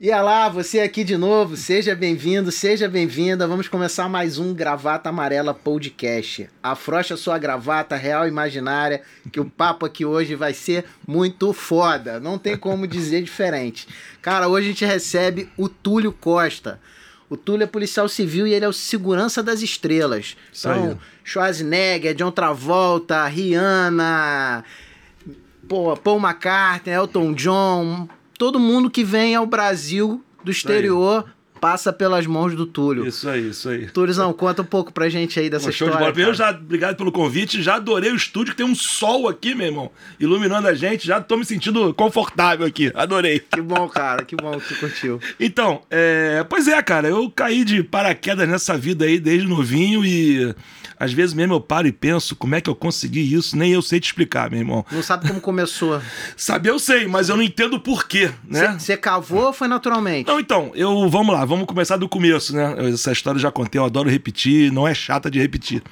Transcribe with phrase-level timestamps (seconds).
[0.00, 3.48] E lá, você aqui de novo, seja bem-vindo, seja bem-vinda.
[3.48, 6.48] Vamos começar mais um Gravata Amarela Podcast.
[6.62, 9.02] Afrocha sua gravata real imaginária,
[9.32, 12.20] que o papo aqui hoje vai ser muito foda.
[12.20, 13.88] Não tem como dizer diferente.
[14.22, 16.78] Cara, hoje a gente recebe o Túlio Costa.
[17.28, 20.36] O Túlio é policial civil e ele é o segurança das estrelas.
[20.64, 20.78] Aí.
[20.78, 24.64] Então, Schwarzenegger, John Travolta, Rihanna,
[25.68, 31.24] Paul McCartney, Elton John, todo mundo que vem ao Brasil do exterior
[31.60, 33.06] passa pelas mãos do Túlio.
[33.06, 33.86] Isso aí, isso aí.
[33.86, 36.12] Túliozão, conta um pouco pra gente aí dessa show história.
[36.12, 36.36] de bola.
[36.36, 36.52] Cara.
[36.52, 37.60] já, obrigado pelo convite.
[37.62, 41.06] Já adorei o estúdio, que tem um sol aqui, meu irmão, iluminando a gente.
[41.06, 42.92] Já tô me sentindo confortável aqui.
[42.94, 43.40] Adorei.
[43.40, 45.20] Que bom, cara, que bom que tu curtiu.
[45.40, 50.54] Então, é, pois é, cara, eu caí de paraquedas nessa vida aí desde novinho e
[50.98, 53.82] às vezes mesmo eu paro e penso como é que eu consegui isso, nem eu
[53.82, 54.84] sei te explicar, meu irmão.
[54.90, 56.00] Não sabe como começou.
[56.36, 58.76] Saber eu sei, mas eu não entendo o porquê, né?
[58.78, 60.26] Você cavou ou foi naturalmente?
[60.26, 62.74] Não, então, eu vamos lá, vamos começar do começo, né?
[62.92, 65.82] Essa história eu já contei, eu adoro repetir, não é chata de repetir.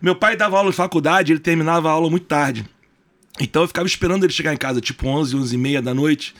[0.00, 2.64] Meu pai dava aula de faculdade, ele terminava a aula muito tarde.
[3.40, 6.34] Então eu ficava esperando ele chegar em casa, tipo 11, 11 e meia da noite.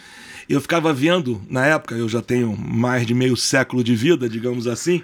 [0.48, 4.67] Eu ficava vendo, na época, eu já tenho mais de meio século de vida, digamos
[4.67, 5.03] assim.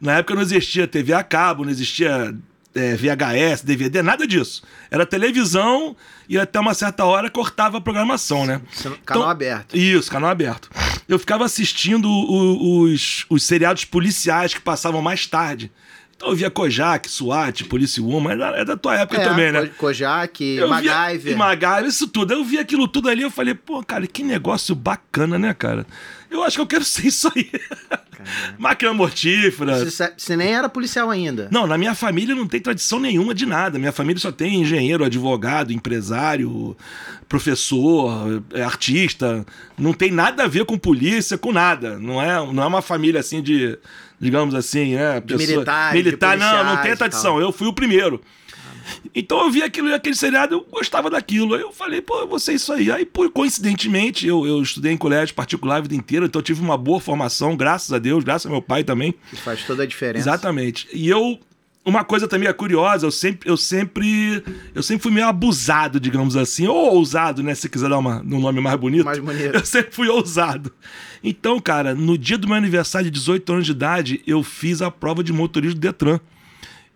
[0.00, 2.34] Na época não existia TV a cabo, não existia
[2.74, 4.62] é, VHS, DVD, nada disso.
[4.90, 5.96] Era televisão
[6.28, 8.60] e até uma certa hora cortava a programação, né?
[8.82, 9.76] Canal Então- aberto.
[9.76, 10.70] Isso, canal aberto.
[11.08, 15.72] Eu ficava assistindo o- os, os seriados policiais que passavam mais tarde.
[16.14, 19.66] Então eu via Kojak, SWAT, Police Woman, é da, é da tua época também, né?
[19.66, 21.32] Ko- Kojak, Eu via- MacGyver.
[21.32, 22.34] e MacGyver, isso tudo.
[22.34, 25.86] Eu vi aquilo tudo ali, eu falei, pô, cara, que negócio bacana, né, cara?
[26.30, 27.50] Eu acho que eu quero ser isso aí.
[28.58, 29.84] Máquina mortífera.
[29.84, 31.48] Você, você nem era policial ainda.
[31.50, 33.78] Não, na minha família não tem tradição nenhuma de nada.
[33.78, 36.76] Minha família só tem engenheiro, advogado, empresário,
[37.28, 39.46] professor, é, artista.
[39.78, 41.98] Não tem nada a ver com polícia, com nada.
[41.98, 43.78] Não é, não é uma família assim de,
[44.20, 45.20] digamos assim, né?
[45.20, 47.40] pessoa- militares, de Militar, não, não tem tradição.
[47.40, 48.20] Eu fui o primeiro.
[49.14, 51.54] Então eu vi aquilo, aquele seriado, eu gostava daquilo.
[51.54, 52.90] Aí eu falei, pô, eu vou ser isso aí.
[52.90, 56.60] Aí, por coincidentemente, eu, eu estudei em colégio particular a vida inteira, então eu tive
[56.60, 59.14] uma boa formação, graças a Deus, graças ao meu pai também.
[59.30, 60.28] Que faz toda a diferença.
[60.28, 60.88] Exatamente.
[60.92, 61.38] E eu.
[61.84, 64.44] Uma coisa também é curiosa, eu sempre, eu sempre.
[64.74, 66.66] Eu sempre fui meio abusado, digamos assim.
[66.66, 67.54] Ou ousado, né?
[67.54, 69.06] Se quiser dar uma, um nome mais bonito.
[69.06, 69.54] Mais bonito.
[69.56, 70.70] Eu sempre fui ousado.
[71.24, 74.90] Então, cara, no dia do meu aniversário de 18 anos de idade, eu fiz a
[74.90, 76.20] prova de motorista do Detran.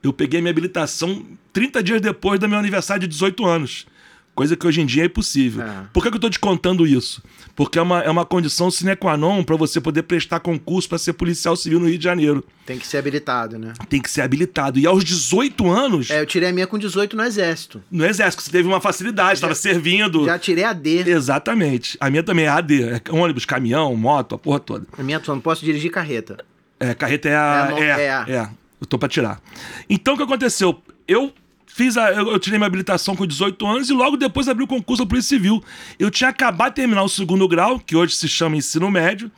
[0.03, 3.87] Eu peguei minha habilitação 30 dias depois do meu aniversário de 18 anos.
[4.35, 5.63] Coisa que hoje em dia é impossível.
[5.63, 5.71] É.
[5.93, 7.23] Por que, que eu tô te contando isso?
[7.55, 10.97] Porque é uma, é uma condição sine qua non para você poder prestar concurso para
[10.97, 12.43] ser policial civil no Rio de Janeiro.
[12.65, 13.75] Tem que ser habilitado, né?
[13.91, 14.79] Tem que ser habilitado.
[14.79, 17.83] E aos 18 anos, É, eu tirei a minha com 18 no exército.
[17.91, 20.25] no exército, você teve uma facilidade, estava servindo.
[20.25, 21.01] Já tirei a D.
[21.11, 21.99] Exatamente.
[22.01, 22.83] A minha também é AD.
[22.85, 24.87] É ônibus, caminhão, moto, a porra toda.
[24.97, 26.39] A minha só não posso dirigir carreta.
[26.81, 27.75] É, carreta é a.
[27.79, 28.51] É a É, é a.
[28.83, 29.41] é, Eu tô pra tirar.
[29.89, 30.81] Então o que aconteceu?
[31.07, 31.33] Eu
[31.67, 32.11] fiz a.
[32.13, 35.09] Eu, eu tirei minha habilitação com 18 anos e logo depois abri o concurso da
[35.09, 35.63] Polícia Civil.
[35.99, 39.31] Eu tinha acabado de terminar o segundo grau, que hoje se chama ensino médio.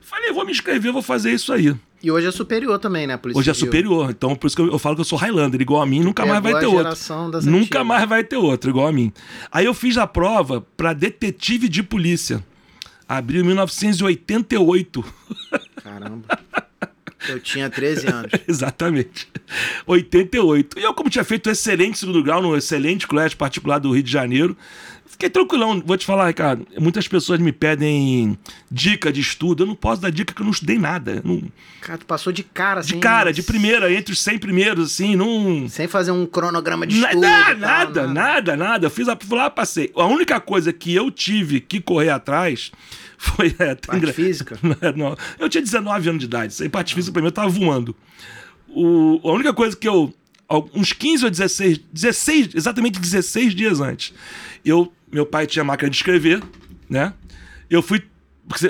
[0.00, 1.74] Falei, vou me inscrever, vou fazer isso aí.
[2.02, 3.16] E hoje é superior também, né?
[3.16, 3.66] Polícia Hoje é Civil.
[3.66, 4.10] superior.
[4.10, 5.60] Então, por isso que eu, eu falo que eu sou Highlander.
[5.60, 6.96] Igual a mim, nunca mais vai ter outro.
[7.44, 7.86] Nunca antigas.
[7.86, 9.12] mais vai ter outro, igual a mim.
[9.50, 12.44] Aí eu fiz a prova pra detetive de polícia.
[13.08, 15.04] Abriu em 1988.
[15.82, 16.24] Caramba.
[17.26, 18.32] Eu tinha 13 anos.
[18.46, 19.28] Exatamente.
[19.86, 20.78] 88.
[20.78, 24.02] E eu, como tinha feito um excelente segundo grau no excelente colégio particular do Rio
[24.02, 24.56] de Janeiro,
[25.10, 25.82] fiquei tranquilão.
[25.84, 28.38] Vou te falar, Ricardo, muitas pessoas me pedem
[28.70, 29.62] dica de estudo.
[29.62, 31.20] Eu não posso dar dica que eu não estudei nada.
[31.24, 31.42] Não-
[31.80, 33.00] Cara, tu passou de cara, De assim.
[33.00, 35.68] cara, de primeira, entre os 100 primeiros, assim, não.
[35.68, 37.20] Sem fazer um cronograma de estudo.
[37.20, 38.12] na- e tal, nada, né?
[38.12, 38.86] nada, nada.
[38.86, 39.90] Eu fiz a, fui lá, passei.
[39.96, 42.70] A única coisa que eu tive que correr atrás
[43.18, 43.54] foi.
[43.58, 44.58] É, Parte gra- física?
[44.96, 45.16] Não.
[45.38, 46.54] Eu tinha 19 anos de idade.
[46.62, 47.94] Aí, parte física pra mim, eu tava voando.
[48.68, 50.12] O, a única coisa que eu.
[50.74, 54.14] Uns 15 ou 16, 16, exatamente 16 dias antes,
[54.64, 56.42] eu, meu pai tinha máquina de escrever,
[56.88, 57.12] né?
[57.68, 58.02] Eu fui.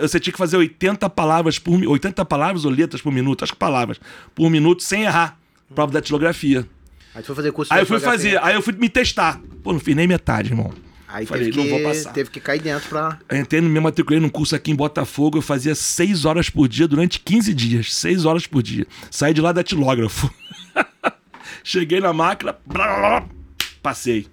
[0.00, 3.52] Você tinha que fazer 80 palavras por mi- 80 palavras ou letras por minuto, acho
[3.52, 4.00] que palavras,
[4.34, 5.38] por minuto, sem errar.
[5.72, 6.66] Prova da datilografia.
[7.14, 9.40] Aí tu foi fazer curso Aí eu fui fazer, aí eu fui me testar.
[9.62, 10.72] Pô, não fiz nem metade, irmão.
[11.06, 12.12] Aí Falei, teve, não vou que, passar.
[12.12, 13.18] teve que cair dentro pra.
[13.28, 16.88] Eu entrei, me matriculei num curso aqui em Botafogo, eu fazia 6 horas por dia
[16.88, 17.94] durante 15 dias.
[17.94, 18.84] 6 horas por dia.
[19.10, 20.28] Saí de lá datilógrafo.
[21.68, 23.24] Cheguei na máquina, blá, blá,
[23.82, 24.26] passei.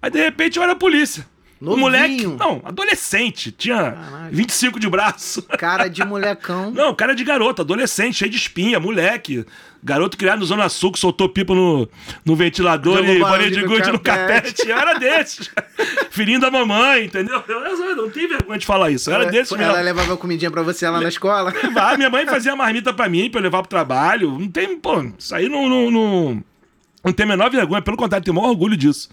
[0.00, 1.26] Aí de repente eu era a polícia.
[1.60, 4.28] O moleque, não, adolescente, tinha Caraca.
[4.32, 5.42] 25 de braço.
[5.42, 6.70] Cara de molecão.
[6.70, 9.44] Não, cara de garoto, adolescente, cheio de espinha, moleque.
[9.84, 11.86] Garoto criado no Zona Sul, que soltou pipa no,
[12.24, 14.66] no ventilador Jogou e bolinha de gude no carpete.
[14.66, 15.50] Eu era desses.
[16.10, 17.44] Filhinho da mamãe, entendeu?
[17.46, 19.10] Eu não tenho vergonha de falar isso.
[19.10, 19.70] Eu era desses mesmo.
[19.70, 21.52] Ela levava comidinha pra você lá na escola?
[21.74, 24.38] Vai, minha mãe fazia marmita pra mim, pra eu levar pro trabalho.
[24.38, 26.44] Não tem, pô, isso aí não, não, não,
[27.04, 27.82] não tem a menor vergonha.
[27.82, 29.08] Pelo contrário, tenho o maior orgulho disso.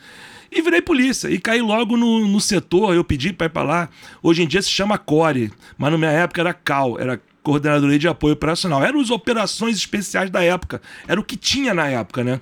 [0.51, 1.29] E virei polícia.
[1.29, 3.89] E caí logo no, no setor, eu pedi para ir para lá.
[4.21, 8.07] Hoje em dia se chama CORE, mas na minha época era CAL, era Coordenadoria de
[8.07, 8.83] Apoio Operacional.
[8.83, 10.81] Eram as operações especiais da época.
[11.07, 12.41] Era o que tinha na época, né?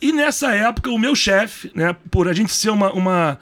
[0.00, 3.38] E nessa época, o meu chefe, né, por a gente ser uma, uma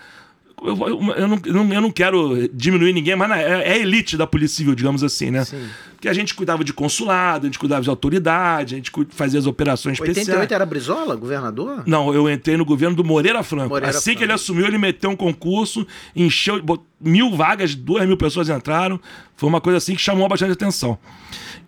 [0.63, 4.59] eu, eu, não, eu não quero diminuir ninguém, mas é, é a elite da Polícia
[4.59, 5.45] Civil, digamos assim, né?
[5.45, 5.67] Sim.
[5.93, 9.47] Porque a gente cuidava de consulado, a gente cuidava de autoridade, a gente fazia as
[9.47, 10.41] operações 88 especiais.
[10.41, 11.83] 88 era Brizola, governador?
[11.87, 13.69] Não, eu entrei no governo do Moreira Franco.
[13.69, 14.19] Moreira assim Franco.
[14.19, 15.87] que ele assumiu, ele meteu um concurso,
[16.17, 16.63] encheu
[17.01, 19.01] mil vagas, duas mil pessoas entraram.
[19.37, 20.99] Foi uma coisa assim que chamou bastante atenção.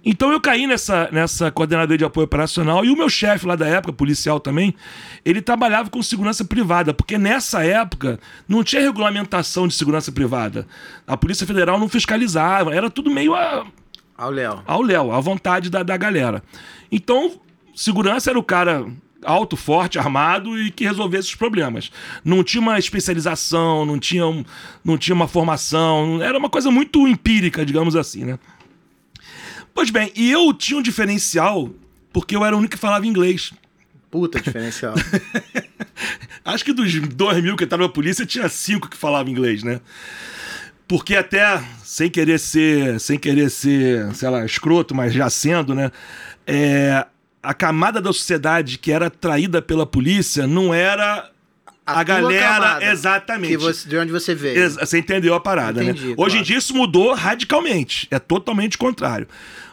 [0.04, 3.66] Então eu caí nessa, nessa coordenadoria de apoio operacional e o meu chefe lá da
[3.66, 4.74] época, policial também,
[5.24, 8.18] ele trabalhava com segurança privada, porque nessa época
[8.48, 10.66] não tinha regulamentação de segurança privada.
[11.06, 13.64] A Polícia Federal não fiscalizava, era tudo meio a,
[14.16, 14.62] ao Léo.
[14.66, 16.42] Ao Léo, à vontade da, da galera.
[16.90, 17.40] Então,
[17.74, 18.84] segurança era o cara
[19.24, 21.90] alto, forte, armado e que resolvesse os problemas.
[22.24, 24.44] Não tinha uma especialização, não tinha, um,
[24.84, 28.38] não tinha uma formação, era uma coisa muito empírica, digamos assim, né?
[29.74, 31.70] Pois bem, e eu tinha um diferencial
[32.12, 33.52] porque eu era o único que falava inglês.
[34.10, 34.94] Puta diferencial.
[36.44, 39.80] Acho que dos dois mil que estavam na polícia, tinha cinco que falavam inglês, né?
[40.86, 45.90] Porque até, sem querer ser, sem querer ser, sei lá, escroto, mas já sendo, né?
[46.46, 47.06] É,
[47.42, 51.31] a camada da sociedade que era atraída pela polícia não era
[51.84, 53.56] a, a galera, camada, exatamente.
[53.56, 54.70] Você, de onde você veio.
[54.70, 55.90] Você entendeu a parada, né?
[55.90, 56.14] Entendi, né?
[56.14, 56.22] Claro.
[56.30, 58.06] Hoje em dia isso mudou radicalmente.
[58.10, 59.26] É totalmente contrário.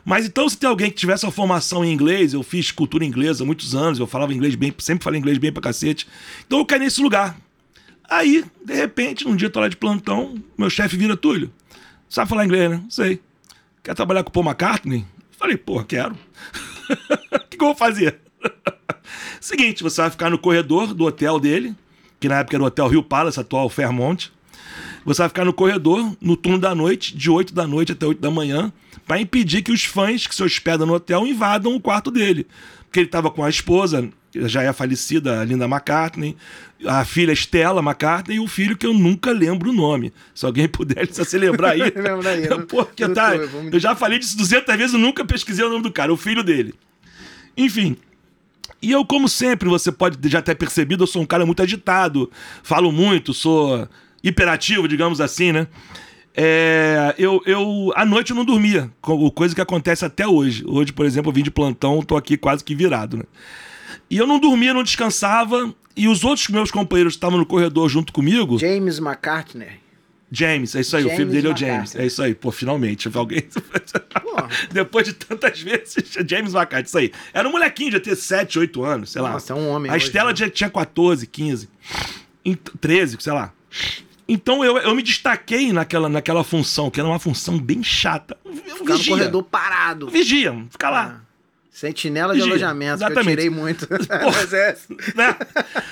[0.03, 3.43] Mas então, se tem alguém que tivesse uma formação em inglês, eu fiz cultura inglesa
[3.43, 6.07] há muitos anos, eu falava inglês bem, sempre falei inglês bem pra cacete.
[6.47, 7.37] Então eu caí nesse lugar.
[8.09, 11.51] Aí, de repente, um dia eu tô lá de plantão, meu chefe vira Túlio.
[12.09, 12.81] Sabe falar inglês, né?
[12.89, 13.21] Sei.
[13.83, 15.05] Quer trabalhar com o Paul McCartney?
[15.37, 16.17] Falei, pô, quero.
[17.31, 18.19] O que, que eu vou fazer?
[19.39, 21.75] Seguinte, você vai ficar no corredor do hotel dele,
[22.19, 24.31] que na época era o Hotel Rio Palace, atual Fairmont.
[25.05, 28.19] Você vai ficar no corredor, no turno da noite, de 8 da noite até 8
[28.19, 28.71] da manhã,
[29.07, 32.45] para impedir que os fãs que se hospedam no hotel invadam o quarto dele.
[32.85, 36.35] Porque ele estava com a esposa, já é falecida, a Linda McCartney,
[36.85, 40.13] a filha Stella McCartney e o filho que eu nunca lembro o nome.
[40.33, 41.81] Se alguém puder se lembrar aí.
[41.95, 42.47] Lembra aí.
[42.67, 46.13] Porque tá, eu já falei disso 200 vezes e nunca pesquisei o nome do cara,
[46.13, 46.73] o filho dele.
[47.57, 47.97] Enfim,
[48.81, 52.29] e eu, como sempre, você pode já ter percebido, eu sou um cara muito agitado,
[52.63, 53.87] falo muito, sou
[54.23, 55.67] hiperativo, digamos assim, né?
[56.35, 58.89] É, eu, eu, à noite eu não dormia,
[59.35, 60.63] coisa que acontece até hoje.
[60.65, 63.23] Hoje, por exemplo, eu vim de plantão, tô aqui quase que virado, né?
[64.09, 67.89] E eu não dormia, não descansava, e os outros meus companheiros que estavam no corredor
[67.89, 68.57] junto comigo.
[68.57, 69.88] James McCartney.
[70.31, 71.95] James, é isso aí, James o filho dele é o James.
[71.95, 73.09] É isso aí, pô, finalmente.
[73.15, 73.43] Alguém.
[74.71, 75.95] Depois de tantas vezes,
[76.27, 77.11] James McCartney, isso aí.
[77.33, 79.33] Era um molequinho, de ter 7, 8 anos, sei lá.
[79.33, 79.91] Nossa, é um homem.
[79.91, 80.35] A hoje, Estela né?
[80.35, 81.69] já tinha 14, 15,
[82.79, 83.51] 13, sei lá.
[84.27, 88.37] Então eu, eu me destaquei naquela, naquela função, que era uma função bem chata.
[88.77, 90.07] Ficar no corredor parado.
[90.09, 91.21] Vigia, ficar lá.
[91.23, 91.28] Ah.
[91.79, 93.23] Sentinela de alojamento, Exatamente.
[93.23, 93.87] que eu tirei muito.
[94.09, 94.77] Mas é.
[95.15, 95.35] Né?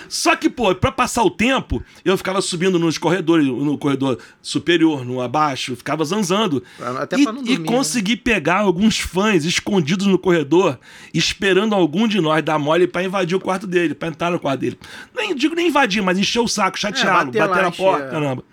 [0.10, 5.06] Só que, pô, pra passar o tempo, eu ficava subindo nos corredores, no corredor superior,
[5.06, 6.62] no abaixo, ficava zanzando.
[7.00, 7.66] Até e, pra não dormir, e né?
[7.66, 8.22] consegui né?
[8.22, 10.78] pegar alguns fãs escondidos no corredor,
[11.14, 14.60] esperando algum de nós dar mole para invadir o quarto dele, pra entrar no quarto
[14.60, 14.78] dele.
[15.16, 18.44] Nem digo nem invadir, mas encher o saco, chateá-lo, é, bater, bater na porta, caramba.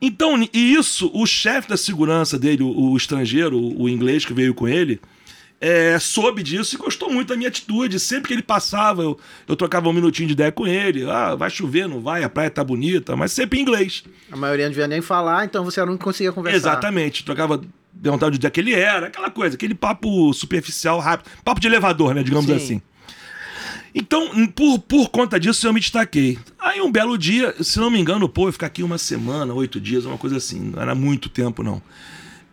[0.00, 4.32] Então, e isso, o chefe da segurança dele, o, o estrangeiro, o, o inglês que
[4.32, 5.00] veio com ele,
[5.62, 8.00] é, soube disso e gostou muito da minha atitude.
[8.00, 9.16] Sempre que ele passava, eu,
[9.46, 11.08] eu trocava um minutinho de ideia com ele.
[11.08, 14.02] Ah, vai chover, não vai, a praia tá bonita, mas sempre em inglês.
[14.32, 16.56] A maioria não devia nem falar, então você não conseguia conversar.
[16.56, 17.60] Exatamente, trocava
[18.02, 22.12] perguntava de dia que ele era, aquela coisa, aquele papo superficial, rápido, papo de elevador,
[22.12, 22.56] né, digamos Sim.
[22.56, 22.82] assim.
[23.94, 26.38] Então, por, por conta disso, eu me destaquei.
[26.58, 29.78] Aí, um belo dia, se não me engano, pô, eu ficar aqui uma semana, oito
[29.78, 30.72] dias, uma coisa assim.
[30.74, 31.80] Não era muito tempo, não.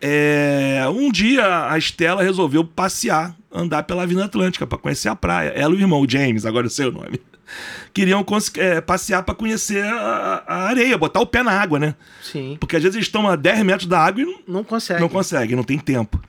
[0.00, 5.50] É, um dia a Estela resolveu passear, andar pela Avenida Atlântica para conhecer a praia.
[5.50, 7.20] Ela e o irmão James, agora eu sei o nome.
[7.92, 8.24] Queriam
[8.56, 11.94] é, passear para conhecer a, a, areia, botar o pé na água, né?
[12.22, 12.56] Sim.
[12.58, 15.00] Porque às vezes eles estão a 10 metros da água e não, não consegue.
[15.00, 16.20] Não consegue, não tem tempo.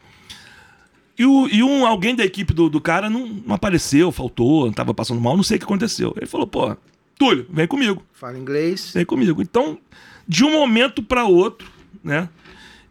[1.18, 4.74] E, o, e um, alguém da equipe do, do cara não, não apareceu, faltou, não
[4.74, 6.14] tava passando mal, não sei o que aconteceu.
[6.18, 6.76] Ele falou, pô,
[7.18, 8.04] Túlio, vem comigo.
[8.12, 8.92] Fala inglês.
[8.96, 9.42] Vem comigo.
[9.42, 9.78] Então,
[10.28, 11.72] de um momento para outro,
[12.04, 12.28] né?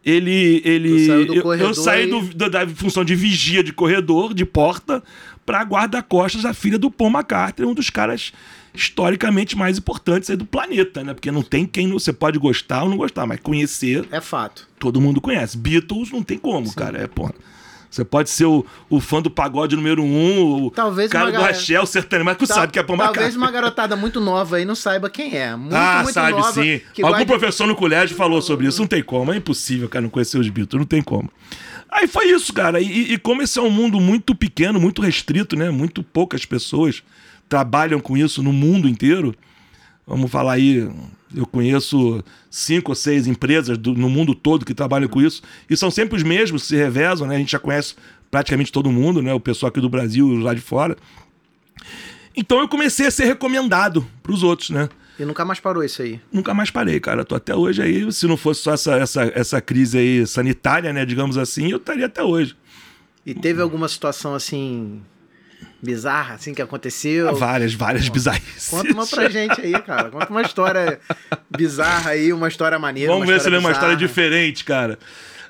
[0.05, 0.63] Ele.
[0.65, 5.03] ele eu, eu saí do- da, da função de vigia de corredor, de porta,
[5.45, 8.33] pra guarda-costas da filha do Paul McCartney, um dos caras
[8.73, 11.13] historicamente mais importantes aí do planeta, né?
[11.13, 14.67] Porque não tem quem não, você pode gostar ou não gostar, mas conhecer, É fato.
[14.79, 15.59] todo mundo conhece.
[15.59, 16.99] Beatles não tem como, cara.
[17.03, 17.35] É, porra.
[17.91, 21.81] Você pode ser o, o fã do pagode número um, o Talvez cara do axé,
[21.81, 24.65] o sertanejo, mas tu Tal- sabe que é Paul Talvez uma garotada muito nova aí
[24.65, 25.57] não saiba quem é.
[25.57, 26.53] Muito, ah, muito sabe nova.
[26.53, 26.81] sim.
[26.99, 28.81] Algum guarde- professor no colégio falou sobre isso.
[28.81, 29.33] Não tem como.
[29.33, 30.79] É impossível, cara, não conhecer os Beatles.
[30.79, 31.29] Não tem como.
[31.91, 32.81] Aí foi isso, cara.
[32.81, 35.69] E, e como esse é um mundo muito pequeno, muito restrito, né?
[35.71, 37.03] Muito poucas pessoas
[37.49, 39.35] trabalham com isso no mundo inteiro.
[40.07, 40.89] Vamos falar aí,
[41.35, 45.43] eu conheço cinco ou seis empresas do- no mundo todo que trabalham com isso.
[45.69, 47.37] E são sempre os mesmos, se revezam, né?
[47.37, 47.95] A gente já conhece
[48.31, 49.33] praticamente todo mundo, né?
[49.35, 50.97] O pessoal aqui do Brasil e lá de fora.
[52.37, 54.89] Então eu comecei a ser recomendado pros outros, né?
[55.19, 56.19] E nunca mais parou isso aí.
[56.33, 57.25] nunca mais parei, cara.
[57.25, 58.11] Tô até hoje aí.
[58.11, 62.07] Se não fosse só essa, essa, essa crise aí sanitária, né, digamos assim, eu estaria
[62.07, 62.57] até hoje.
[63.27, 65.03] E teve alguma situação assim
[65.83, 67.29] bizarra assim que aconteceu?
[67.29, 68.69] Há várias, várias bizarrices.
[68.69, 70.11] Conta uma pra gente aí, cara.
[70.11, 71.01] Conta uma história
[71.51, 73.13] bizarra aí, uma história maneira.
[73.13, 74.99] Vamos uma ver se ele é uma história diferente, cara.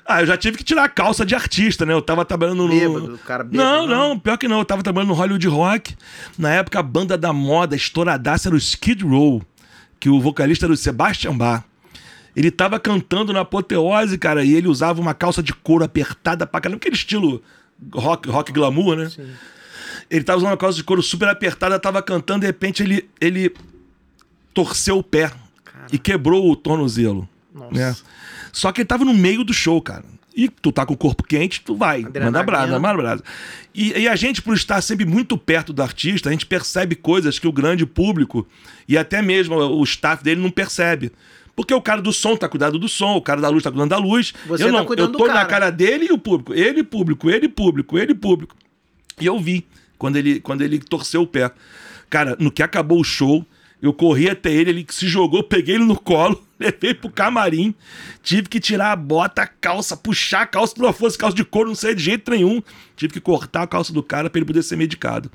[0.05, 1.93] Ah, eu já tive que tirar a calça de artista, né?
[1.93, 2.69] Eu tava trabalhando no.
[2.69, 4.09] Bêbado, cara bêbado, Não, não.
[4.09, 4.59] não, pior que não.
[4.59, 5.95] Eu tava trabalhando no Hollywood Rock.
[6.37, 9.41] Na época, a banda da moda estouradaça era o Skid Row,
[9.99, 11.63] que o vocalista era o Sebastian Bach.
[12.35, 16.61] Ele tava cantando na apoteose, cara, e ele usava uma calça de couro apertada pra
[16.61, 17.43] caramba, aquele estilo
[17.93, 19.11] rock, rock glamour, né?
[20.11, 23.53] Ele tava usando uma calça de couro super apertada, tava cantando, de repente ele, ele
[24.53, 25.31] torceu o pé
[25.89, 27.27] e quebrou o tornozelo.
[27.55, 27.71] Nossa.
[27.71, 27.95] Né?
[28.51, 30.03] Só que ele tava no meio do show, cara.
[30.35, 32.01] E tu tá com o corpo quente, tu vai.
[32.01, 33.23] Manda brasa, manda brasa.
[33.73, 37.39] E, e a gente, por estar sempre muito perto do artista, a gente percebe coisas
[37.39, 38.45] que o grande público
[38.87, 41.11] e até mesmo o staff dele não percebe.
[41.55, 43.89] Porque o cara do som tá cuidando do som, o cara da luz tá cuidando
[43.89, 44.33] da luz.
[44.47, 46.53] Você eu tá não, cuidando eu tô na cara dele e o público.
[46.53, 48.55] Ele público, ele público, ele público.
[49.19, 49.65] E eu vi
[50.01, 51.51] quando ele, quando ele torceu o pé.
[52.09, 53.45] Cara, no que acabou o show,
[53.79, 57.75] eu corri até ele, ele se jogou, peguei ele no colo, levei pro camarim,
[58.23, 61.45] tive que tirar a bota, a calça, puxar a calça, se não fosse calça de
[61.45, 62.63] couro, não sei de jeito nenhum.
[62.95, 65.31] Tive que cortar a calça do cara pra ele poder ser medicado.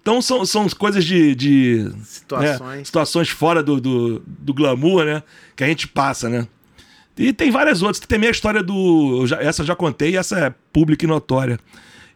[0.00, 1.34] Então são, são coisas de.
[1.34, 2.78] de Situações.
[2.78, 5.20] né, situações fora do, do, do glamour, né?
[5.56, 6.46] Que a gente passa, né?
[7.18, 7.98] E tem várias outras.
[7.98, 9.26] Tem também a história do.
[9.26, 11.58] já- essa eu já contei, essa é pública e notória.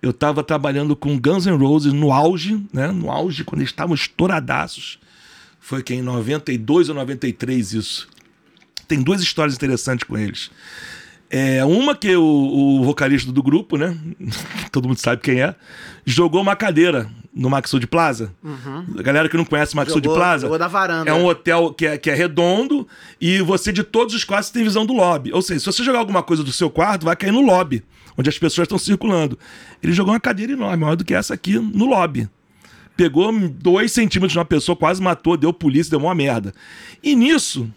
[0.03, 2.89] Eu tava trabalhando com Guns N' Roses no auge, né?
[2.91, 4.99] No auge, quando eles estavam estouradaços.
[5.61, 8.09] Foi que em 92 ou 93 isso.
[8.89, 10.51] Tem duas histórias interessantes com eles.
[11.33, 13.97] É, uma que o, o vocalista do grupo, né?
[14.73, 15.55] Todo mundo sabe quem é,
[16.05, 18.35] jogou uma cadeira no Maxud Plaza.
[18.99, 20.43] A galera que não conhece o Maxud Plaza.
[20.43, 21.09] jogou da varanda.
[21.09, 22.87] É um hotel que é, que é redondo
[23.21, 25.33] e você de todos os quartos tem visão do lobby.
[25.33, 27.85] Ou seja, se você jogar alguma coisa do seu quarto, vai cair no lobby,
[28.17, 29.39] onde as pessoas estão circulando.
[29.83, 32.29] Ele jogou uma cadeira enorme, maior do que essa aqui, no lobby.
[32.97, 36.53] Pegou dois centímetros de uma pessoa, quase matou, deu polícia, deu uma merda.
[37.03, 37.71] E nisso,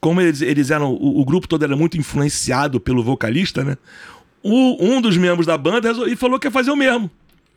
[0.00, 0.92] como eles, eles eram.
[0.92, 3.76] O, o grupo todo era muito influenciado pelo vocalista, né?
[4.42, 7.10] O- um dos membros da banda resol- e falou que ia fazer o mesmo.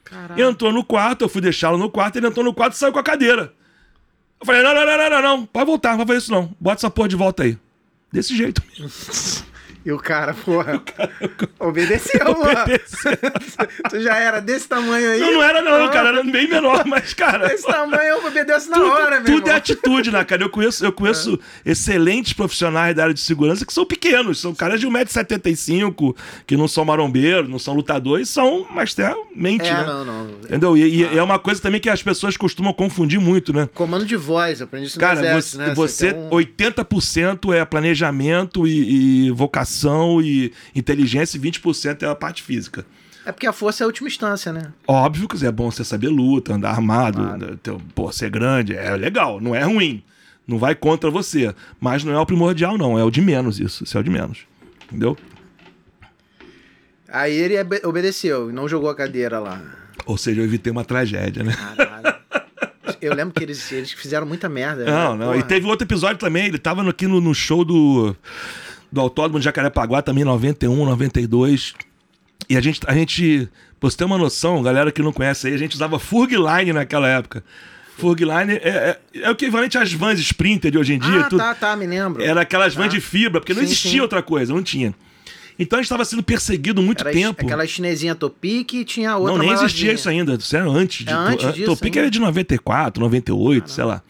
[0.06, 0.44] Caralho.
[0.50, 3.00] Entrou no quarto, eu fui deixá-lo no quarto, ele entrou no quarto e saiu com
[3.00, 3.54] a cadeira.
[4.40, 6.56] Eu falei: não, não, não, não, não, não, pode voltar, não vai fazer isso não.
[6.60, 7.58] Bota essa porra de volta aí.
[8.12, 8.62] Desse jeito.
[9.86, 10.82] E o cara, porra,
[11.60, 12.80] obedeceu, mano.
[13.90, 15.20] tu já era desse tamanho aí?
[15.20, 17.48] Não, não era não, cara, era bem menor, mas, cara.
[17.48, 19.54] Desse tamanho eu obedeço na Tudo, hora, meu tudo irmão.
[19.54, 20.44] é atitude, né, cara?
[20.44, 24.82] Eu conheço, eu conheço excelentes profissionais da área de segurança que são pequenos, são caras
[24.82, 29.84] de 1,75m, que não são marombeiros, não são lutadores, são, mas tem mente, É, né?
[29.86, 30.30] não, não.
[30.44, 30.76] Entendeu?
[30.78, 33.70] E, e é uma coisa também que as pessoas costumam confundir muito, né?
[33.74, 35.74] Comando de voz, aprendi isso no Cara, exército, você, né?
[35.74, 39.69] você tem um- 80% é planejamento e, e vocação
[40.22, 42.86] e inteligência e 20% é a parte física.
[43.26, 44.72] É porque a força é a última instância, né?
[44.88, 48.96] Óbvio que é bom você saber luta, andar armado, né, ter, pô, ser grande, é
[48.96, 50.02] legal, não é ruim.
[50.48, 51.54] Não vai contra você.
[51.80, 52.98] Mas não é o primordial, não.
[52.98, 53.84] É o de menos isso.
[53.84, 54.40] Isso é o de menos.
[54.88, 55.16] Entendeu?
[57.08, 59.62] Aí ele obe- obedeceu e não jogou a cadeira lá.
[60.06, 61.54] Ou seja, eu evitei uma tragédia, né?
[61.56, 62.20] Caralho.
[63.02, 64.86] Eu lembro que eles, eles fizeram muita merda.
[64.86, 65.26] Não, né?
[65.26, 65.32] não.
[65.34, 65.48] E Porra.
[65.48, 66.48] teve outro episódio também.
[66.48, 68.16] Ele tava aqui no, no show do,
[68.91, 71.74] do Autódromo de Jacarepaguá, também em 91, 92.
[72.50, 73.48] E a gente, a gente,
[73.79, 77.08] pra você ter uma noção, galera que não conhece aí, a gente usava Furgline naquela
[77.08, 77.43] época.
[77.98, 81.22] Furgline é, é, é o equivalente às vans Sprinter de hoje em dia.
[81.22, 81.39] Ah, tudo.
[81.39, 82.24] tá, tá, me lembro.
[82.24, 82.81] Era aquelas Tá.
[82.81, 84.00] vans de fibra, porque não Sim, existia sim.
[84.00, 84.93] outra coisa, não tinha.
[85.60, 87.46] Então a gente estava sendo perseguido muito Era tempo.
[87.46, 89.67] aquela chinesinha Topic e tinha outra Não, nem maiorzinha.
[89.67, 90.36] existia isso ainda.
[90.36, 91.05] Isso era antes.
[91.05, 92.00] De, É antes to- disso Topic ainda?
[92.00, 94.01] era de 94, 98, sei lá.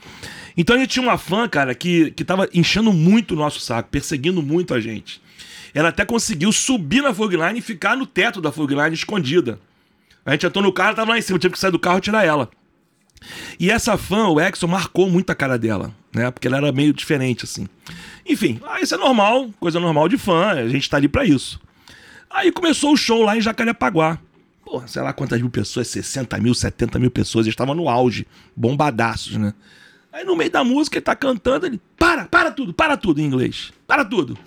[0.59, 3.87] Então a gente tinha uma fã, cara, que, que tava enchendo muito o nosso saco,
[3.89, 5.21] perseguindo muito a gente.
[5.73, 9.57] Ela até conseguiu subir na Fogline e ficar no teto da Fogline escondida.
[10.25, 12.01] A gente entrou no carro, tava lá em cima, tive que sair do carro e
[12.01, 12.49] tirar ela.
[13.57, 16.29] E essa fã, o Exxon, marcou muito a cara dela, né?
[16.29, 17.65] Porque ela era meio diferente, assim.
[18.27, 21.57] Enfim, ah, isso é normal, coisa normal de fã, a gente tá ali pra isso.
[22.29, 24.19] Aí começou o show lá em Jacarepaguá.
[24.65, 28.27] Porra, sei lá quantas mil pessoas, 60 mil, 70 mil pessoas, eles estavam no auge,
[28.57, 29.53] bombadaços, né?
[30.11, 33.25] Aí no meio da música ele tá cantando, ele, para, para tudo, para tudo em
[33.25, 34.37] inglês, para tudo.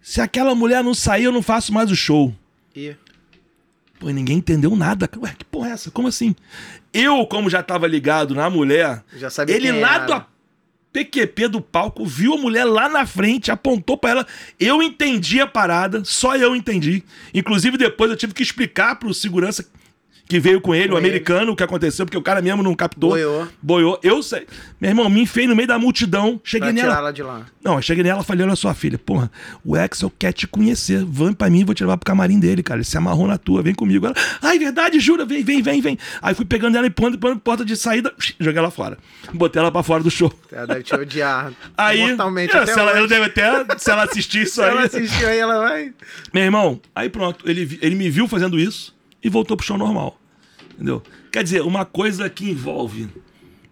[0.00, 2.34] Se aquela mulher não sair, eu não faço mais o show.
[2.74, 2.96] E...
[3.98, 5.08] Pô, ninguém entendeu nada.
[5.18, 5.90] Ué, que porra é essa?
[5.90, 6.34] Como assim?
[6.92, 10.06] Eu, como já tava ligado na mulher, Já sabia ele lá era.
[10.06, 10.26] do
[10.92, 14.26] PQP do palco viu a mulher lá na frente, apontou pra ela.
[14.58, 17.04] Eu entendi a parada, só eu entendi.
[17.32, 19.68] Inclusive, depois eu tive que explicar pro segurança
[20.30, 21.08] que veio com ele, Com o ele.
[21.08, 23.10] americano, o que aconteceu, porque o cara mesmo não captou.
[23.10, 23.48] Boiou.
[23.60, 23.98] Boiou.
[24.02, 24.46] Eu sei.
[24.80, 26.88] Meu irmão, me enfiei no meio da multidão, cheguei Pra nela.
[26.88, 27.46] tirar ela de lá.
[27.62, 29.30] Não, eu cheguei nela e falei: olha só, filha, porra,
[29.64, 31.04] o Axel quer te conhecer.
[31.04, 32.78] Vem pra mim, vou te levar pro camarim dele, cara.
[32.78, 34.06] Ele se amarrou na tua, vem comigo.
[34.06, 35.98] Ela, ai, verdade, jura, vem, vem, vem, vem.
[36.22, 38.96] Aí fui pegando ela e pondo, pondo porta de saída, joguei ela fora.
[39.34, 40.32] Botei ela pra fora do show.
[40.52, 44.04] Ela deve te odiar Aí, mortalmente é, até se ela, ela deve até, se ela
[44.04, 44.86] assistir isso Se ela aí.
[44.86, 45.92] assistiu aí, ela vai...
[46.32, 50.19] Meu irmão, aí pronto, ele, ele me viu fazendo isso e voltou pro show normal.
[50.80, 51.02] Entendeu?
[51.30, 53.06] Quer dizer, uma coisa que envolve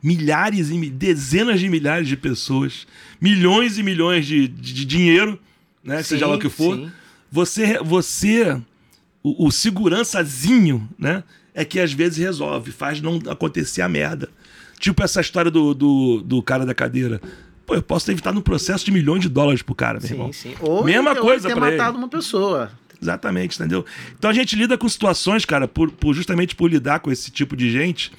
[0.02, 2.86] milhares e dezenas de milhares de pessoas,
[3.18, 5.38] milhões e milhões de, de, de dinheiro,
[5.82, 6.02] né?
[6.02, 6.76] seja lá o que for.
[6.76, 6.92] sim.
[7.32, 8.60] Você, você
[9.22, 11.24] o, o segurançazinho, né?
[11.54, 14.28] É que às vezes resolve, faz não acontecer a merda.
[14.78, 17.20] Tipo essa história do, do, do cara da cadeira.
[17.66, 20.32] Pô, eu posso ter evitado um processo de milhões de dólares pro cara, meu irmão.
[20.32, 20.56] Sim, sim.
[20.60, 21.76] Ou Mesma ou coisa ter pra ele.
[21.78, 22.70] matado uma pessoa.
[23.00, 23.84] Exatamente, entendeu?
[24.18, 27.56] Então a gente lida com situações, cara, por, por- justamente por lidar com esse tipo
[27.56, 28.10] de gente.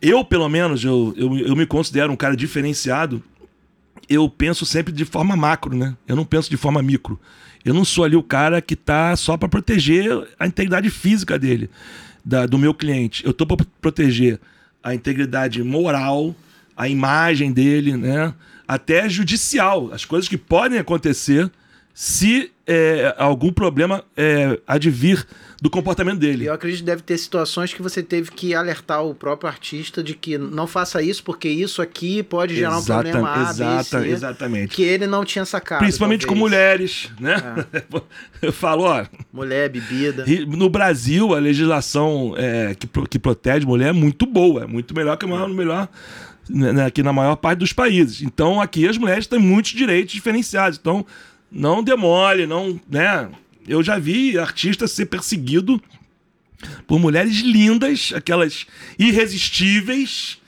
[0.00, 3.22] Eu, pelo menos, eu, eu, eu me considero um cara diferenciado.
[4.08, 5.96] Eu penso sempre de forma macro, né?
[6.08, 7.18] Eu não penso de forma micro.
[7.64, 11.70] Eu não sou ali o cara que tá só para proteger a integridade física dele,
[12.24, 13.24] da- do meu cliente.
[13.24, 14.40] Eu tô para proteger
[14.82, 16.34] a integridade moral,
[16.76, 18.34] a imagem dele, né?
[18.66, 21.48] Até judicial, as coisas que podem acontecer
[21.94, 25.26] se é, algum problema é, advir
[25.60, 26.46] do comportamento dele.
[26.46, 30.14] eu acredito que deve ter situações que você teve que alertar o próprio artista de
[30.14, 34.00] que não faça isso, porque isso aqui pode gerar um Exata- problema A, B, exata-
[34.02, 34.74] C, exatamente.
[34.74, 35.78] que ele não tinha sacado.
[35.80, 36.50] Principalmente com talvez.
[36.50, 37.36] mulheres, né?
[38.42, 40.24] Eu falo, ó, Mulher, bebida.
[40.48, 45.16] no Brasil a legislação é, que, que protege mulher é muito boa, é muito melhor
[45.16, 45.88] que a maior, melhor
[46.50, 48.20] né, que na maior parte dos países.
[48.22, 50.76] Então aqui as mulheres têm muitos direitos diferenciados.
[50.80, 51.06] Então
[51.52, 53.28] não demole, não, né?
[53.66, 55.80] Eu já vi artista ser perseguido
[56.86, 58.66] por mulheres lindas, aquelas
[58.98, 60.38] irresistíveis.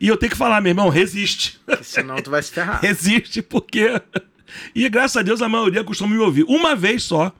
[0.00, 1.60] E eu tenho que falar, meu irmão, resiste.
[1.82, 2.80] Senão tu vai se ferrar.
[2.84, 4.00] Existe porque.
[4.74, 6.44] E graças a Deus a maioria costuma me ouvir.
[6.44, 7.32] Uma vez só.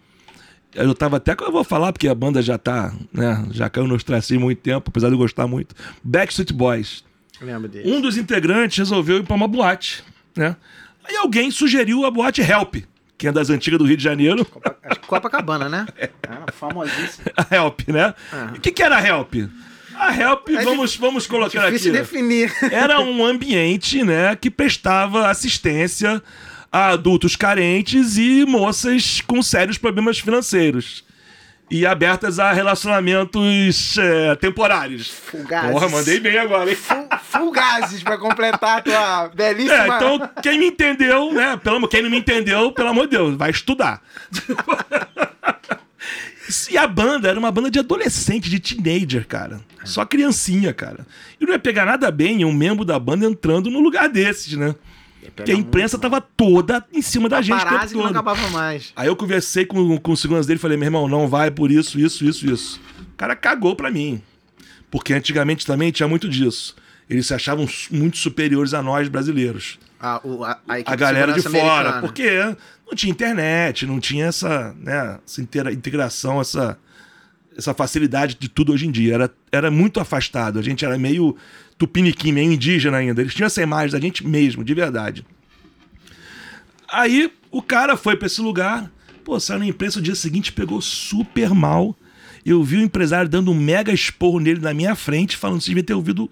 [0.74, 3.46] Eu tava até que eu vou falar, porque a banda já tá, né?
[3.50, 5.74] Já caiu no ostracismo há muito tempo, apesar de eu gostar muito.
[6.04, 7.04] Backstreet Boys.
[7.40, 7.90] Lembra dele.
[7.90, 10.04] Um dos integrantes resolveu ir pra uma boate,
[10.36, 10.56] né?
[11.04, 12.76] Aí alguém sugeriu a boate Help,
[13.18, 14.44] que é das antigas do Rio de Janeiro.
[14.44, 15.86] Copa- acho que Copacabana, né?
[16.28, 17.24] Ah, famosíssimo.
[17.36, 18.14] A Help, né?
[18.54, 19.34] E o que, que era a Help?
[19.96, 21.72] A Help, É vamos, vamos colocar aqui.
[21.72, 22.52] Difícil definir.
[22.70, 26.22] era um ambiente, né, que prestava assistência
[26.70, 31.02] a adultos carentes e moças com sérios problemas financeiros.
[31.70, 35.08] E abertas a relacionamentos é, temporários.
[35.10, 35.70] Fugazes.
[35.70, 36.76] Porra, mandei bem agora, hein?
[36.76, 39.74] Fu- Fugazes pra completar a tua belíssima.
[39.74, 41.58] É, então quem me entendeu, né?
[41.62, 44.02] Pelo, quem não me entendeu, pelo amor de Deus, vai estudar.
[46.70, 49.60] E a banda era uma banda de adolescente, de teenager, cara.
[49.84, 51.06] Só criancinha, cara.
[51.38, 54.74] E não ia pegar nada bem um membro da banda entrando num lugar desses, né?
[55.34, 58.92] Porque a imprensa tava toda em cima da gente Paparazzi que não acabava mais.
[58.96, 61.70] Aí eu conversei com, com o segurança dele e falei, meu irmão, não vai por
[61.70, 62.80] isso, isso, isso, isso.
[63.12, 64.22] O cara cagou pra mim.
[64.90, 66.74] Porque antigamente também tinha muito disso.
[67.10, 69.78] Eles se achavam muito superiores a nós brasileiros.
[70.00, 71.88] A, o- a, a A galera de segurança fora.
[71.88, 72.00] americana.
[72.00, 76.78] Porque não tinha internet, não tinha essa, né, essa integração, essa,
[77.58, 79.14] essa facilidade de tudo hoje em dia.
[79.14, 80.60] Era, era muito afastado.
[80.60, 81.36] A gente era meio
[81.76, 83.20] tupiniquim, meio indígena ainda.
[83.20, 85.26] Eles tinham essa imagem da gente mesmo, de verdade.
[86.88, 88.90] Aí o cara foi pra esse lugar,
[89.24, 91.96] pô, saiu na imprensa o dia seguinte, pegou super mal.
[92.46, 95.70] Eu vi o empresário dando um mega esporro nele na minha frente, falando que você
[95.70, 96.30] devia ter ouvido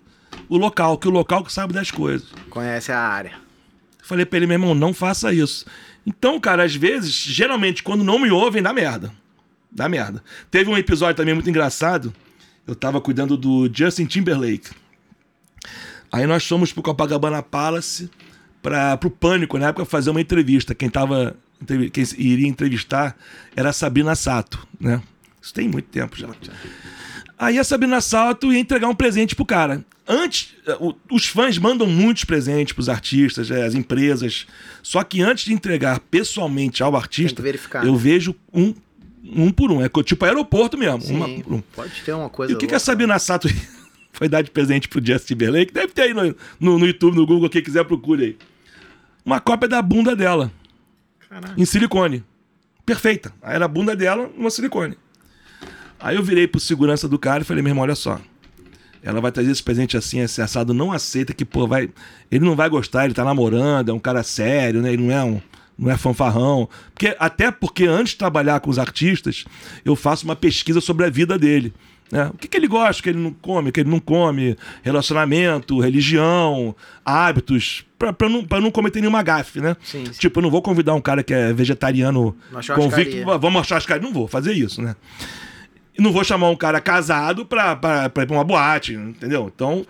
[0.49, 2.29] o local, que o local que sabe das coisas.
[2.49, 3.33] Conhece a área.
[4.03, 5.67] Falei pra ele, meu irmão, não faça isso.
[6.07, 9.13] Então, cara, às vezes, geralmente, quando não me ouvem, dá merda.
[9.77, 10.25] Dá merda.
[10.51, 12.13] Teve um episódio também muito engraçado.
[12.67, 14.71] Eu tava cuidando do Justin Timberlake.
[16.11, 18.11] Aí nós fomos pro Copacabana Palace
[18.63, 20.75] para pro Pânico, na época, fazer uma entrevista.
[20.75, 21.37] Quem tava.
[21.93, 23.17] Quem iria entrevistar
[23.55, 25.03] era a Sabrina Sato, né?
[25.41, 26.29] Isso tem muito tempo já.
[27.39, 29.85] Aí a Sabrina Sato ia entregar um presente pro cara.
[30.09, 30.55] Antes,
[31.11, 34.47] os fãs mandam muitos presentes pros artistas, eh, as empresas.
[34.83, 37.43] Só que antes de entregar pessoalmente ao artista,
[37.83, 37.99] eu né?
[37.99, 38.73] vejo um,
[39.35, 39.85] um por um.
[39.85, 41.01] É tipo aeroporto mesmo.
[41.01, 41.61] Sim, uma por um.
[41.61, 42.53] Pode ter uma coisa.
[42.53, 43.49] E o que, que a Sabrina Sato
[44.13, 45.73] foi dar de presente pro Justin Timberlake?
[45.73, 48.37] Deve ter aí no, no, no, YouTube, no Google, quem quiser procure aí.
[49.25, 50.53] Uma cópia da bunda dela.
[51.29, 51.55] Caraca.
[51.57, 52.23] Em silicone.
[52.85, 53.33] Perfeita.
[53.43, 54.97] Aí era a bunda dela, uma silicone.
[55.99, 58.21] Aí eu virei pro segurança do cara e falei, meu irmão, olha só
[59.07, 61.89] ela vai trazer esse presente assim, esse assado, não aceita que, pô, vai.
[62.29, 64.93] Ele não vai gostar, ele tá namorando, é um cara sério, né?
[64.93, 65.41] Ele não é um.
[65.79, 66.69] Não é fanfarrão.
[66.95, 69.45] Porque, até porque antes de trabalhar com os artistas,
[69.85, 71.73] eu faço uma pesquisa sobre a vida dele.
[72.11, 72.31] Né?
[72.33, 74.57] O que, que ele gosta, o que ele não come, o que ele não come,
[74.83, 79.77] relacionamento, religião, hábitos, pra, pra, não, pra não cometer nenhuma gafe, né?
[79.83, 80.13] Sim, sim.
[80.13, 82.37] Tipo, eu não vou convidar um cara que é vegetariano
[82.75, 84.03] convicto, vamos achar as caras.
[84.03, 84.95] Não vou fazer isso, né?
[85.99, 89.51] E não vou chamar um cara casado pra, pra, pra ir pra uma boate, entendeu?
[89.55, 89.85] Então.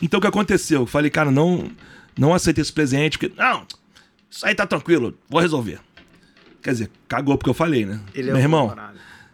[0.00, 0.82] Então o que aconteceu?
[0.82, 1.70] Eu falei, cara, não,
[2.18, 3.34] não aceita esse presente, porque.
[3.36, 3.66] Não,
[4.32, 5.78] isso aí tá tranquilo, vou resolver.
[6.62, 8.00] Quer dizer, cagou porque eu falei, né?
[8.14, 8.74] Ele é Meu é irmão,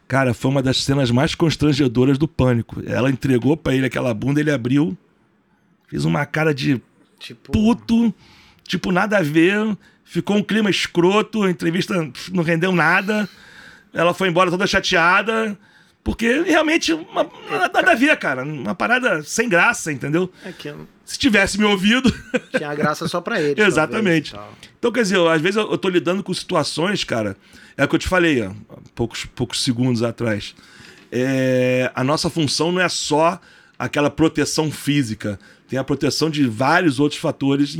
[0.09, 2.83] cara, foi uma das cenas mais constrangedoras do pânico.
[2.85, 4.99] Ela entregou para ele aquela bunda, ele abriu,
[5.87, 6.83] fez uma cara de
[7.21, 7.53] tipo...
[7.53, 8.13] puto,
[8.65, 9.77] tipo, nada a ver.
[10.03, 11.95] Ficou um clima escroto, a entrevista
[12.33, 13.29] não rendeu nada.
[13.93, 15.57] Ela foi embora toda chateada.
[16.09, 18.43] Porque realmente, uma, nada a ver, cara.
[18.43, 20.33] Uma parada sem graça, entendeu?
[20.43, 20.75] É que.
[21.05, 22.11] Se tivesse me ouvido.
[22.57, 23.61] Tinha graça só pra ele.
[23.61, 24.35] Exatamente.
[24.79, 27.37] então, quer dizer, às vezes eu, eu tô lidando com situações, cara.
[27.77, 28.55] É o que eu te falei há
[28.95, 30.55] poucos, poucos segundos atrás.
[31.13, 33.39] É, a nossa função não é só
[33.79, 35.39] aquela proteção física.
[35.69, 37.77] Tem a proteção de vários outros fatores,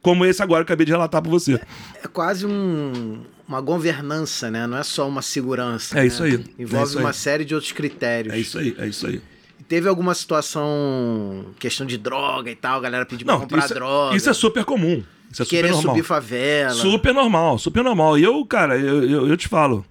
[0.00, 1.56] como esse agora que eu acabei de relatar para você.
[1.56, 1.66] É,
[2.04, 4.64] é quase um uma governança, né?
[4.64, 5.98] Não é só uma segurança.
[5.98, 6.06] É né?
[6.06, 6.34] isso aí.
[6.56, 7.04] Envolve é isso aí.
[7.04, 8.32] uma série de outros critérios.
[8.32, 9.20] É isso aí, é isso aí.
[9.68, 13.74] Teve alguma situação, questão de droga e tal, a galera pediu pra comprar isso, é-
[13.74, 14.16] droga.
[14.16, 15.02] Isso é super comum.
[15.32, 15.94] Isso é Querer super normal.
[15.96, 16.74] subir favela.
[16.74, 18.18] Super normal, super normal.
[18.18, 19.84] E eu, cara, eu, eu, eu te falo,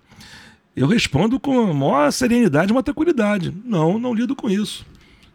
[0.76, 3.54] eu respondo com a maior serenidade e uma tranquilidade.
[3.66, 4.86] Não, não lido com isso.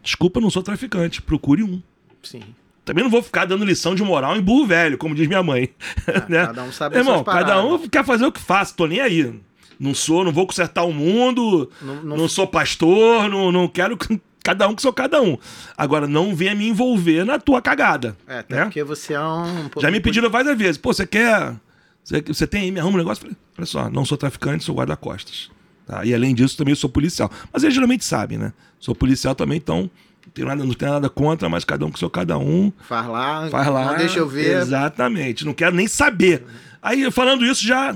[0.01, 1.21] Desculpa, não sou traficante.
[1.21, 1.81] Procure um.
[2.23, 2.41] Sim.
[2.85, 5.69] Também não vou ficar dando lição de moral em burro velho, como diz minha mãe.
[6.07, 6.45] Ah, né?
[6.45, 9.33] Cada um sabe Irmão, cada um quer fazer o que faz, tô nem aí.
[9.79, 12.17] Não sou, não vou consertar o mundo, não, não...
[12.17, 13.97] não sou pastor, não, não quero.
[14.45, 15.39] Cada um que sou cada um.
[15.75, 18.15] Agora, não venha me envolver na tua cagada.
[18.27, 18.63] É, até né?
[18.65, 19.71] porque você é um.
[19.81, 20.77] Já me pediram várias vezes.
[20.77, 21.55] Pô, você quer.
[22.03, 23.23] Você, tem aí, me arruma um negócio?
[23.23, 25.49] Falei, olha só, não sou traficante, sou guarda-costas.
[25.87, 26.05] Tá?
[26.05, 27.31] E além disso, também sou policial.
[27.51, 28.53] Mas eles geralmente sabem, né?
[28.79, 29.89] Sou policial também, então
[30.33, 32.71] tenho nada, não tenho nada contra, mas cada um que sou cada um.
[32.81, 33.85] Faz lá, faz lá.
[33.85, 34.57] Não deixa eu ver.
[34.57, 36.43] Exatamente, não quero nem saber.
[36.81, 37.93] Aí, falando isso, já.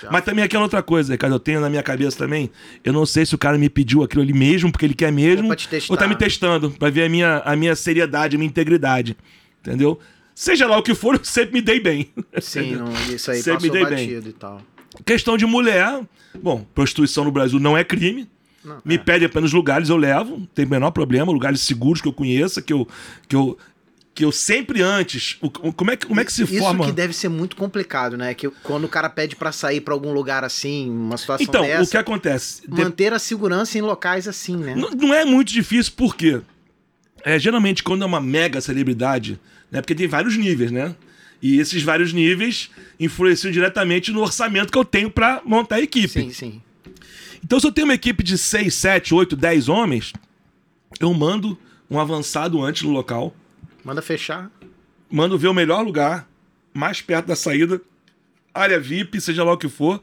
[0.00, 0.10] já.
[0.10, 2.50] Mas também aquela outra coisa, Ricardo, eu tenho na minha cabeça também.
[2.84, 5.48] Eu não sei se o cara me pediu aquilo ali mesmo, porque ele quer mesmo.
[5.48, 5.56] Ou,
[5.88, 9.16] ou tá me testando, pra ver a minha, a minha seriedade, a minha integridade.
[9.60, 9.98] Entendeu?
[10.34, 12.12] Seja lá o que for, eu sempre me dei bem.
[12.40, 14.10] Sim, não, isso aí sempre me dei bem.
[14.10, 14.60] e tal.
[15.04, 16.02] Questão de mulher.
[16.42, 18.28] Bom, prostituição no Brasil não é crime.
[18.66, 18.98] Não, me é.
[18.98, 22.60] pede apenas lugares, eu levo, não tem o menor problema, lugares seguros que eu conheça,
[22.60, 22.86] que eu,
[23.28, 23.56] que eu,
[24.12, 25.38] que eu sempre antes.
[25.76, 26.80] Como, é que, como é que se Isso forma?
[26.80, 28.34] Isso que deve ser muito complicado, né?
[28.34, 31.84] Que quando o cara pede para sair para algum lugar assim, uma situação então, dessa.
[31.84, 32.62] o que acontece?
[32.68, 34.74] Manter a segurança em locais assim, né?
[34.74, 36.40] Não, não é muito difícil, por quê?
[37.24, 39.38] É, geralmente, quando é uma mega celebridade,
[39.70, 39.80] né?
[39.80, 40.96] Porque tem vários níveis, né?
[41.40, 46.08] E esses vários níveis influenciam diretamente no orçamento que eu tenho para montar a equipe.
[46.08, 46.62] Sim, sim.
[47.46, 50.12] Então, se eu tenho uma equipe de 6, 7, 8, 10 homens,
[50.98, 51.56] eu mando
[51.88, 53.32] um avançado antes no local.
[53.84, 54.50] Manda fechar.
[55.08, 56.28] Mando ver o melhor lugar,
[56.74, 57.80] mais perto da saída,
[58.52, 60.02] área VIP, seja lá o que for.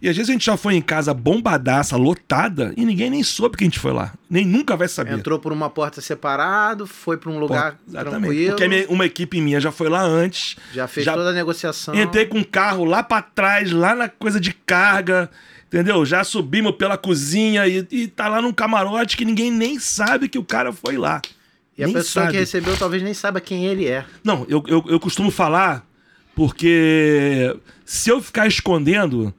[0.00, 3.58] E às vezes a gente já foi em casa bombadaça, lotada, e ninguém nem soube
[3.58, 4.14] que a gente foi lá.
[4.30, 5.12] Nem nunca vai saber.
[5.12, 8.20] Entrou por uma porta separado, foi para um lugar exatamente.
[8.22, 8.50] tranquilo.
[8.52, 10.56] Porque minha, uma equipe minha já foi lá antes.
[10.72, 11.94] Já fez já toda a negociação.
[11.94, 15.28] Entrei com um carro lá para trás, lá na coisa de carga.
[15.68, 16.04] Entendeu?
[16.04, 20.38] Já subimos pela cozinha e, e tá lá num camarote que ninguém nem sabe que
[20.38, 21.20] o cara foi lá.
[21.76, 22.32] E nem a pessoa sabe.
[22.32, 24.04] que recebeu talvez nem saiba quem ele é.
[24.24, 25.86] Não, eu, eu, eu costumo falar
[26.34, 27.54] porque
[27.84, 29.34] se eu ficar escondendo,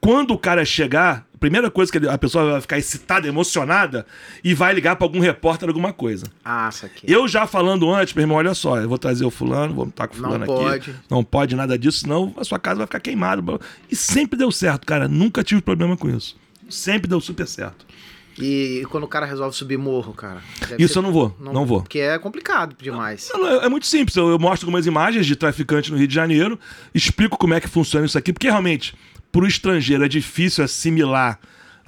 [0.00, 4.06] quando o cara chegar, a primeira coisa que a pessoa vai ficar excitada, emocionada
[4.42, 6.26] e vai ligar para algum repórter alguma coisa.
[6.44, 7.10] Ah, aqui.
[7.10, 10.08] Eu já falando antes, meu irmão, olha só, eu vou trazer o fulano, vou estar
[10.08, 10.64] com o fulano Não aqui.
[10.64, 10.94] Pode.
[11.10, 13.42] Não pode nada disso, senão a sua casa vai ficar queimada.
[13.90, 15.08] E sempre deu certo, cara.
[15.08, 16.36] Nunca tive problema com isso.
[16.68, 17.86] Sempre deu super certo.
[18.40, 20.40] E, quando o cara resolve subir morro, cara?
[20.78, 20.98] Isso ser...
[21.00, 21.82] eu não vou, não, não, vou.
[21.82, 23.28] Porque é complicado demais.
[23.32, 24.16] Não, não, é muito simples.
[24.16, 26.58] Eu, eu mostro algumas imagens de traficante no Rio de Janeiro,
[26.94, 28.94] explico como é que funciona isso aqui, porque realmente,
[29.30, 31.38] para o estrangeiro, é difícil assimilar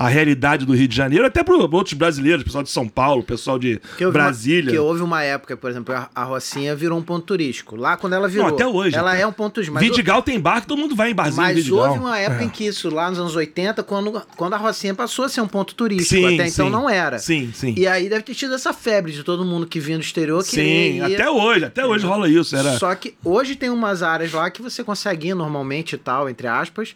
[0.01, 3.59] a realidade do Rio de Janeiro, até para outros brasileiros, pessoal de São Paulo, pessoal
[3.59, 3.79] de
[4.11, 4.63] Brasília.
[4.63, 7.77] Uma, que houve uma época, por exemplo, a, Rocinha virou um ponto turístico.
[7.77, 8.47] Lá, quando ela virou.
[8.47, 8.97] Não, até hoje.
[8.97, 9.79] Ela é um ponto turístico.
[9.79, 11.81] Vidigal tem bar que todo mundo vai em barzinho Mas Vidigal.
[11.81, 12.47] houve uma época é.
[12.47, 15.47] em que isso, lá nos anos 80, quando, quando a Rocinha passou a ser um
[15.47, 16.27] ponto turístico.
[16.27, 17.19] Sim, até então não era.
[17.19, 17.75] Sim, sim.
[17.77, 20.43] E aí deve ter tido essa febre de todo mundo que vinha do exterior.
[20.43, 21.09] Que sim, ia...
[21.09, 21.67] até hoje.
[21.67, 22.57] Até hoje rola isso.
[22.57, 22.79] Era...
[22.79, 26.47] Só que hoje tem umas áreas lá que você consegue ir normalmente e tal, entre
[26.47, 26.95] aspas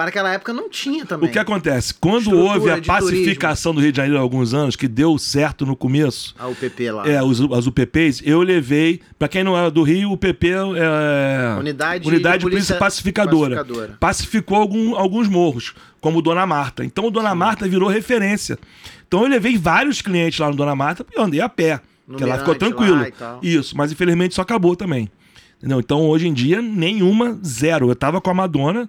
[0.00, 1.28] para aquela época não tinha também.
[1.28, 1.92] O que acontece?
[1.92, 3.74] Quando Estrutura houve a pacificação turismo.
[3.74, 6.34] do Rio de Janeiro há alguns anos, que deu certo no começo.
[6.38, 7.06] A UPP lá.
[7.06, 9.02] É, os, as UPPs, eu levei.
[9.18, 11.58] Para quem não é do Rio, o UPP é.
[11.58, 13.56] Unidade, Unidade de Polícia pacificadora.
[13.56, 13.96] pacificadora.
[14.00, 16.82] Pacificou algum, alguns morros, como Dona Marta.
[16.82, 17.36] Então o Dona Sim.
[17.36, 18.58] Marta virou referência.
[19.06, 21.78] Então eu levei vários clientes lá no Dona Marta e eu andei a pé.
[22.08, 23.04] No porque lá ficou tranquilo.
[23.42, 25.10] Isso, mas infelizmente isso acabou também.
[25.58, 25.78] Entendeu?
[25.78, 27.90] Então hoje em dia, nenhuma, zero.
[27.90, 28.88] Eu tava com a Madonna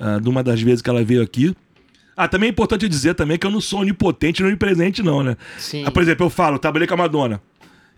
[0.00, 1.54] uh, de uma das vezes que ela veio aqui.
[2.16, 5.36] Ah, também é importante dizer também que eu não sou onipotente onipresente, não, né?
[5.58, 5.84] Sim.
[5.86, 7.40] Ah, por exemplo, eu falo, trabalhei com a Madonna.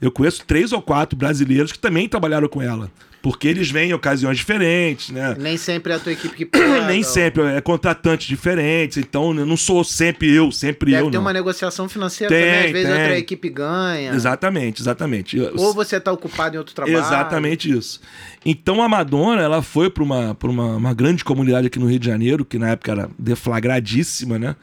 [0.02, 2.90] Eu conheço três ou quatro brasileiros que também trabalharam com ela.
[3.22, 5.36] Porque eles vêm em ocasiões diferentes, né?
[5.38, 6.86] Nem sempre é a tua equipe que paga.
[6.90, 11.10] Nem sempre, é contratantes diferentes, então eu não sou sempre eu, sempre Deve eu.
[11.12, 11.20] Tem não.
[11.20, 13.00] uma negociação financeira tem, também, às vezes tem.
[13.00, 14.12] outra equipe ganha.
[14.12, 15.40] Exatamente, exatamente.
[15.54, 16.98] Ou você está ocupado em outro trabalho.
[16.98, 18.00] Exatamente isso.
[18.44, 22.06] Então a Madonna, ela foi para uma, uma, uma grande comunidade aqui no Rio de
[22.06, 24.56] Janeiro, que na época era deflagradíssima, né?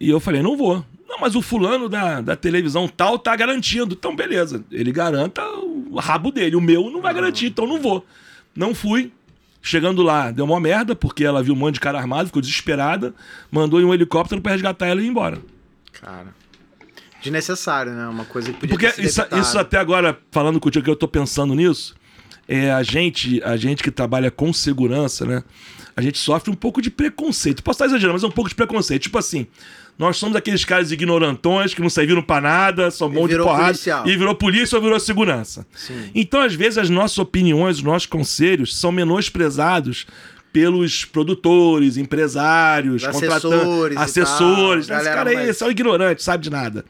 [0.00, 0.82] E eu falei, não vou.
[1.14, 3.94] Não, mas o fulano da, da televisão tal tá garantindo.
[3.94, 4.64] Então, beleza.
[4.68, 6.56] Ele garanta o rabo dele.
[6.56, 8.04] O meu não vai garantir, então não vou.
[8.54, 9.12] Não fui.
[9.62, 13.14] Chegando lá, deu uma merda, porque ela viu um monte de cara armado, ficou desesperada,
[13.50, 15.38] mandou em um helicóptero para resgatar ela e ir embora.
[15.92, 16.34] Cara.
[17.22, 18.08] Desnecessário, né?
[18.08, 21.54] Uma coisa que podia Porque isso, isso, até agora, falando contigo, que eu tô pensando
[21.54, 21.94] nisso,
[22.48, 25.42] é a gente, a gente que trabalha com segurança, né?
[25.96, 27.62] A gente sofre um pouco de preconceito.
[27.62, 29.02] Posso estar exagerando, mas é um pouco de preconceito.
[29.02, 29.46] Tipo assim,
[29.96, 33.66] nós somos aqueles caras ignorantões que não serviram para nada, só um monte de porrada.
[33.66, 34.08] Policial.
[34.08, 35.64] E virou polícia ou virou segurança.
[35.72, 36.10] Sim.
[36.14, 40.06] Então, às vezes, as nossas opiniões, os nossos conselhos são menosprezados
[40.52, 43.96] pelos produtores, empresários, assessores.
[43.96, 44.90] Assessores.
[44.90, 45.56] Esse cara aí mais...
[45.56, 46.84] são ignorantes, sabe de nada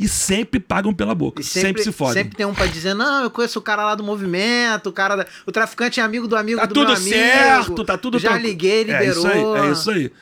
[0.00, 1.42] e sempre pagam pela boca.
[1.42, 2.22] Sempre, sempre se fodem.
[2.22, 5.14] Sempre tem um pra dizer, não, eu conheço o cara lá do movimento, o cara
[5.14, 5.26] da...
[5.44, 7.14] O traficante é amigo do amigo tá do tudo meu amigo.
[7.14, 9.04] certo, tá tudo Já liguei, liberou.
[9.04, 10.12] É isso aí, é isso aí.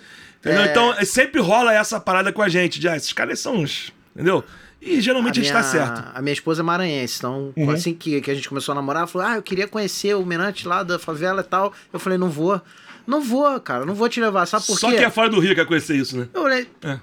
[0.40, 0.62] Entendeu?
[0.62, 0.70] É...
[0.70, 3.92] Então, sempre rola essa parada com a gente, de, ah, esses caras são uns.
[4.16, 4.42] Entendeu?
[4.82, 6.02] E geralmente a, a gente tá certo.
[6.12, 7.70] A minha esposa é maranhense, então uhum.
[7.70, 10.24] assim que, que a gente começou a namorar, ela falou: Ah, eu queria conhecer o
[10.24, 11.72] Menante lá da favela e tal.
[11.92, 12.60] Eu falei: Não vou.
[13.04, 14.46] Não vou, cara, não vou te levar.
[14.46, 14.98] Sabe por Só quê?
[14.98, 16.28] que é fora do Rio quer conhecer isso, né?
[16.32, 16.68] Eu falei.
[16.82, 16.98] É.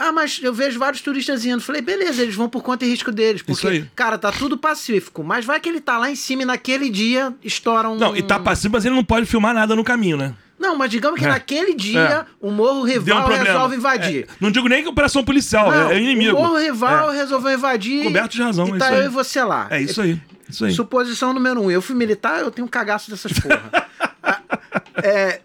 [0.00, 1.60] Ah, mas eu vejo vários turistas indo.
[1.60, 3.42] Falei, beleza, eles vão por conta e risco deles.
[3.42, 5.22] Porque, cara, tá tudo pacífico.
[5.22, 7.96] Mas vai que ele tá lá em cima e naquele dia estoura um.
[7.96, 10.34] Não, e tá pacífico, mas ele não pode filmar nada no caminho, né?
[10.58, 11.28] Não, mas digamos que é.
[11.28, 12.24] naquele dia é.
[12.40, 14.24] o Morro Rival um resolve invadir.
[14.24, 14.26] É.
[14.40, 16.34] Não digo nem que operação policial, não, é inimigo.
[16.34, 17.16] O Morro Rival é.
[17.16, 18.02] resolveu invadir.
[18.02, 19.68] Coberto de razão, e tá eu e você lá.
[19.70, 20.18] É isso aí.
[20.48, 20.72] Isso aí.
[20.72, 21.70] Suposição número um.
[21.70, 23.70] Eu fui militar, eu tenho um cagaço dessas porra.
[25.04, 25.40] é,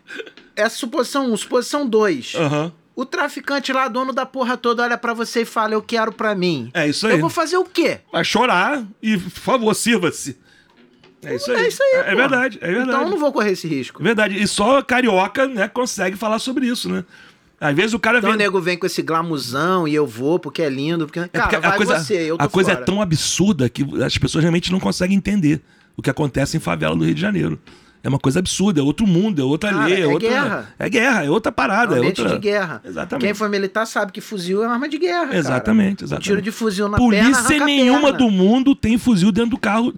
[0.55, 1.35] essa suposição um.
[1.35, 2.33] Suposição dois.
[2.35, 2.63] Aham.
[2.63, 2.84] Uhum.
[2.95, 6.33] O traficante lá, dono da porra toda, olha para você e fala: Eu quero para
[6.33, 6.69] mim.
[6.73, 7.13] É isso aí.
[7.13, 7.99] Eu vou fazer o quê?
[8.11, 10.37] Vai chorar e, por favor, sirva-se.
[11.23, 11.65] É isso aí.
[11.65, 11.89] É isso aí.
[11.95, 12.89] É, é verdade, é verdade.
[12.89, 14.01] Então eu não vou correr esse risco.
[14.01, 14.41] Verdade.
[14.41, 17.03] E só carioca, né, consegue falar sobre isso, né?
[17.59, 18.35] Às vezes o cara então vem.
[18.35, 21.05] O nego vem com esse glamuzão e eu vou porque é lindo.
[21.05, 21.27] Porque...
[21.29, 22.81] Cara, é porque a coisa, você, A coisa fora.
[22.81, 25.61] é tão absurda que as pessoas realmente não conseguem entender
[25.97, 27.59] o que acontece em favela do Rio de Janeiro.
[28.05, 30.29] É uma coisa absurda, é outro mundo, é outra Cara, lei, é, é outra.
[30.29, 30.69] Guerra.
[30.77, 31.95] É guerra, é outra parada.
[31.95, 32.35] É um ambiente outra...
[32.35, 32.79] de guerra.
[32.85, 33.25] Exatamente.
[33.25, 35.35] Quem for militar sabe que fuzil é uma arma de guerra.
[35.35, 36.05] Exatamente, cara.
[36.05, 36.13] exatamente.
[36.13, 38.17] Um tiro de fuzil na Polícia perna, nenhuma perna.
[38.19, 39.91] do mundo tem fuzil dentro do carro.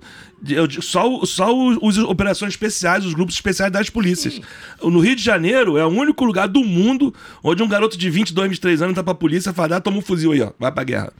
[0.81, 4.35] Só, só os, operações especiais, os grupos especiais das polícias.
[4.35, 4.41] Sim.
[4.81, 8.51] No Rio de Janeiro é o único lugar do mundo onde um garoto de 22,
[8.51, 11.11] 23 anos tá pra polícia fala: ah, toma um fuzil aí, ó, vai pra guerra.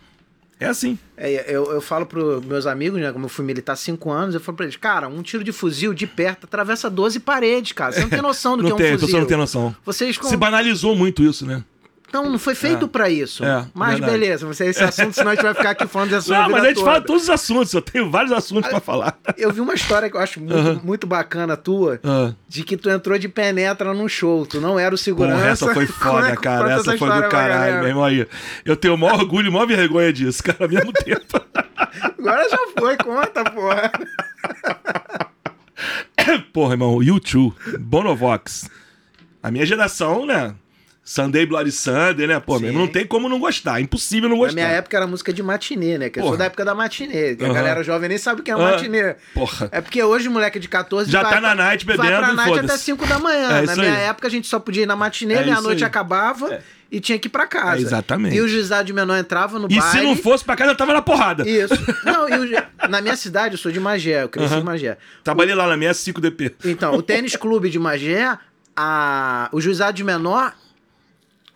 [0.60, 0.98] É assim.
[1.16, 3.12] É, eu, eu falo pros meus amigos, né?
[3.12, 5.94] Como eu fui militar cinco anos, eu falo pra eles, cara, um tiro de fuzil
[5.94, 7.92] de perto atravessa 12 paredes, cara.
[7.92, 9.08] Você não tem noção do que tem, é um fuzil.
[9.08, 9.76] Você não tem noção.
[9.86, 10.28] Vocês com...
[10.28, 11.64] Se banalizou muito isso, né?
[12.08, 12.88] Então, não foi feito é.
[12.88, 13.44] para isso.
[13.44, 14.12] É, mas verdade.
[14.12, 16.68] beleza, você esse assunto, senão a gente vai ficar aqui falando dessa Não, mas a
[16.68, 16.86] gente toda.
[16.86, 19.18] fala todos os assuntos, eu tenho vários assuntos para falar.
[19.38, 22.34] Eu vi uma história que eu acho muito, muito bacana tua, -huh.
[22.48, 25.38] de que tu entrou de penetra num show, tu não era o segurança.
[25.38, 28.26] Porra, essa foi foda, é, cara, essa foi do caralho, meu irmão aí.
[28.64, 31.42] Eu tenho o maior orgulho e maior vergonha disso, cara, ao mesmo tempo.
[32.18, 33.92] Agora já foi, conta, porra.
[36.52, 38.70] Porra, irmão, YouTube, Bonovox.
[39.42, 40.56] A minha geração, né?
[41.10, 42.38] Sunday Bloody Sunday, né?
[42.38, 43.80] Pô, mesmo, não tem como não gostar.
[43.80, 44.56] É impossível não Na gostar.
[44.56, 46.10] minha época era música de matinê, né?
[46.10, 47.34] Que eu sou da época da matinê.
[47.38, 47.54] Que a Aham.
[47.56, 49.16] galera jovem nem sabe o que é Ah, matinê.
[49.34, 49.70] porra.
[49.72, 52.34] É porque hoje, moleque de 14 Já vai tá na pra- night Vai bebendo pra
[52.34, 53.50] e night até 5 da manhã.
[53.60, 54.04] É na minha aí.
[54.04, 56.60] época a gente só podia ir na matinê, É meia-noite acabava
[56.92, 57.78] e tinha que ir pra casa.
[57.78, 58.36] É, exatamente.
[58.36, 59.98] E o juizado de menor entrava no E baile.
[60.00, 61.48] se não fosse pra casa, eu tava na porrada.
[61.48, 61.74] Isso.
[62.04, 64.62] Não, e o na minha cidade, eu sou de Magé, eu cresci Aham.
[64.62, 64.98] em Magé.
[65.24, 66.54] Trabalhei lá na minha 5DP.
[66.66, 68.38] Então, o tênis clube de Magé,
[68.76, 69.50] a...
[69.54, 70.54] o juizado de menor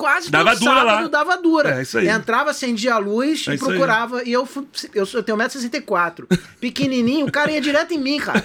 [0.01, 1.07] quase Dava todo dura sábado lá.
[1.09, 1.77] dava dura.
[1.77, 2.07] É, isso aí.
[2.09, 4.23] Entrava, acendia a luz É e procurava.
[4.23, 6.25] E eu, fui- eu, sou- eu tenho 1,64m.
[6.59, 8.43] Pequenininho, o cara ia direto em mim, cara.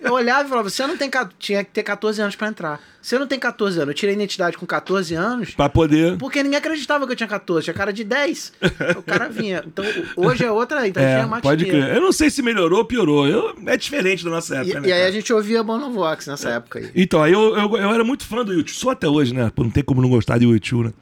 [0.00, 1.08] Eu olhava e falava, você não tem...
[1.38, 2.80] Tinha que ter 14 anos pra entrar.
[3.00, 3.88] Você não tem 14 anos.
[3.90, 5.54] Eu tirei identidade com 14 anos...
[5.54, 6.16] Pra poder.
[6.18, 8.52] Porque ninguém acreditava que eu tinha 14, tinha cara de 10.
[8.98, 9.62] O cara vinha.
[9.64, 9.84] Então,
[10.16, 11.94] hoje é outra, então É, pode crer.
[11.94, 13.28] Eu não sei se melhorou ou piorou.
[13.28, 14.88] Eu, é diferente da nossa E, época, né?
[14.88, 15.08] e aí cara?
[15.08, 16.90] a gente ouvia Bonovox nessa época aí.
[16.96, 19.52] Então, aí eu, eu, eu era muito fã do YouTube, só até hoje, né?
[19.54, 20.92] Pô, Não tem como não gostar de YouTube, né?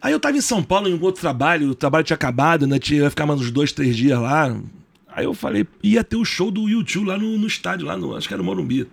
[0.00, 2.78] Aí eu tava em São Paulo em um outro trabalho, o trabalho tinha acabado, né?
[2.78, 4.56] Tinha, ia ficar mais uns dois, três dias lá.
[5.08, 8.16] Aí eu falei, ia ter o show do YouTube lá no, no estádio, lá no,
[8.16, 8.88] acho que era no Morumbi.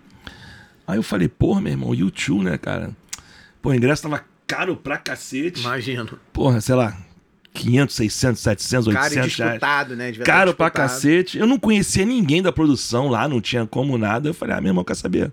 [0.85, 2.91] Aí eu falei, porra, meu irmão, YouTube, né, cara?
[3.61, 5.61] Pô, o ingresso tava caro pra cacete.
[5.61, 6.19] Imagino.
[6.33, 6.95] Porra, sei lá,
[7.53, 9.35] 500, 600, 700, Cara 800 reais.
[9.35, 10.11] disputado, né?
[10.11, 10.89] Devia Caro estar pra disputado.
[10.89, 11.37] cacete.
[11.37, 14.29] Eu não conhecia ninguém da produção lá, não tinha como nada.
[14.29, 15.31] Eu falei, ah, meu irmão, quer saber?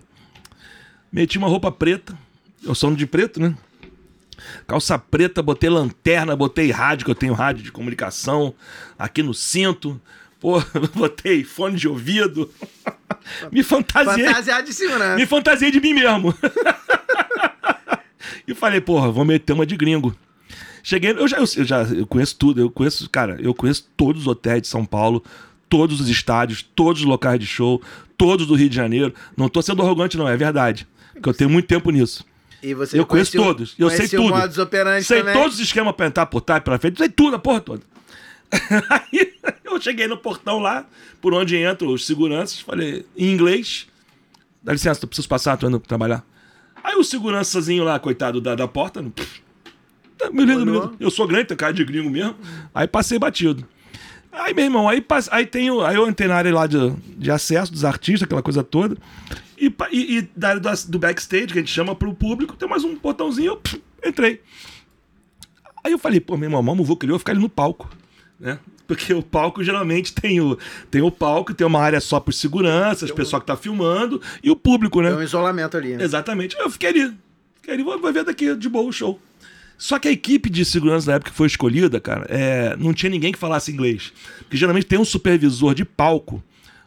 [1.13, 2.17] Meti uma roupa preta.
[2.63, 3.57] Eu sou de preto, né?
[4.67, 8.55] Calça preta, botei lanterna, botei rádio, que eu tenho rádio de comunicação
[8.99, 10.01] aqui no cinto.
[10.39, 10.63] Pô,
[10.95, 12.51] botei fone de ouvido.
[13.51, 14.27] Me fantasiei.
[14.27, 15.17] Fantasiado de segurança.
[15.17, 16.35] Me fantasiei de mim mesmo.
[18.47, 20.15] e falei, porra, vou meter uma de gringo.
[20.83, 24.23] Cheguei, eu já, eu, eu já eu conheço tudo, eu conheço, cara, eu conheço todos
[24.23, 25.25] os hotéis de São Paulo,
[25.69, 27.83] todos os estádios, todos os locais de show,
[28.17, 29.13] todos do Rio de Janeiro.
[29.37, 30.87] Não tô sendo arrogante, não, é verdade.
[31.13, 32.25] Porque eu tenho muito tempo nisso.
[32.63, 34.29] E você Eu conheço o- todos, eu sei tudo.
[34.29, 35.35] modus operandi Sei também.
[35.35, 37.83] todos os esquemas pra entrar por trás, pela frente, sei tudo, a porra toda.
[38.91, 39.33] Aí
[39.65, 40.87] eu cheguei no portão lá,
[41.21, 43.87] por onde entram os seguranças, falei em inglês.
[44.63, 46.25] Dá licença, eu preciso passar, tô indo trabalhar.
[46.83, 49.11] Aí o segurançazinho lá, coitado da, da porta, não-
[50.17, 50.81] tá, beleza, Olhou.
[50.83, 50.97] beleza.
[51.01, 52.37] Eu sou grande, tenho cara de gringo mesmo.
[52.75, 53.67] Aí passei batido.
[54.37, 56.77] Aí, meu irmão, aí, aí, tem o- aí eu entrei na área lá de,
[57.17, 58.97] de acesso dos artistas, aquela coisa toda.
[59.59, 62.69] E, e, e da área do, do backstage, que a gente chama pro público, tem
[62.69, 64.43] mais um botãozinho, eu pff, entrei.
[65.83, 67.89] Aí eu falei, pô, meu irmão, vamos vou que vou ficar ali no palco,
[68.39, 68.59] né?
[68.87, 70.57] Porque o palco geralmente tem o,
[70.91, 74.55] tem o palco, tem uma área só para seguranças, pessoal que tá filmando e o
[74.57, 75.09] público, né?
[75.11, 75.97] Tem um isolamento ali.
[75.97, 76.05] né?
[76.05, 76.55] Exatamente.
[76.59, 77.15] Eu fiquei ali.
[77.57, 79.21] Fiquei ali, vou, vou ver daqui de boa o show.
[79.79, 83.11] Só que a equipe de segurança na época que foi escolhida, cara, é, não tinha
[83.11, 84.13] ninguém que falasse inglês.
[84.39, 86.43] Porque geralmente tem um supervisor de palco,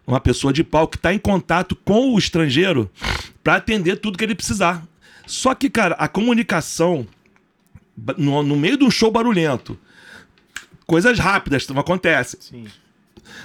[0.08, 2.90] uma pessoa de palco que está em contato com o estrangeiro
[3.44, 4.84] para atender tudo que ele precisar.
[5.28, 7.06] Só que, cara, a comunicação
[8.18, 9.78] no, no meio de um show barulhento,
[10.88, 12.40] coisas rápidas não acontecem.
[12.42, 12.66] Sim.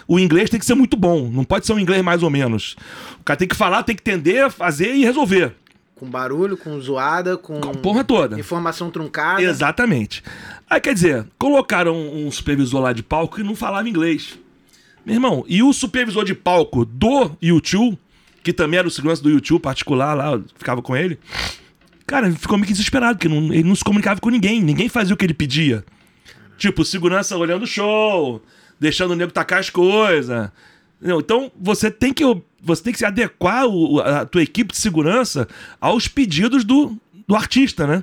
[0.09, 2.77] O inglês tem que ser muito bom, não pode ser um inglês mais ou menos.
[3.21, 5.55] O cara tem que falar, tem que entender, fazer e resolver.
[5.95, 8.39] Com barulho, com zoada, com Com a porra toda.
[8.39, 9.43] informação truncada.
[9.43, 10.23] Exatamente.
[10.69, 14.37] Aí quer dizer, colocaram um supervisor lá de palco que não falava inglês.
[15.07, 17.97] Meu irmão, e o supervisor de palco do YouTube,
[18.43, 21.19] que também era o segurança do YouTube particular lá, eu ficava com ele.
[22.07, 25.15] Cara, ficou meio que desesperado, porque não- ele não se comunicava com ninguém, ninguém fazia
[25.15, 25.85] o que ele pedia.
[26.59, 28.43] Tipo, segurança olhando o show,
[28.81, 30.51] deixando o nego tacar as coisas.
[31.05, 32.25] Então, você tem que
[32.63, 35.47] você tem que se adequar o- a tua equipe de segurança
[35.79, 36.97] aos pedidos do,
[37.29, 38.03] do artista, né?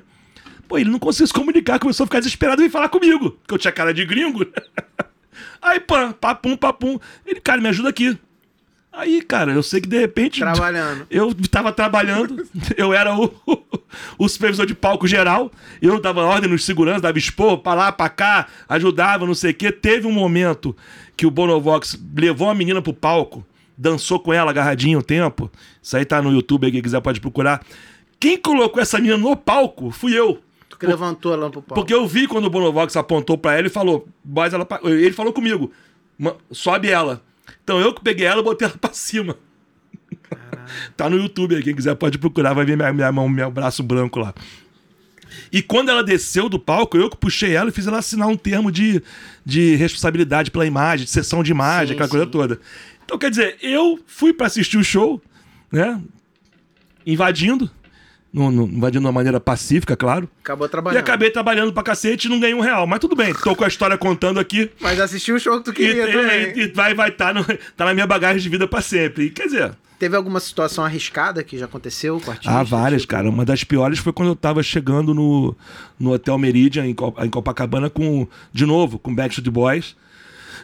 [0.68, 3.54] Pô, ele não conseguia se comunicar, começou a ficar desesperado e veio falar comigo, porque
[3.54, 4.46] eu tinha cara de gringo.
[5.60, 6.98] Aí, pá, papum, papum.
[7.26, 8.16] Ele, cara, me ajuda aqui.
[8.92, 10.38] Aí, cara, eu sei que de repente.
[10.40, 11.06] Trabalhando.
[11.10, 13.32] Eu tava trabalhando, eu era o,
[14.18, 18.08] o supervisor de palco geral, eu dava ordem nos seguranças, dava expor pra lá, pra
[18.10, 19.72] cá, ajudava, não sei o quê.
[19.72, 20.76] Teve um momento
[21.16, 23.44] que o Bonovox levou a menina pro palco,
[23.76, 25.50] dançou com ela agarradinho um tempo.
[25.82, 27.64] Isso aí tá no YouTube, quem quiser pode procurar.
[28.18, 30.40] Quem colocou essa menina no palco fui eu.
[30.68, 31.74] Tu que levantou ela pro palco.
[31.74, 35.12] Porque eu vi quando o Bonovox apontou pra ela e falou, "Boys, ela pa-" ele
[35.12, 35.70] falou comigo,
[36.18, 37.22] "Ma- sobe ela.
[37.64, 39.36] Então eu que peguei ela e botei ela pra cima.
[40.96, 44.18] tá no YouTube quem quiser pode procurar, vai ver minha, minha mão, meu braço branco
[44.20, 44.32] lá.
[45.50, 48.36] E quando ela desceu do palco, eu que puxei ela e fiz ela assinar um
[48.36, 49.02] termo de,
[49.44, 52.30] de responsabilidade pela imagem, de sessão de imagem, Sim, aquela coisa sim.
[52.30, 52.60] toda.
[53.04, 55.20] Então, quer dizer, eu fui pra assistir o show,
[55.70, 56.00] né?
[57.04, 57.68] Invadindo,
[58.32, 60.28] no- no- invadindo de uma maneira pacífica, claro.
[60.40, 61.00] Acabou E trabalhando.
[61.00, 62.86] acabei trabalhando pra cacete e não ganhei um real.
[62.86, 64.70] Mas tudo bem, tô com a história contando aqui.
[64.80, 66.52] Mas assistiu o show que tu E, queria também.
[66.56, 67.44] e- e vai, vai tá, no-
[67.76, 69.24] tá na minha bagagem de vida pra sempre.
[69.24, 69.72] E, quer dizer,
[70.02, 72.52] Teve alguma situação arriscada que já aconteceu com artistas?
[72.52, 73.28] Ah, várias, tipo- cara.
[73.30, 75.54] Uma das piores foi quando eu tava chegando no,
[75.96, 79.94] no Hotel Meridian, em Copacabana, com, de novo, com Backstreet Boys.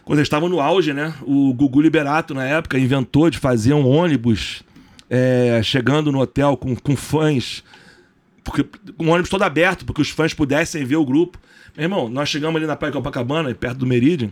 [0.03, 1.13] Quando eles estavam no auge, né?
[1.21, 4.61] O Gugu Liberato, na época, inventou de fazer um ônibus
[5.09, 7.63] é, chegando no hotel com, com fãs.
[8.43, 8.65] Porque,
[8.99, 11.39] um ônibus todo aberto, porque os fãs pudessem ver o grupo.
[11.77, 14.31] Meu irmão, nós chegamos ali na Praia de Copacabana, perto do Meridian.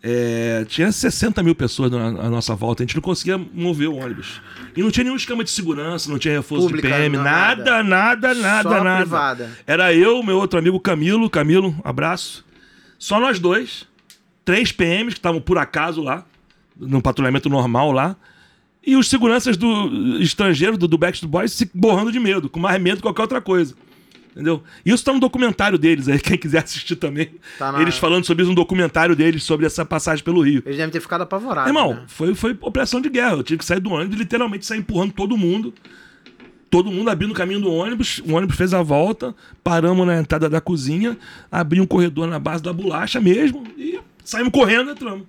[0.00, 3.96] É, tinha 60 mil pessoas na, à nossa volta, a gente não conseguia mover o
[3.96, 4.40] ônibus.
[4.76, 7.82] E não tinha nenhum esquema de segurança, não tinha reforço Pública, de PM, não, nada,
[7.82, 9.00] nada, nada, Só nada.
[9.00, 9.50] privada.
[9.66, 12.44] Era eu, meu outro amigo Camilo, Camilo, abraço.
[12.96, 13.86] Só nós dois,
[14.44, 16.24] três PMs que estavam por acaso lá,
[16.76, 18.16] num patrulhamento normal lá.
[18.86, 22.80] E os seguranças do estrangeiros do, do Backstreet Boys se borrando de medo, com mais
[22.80, 23.74] medo que qualquer outra coisa.
[24.38, 24.62] Entendeu?
[24.86, 27.28] Isso tá no documentário deles aí, quem quiser assistir também.
[27.58, 30.62] Tá na- Eles falando sobre isso, um documentário deles sobre essa passagem pelo Rio.
[30.64, 31.68] Eles devem ter ficado apavorados.
[31.68, 32.02] Irmão, né?
[32.06, 33.32] foi, foi operação de guerra.
[33.32, 35.74] Eu tive que sair do ônibus e literalmente sair empurrando todo mundo.
[36.70, 38.20] Todo mundo abrindo o caminho do ônibus.
[38.24, 39.34] O ônibus fez a volta.
[39.64, 41.18] Paramos na entrada da cozinha.
[41.50, 43.64] Abri um corredor na base da bolacha mesmo.
[43.76, 45.26] E saímos correndo entramos.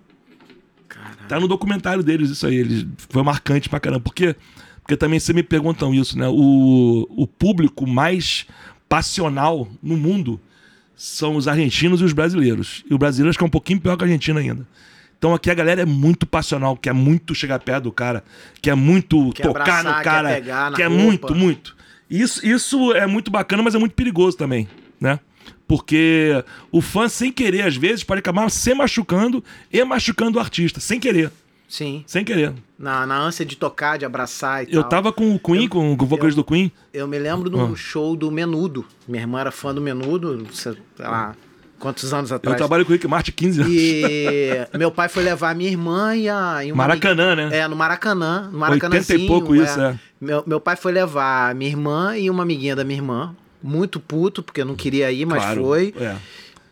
[1.27, 2.57] Tá no documentário deles isso aí.
[2.57, 4.01] Eles, foi marcante pra caramba.
[4.01, 4.35] Porque,
[4.81, 6.27] porque também sempre me perguntam isso, né?
[6.27, 8.45] O, o público mais
[8.89, 10.41] passional no mundo
[10.95, 12.83] são os argentinos e os brasileiros.
[12.89, 14.67] E o brasileiro acho que é um pouquinho pior que a Argentina ainda.
[15.17, 18.23] Então aqui a galera é muito passional, quer muito chegar perto do cara,
[18.61, 21.03] quer muito Quer tocar abraçar, no quer cara, pegar na quer roupa.
[21.03, 21.77] muito, muito.
[22.09, 24.67] Isso, isso é muito bacana, mas é muito perigoso também,
[24.99, 25.19] né?
[25.67, 30.79] Porque o fã, sem querer, às vezes, pode acabar se machucando e machucando o artista,
[30.79, 31.31] sem querer,
[31.69, 32.03] Sim.
[32.07, 32.53] sem querer.
[32.77, 34.89] Na, na ânsia de tocar, de abraçar e Eu tal.
[34.89, 36.71] tava com o Queen, com o vocalista do Queen.
[36.93, 37.75] Eu me lembro do Ah.
[37.75, 38.83] show do Menudo.
[39.07, 41.35] Minha irmã era fã do Menudo, sei lá,
[41.77, 42.57] quantos anos Eu atrás.
[42.57, 43.73] trabalho com o Rick Martin 15 anos.
[43.73, 46.65] E meu pai foi levar a minha irmã e a.
[46.65, 47.57] E Maracanã, amiga- né?
[47.59, 48.41] É, no Maracanã.
[48.41, 49.19] No 80 Maracanãzinho.
[49.19, 49.99] e pouco isso, é.
[50.19, 53.35] Meu, meu pai foi levar a minha irmã e uma amiguinha da minha irmã.
[53.61, 55.93] Muito puto, porque não queria ir, mas Claro, foi.
[55.99, 56.15] É.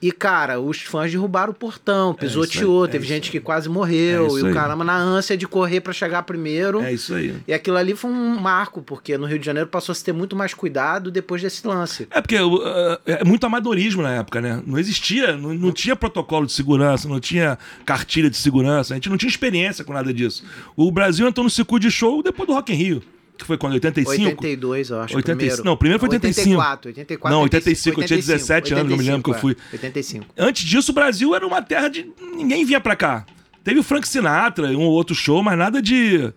[0.01, 3.39] E, cara, os fãs derrubaram o portão, pisoteou, isso aí, é teve isso gente que
[3.39, 4.27] quase É morreu.
[4.27, 6.81] isso e o caramba, na ânsia de correr pra chegar primeiro.
[6.81, 7.35] É isso aí.
[7.47, 10.13] E aquilo ali foi um marco, porque no Rio de Janeiro passou a se ter
[10.13, 12.07] muito mais cuidado depois desse lance.
[12.11, 14.61] É porque uh, é muito amadorismo na época, né?
[14.65, 19.09] Não existia, não, não tinha protocolo de segurança, não tinha cartilha de segurança, a gente
[19.09, 20.43] não tinha experiência com nada disso.
[20.75, 23.03] O Brasil entrou no circuito de show depois do Rock in Rio,
[23.37, 23.73] que foi quando?
[23.73, 24.23] 85?
[24.29, 25.15] 82, eu acho.
[25.15, 25.63] 85, primeiro.
[25.63, 26.49] não, primeiro foi 85.
[26.49, 27.35] 84, 84.
[27.35, 29.53] Não, 85, eu tinha 17 anos, eu me lembro que eu fui.
[29.71, 30.25] é, 85.
[30.37, 32.09] Antes disso, o Brasil era uma terra de.
[32.35, 33.25] ninguém vinha pra cá.
[33.63, 36.31] Teve o Frank Sinatra, um ou outro show, mas nada de.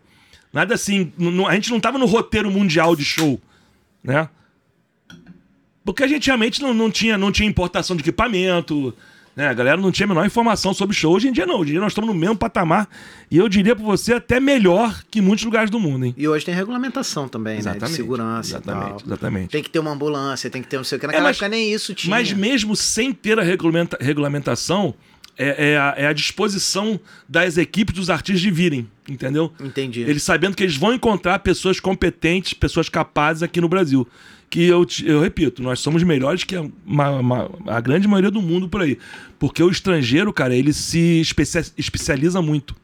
[0.53, 1.13] Nada assim.
[1.17, 3.41] não- a gente não tava no roteiro mundial de show,
[4.03, 4.29] né?
[5.85, 8.95] Porque a gente realmente não, não, tinha, não tinha importação de equipamento,
[9.41, 9.49] né?
[9.49, 11.15] A galera não tinha a menor informação sobre show.
[11.15, 12.89] Hoje em dia não, hoje em dia nós estamos no mesmo patamar.
[13.31, 16.15] E eu diria pra você até melhor que muitos lugares do mundo, hein?
[16.17, 17.75] E hoje tem regulamentação também, né?
[17.75, 19.03] De segurança Exatamente, tal.
[19.07, 19.51] exatamente.
[19.51, 21.07] Tem que ter uma ambulância, tem que ter não sei o que.
[21.07, 22.11] Naquela mas- época nem isso tinha.
[22.11, 24.95] Mas mesmo sem ter a regulamenta- regulamentação,
[25.39, 29.51] é, é a, é a disposição das equipes dos artistas de virem, entendeu?
[29.59, 30.03] Entendi.
[30.03, 34.07] Eles sabendo que eles vão encontrar pessoas competentes, pessoas capazes aqui no Brasil.
[34.51, 36.65] Que eu, eu repito, nós somos melhores que a,
[37.69, 38.99] a grande maioria do mundo por aí.
[39.39, 42.75] Porque o estrangeiro, cara, ele se especia- especializa muito.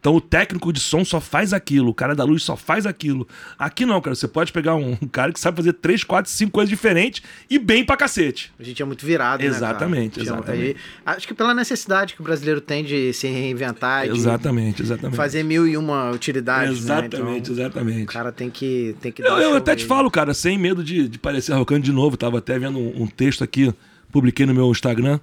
[0.00, 3.26] Então o técnico de som só faz aquilo, o cara da luz só faz aquilo.
[3.58, 4.14] Aqui não, cara.
[4.14, 7.20] Você pode pegar um, um cara que sabe fazer três, quatro, cinco coisas diferentes
[7.50, 8.52] e bem pra cacete.
[8.58, 10.36] A gente é muito virado, Exatamente, né, cara?
[10.38, 10.62] exatamente.
[10.64, 10.76] Aí,
[11.16, 15.16] acho que pela necessidade que o brasileiro tem de se reinventar, de Exatamente, exatamente.
[15.16, 16.94] fazer mil e uma utilidades, né?
[16.98, 18.02] Exatamente, Então, exatamente.
[18.04, 19.88] o cara tem que, tem que Eu, dar eu até te mesmo.
[19.88, 22.16] falo, cara, sem medo de, de parecer arrogante de novo.
[22.16, 23.74] Tava até vendo um, um texto aqui,
[24.12, 25.18] publiquei no meu Instagram.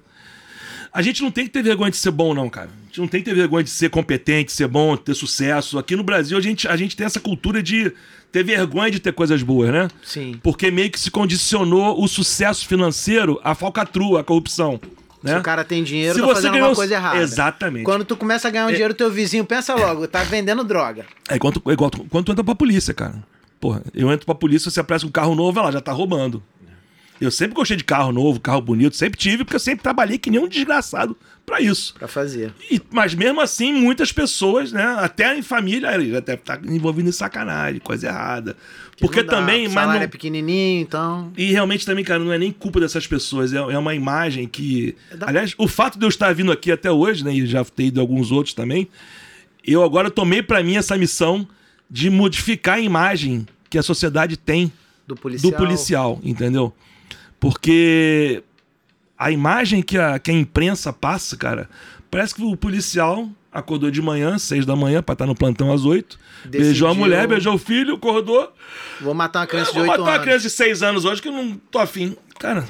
[0.96, 2.68] A gente não tem que ter vergonha de ser bom, não, cara.
[2.82, 5.78] A gente não tem que ter vergonha de ser competente, ser bom, ter sucesso.
[5.78, 7.92] Aqui no Brasil, a gente, a gente tem essa cultura de
[8.32, 9.88] ter vergonha de ter coisas boas, né?
[10.02, 10.40] Sim.
[10.42, 14.80] Porque meio que se condicionou o sucesso financeiro à falcatrua, à corrupção.
[15.22, 15.32] Né?
[15.34, 17.18] Se o cara tem dinheiro, Se tá você fazendo ganhou- alguma coisa errada.
[17.20, 17.84] Exatamente.
[17.84, 21.04] Quando tu começa a ganhar um dinheiro, teu vizinho pensa logo, tá vendendo droga.
[21.28, 23.22] É igual, tu- é igual tu- quando tu entra pra polícia, cara.
[23.60, 26.42] Porra, eu entro pra polícia, você aparece com um carro novo, lá, já tá roubando.
[27.20, 30.30] Eu sempre gostei de carro novo, carro bonito, sempre tive, porque eu sempre trabalhei que
[30.30, 31.94] nem um desgraçado pra isso.
[31.98, 32.52] Pra fazer.
[32.70, 37.12] E- mas mesmo assim, muitas pessoas, né, até em família, já deve estar envolvido em
[37.12, 38.56] sacanagem, coisa errada.
[39.00, 41.32] Porque Não dá, também, o mas salário não, é pequenininho, então...
[41.36, 44.96] e realmente também, cara, não é nem culpa dessas pessoas, é, é uma imagem que.
[45.14, 47.84] da- Aliás, o fato de eu estar vindo aqui até hoje, né, e já ter
[47.86, 48.88] ido alguns outros também,
[49.64, 51.46] eu agora tomei pra mim essa missão
[51.90, 54.72] de modificar a imagem que a sociedade tem
[55.06, 55.50] Do policial.
[55.52, 56.74] do policial, entendeu?
[57.40, 58.42] Porque
[59.18, 61.68] a imagem que a, que a imprensa passa, cara,
[62.10, 65.84] parece que o policial acordou de manhã, seis da manhã, pra estar no plantão às
[65.84, 66.18] oito.
[66.44, 68.52] Beijou a Decidiu- mulher, beijou o filho, acordou.
[69.00, 70.22] Vou matar uma criança de Vou 8 matar uma anos.
[70.24, 72.14] criança de seis anos hoje que eu não tô afim.
[72.38, 72.64] Cara,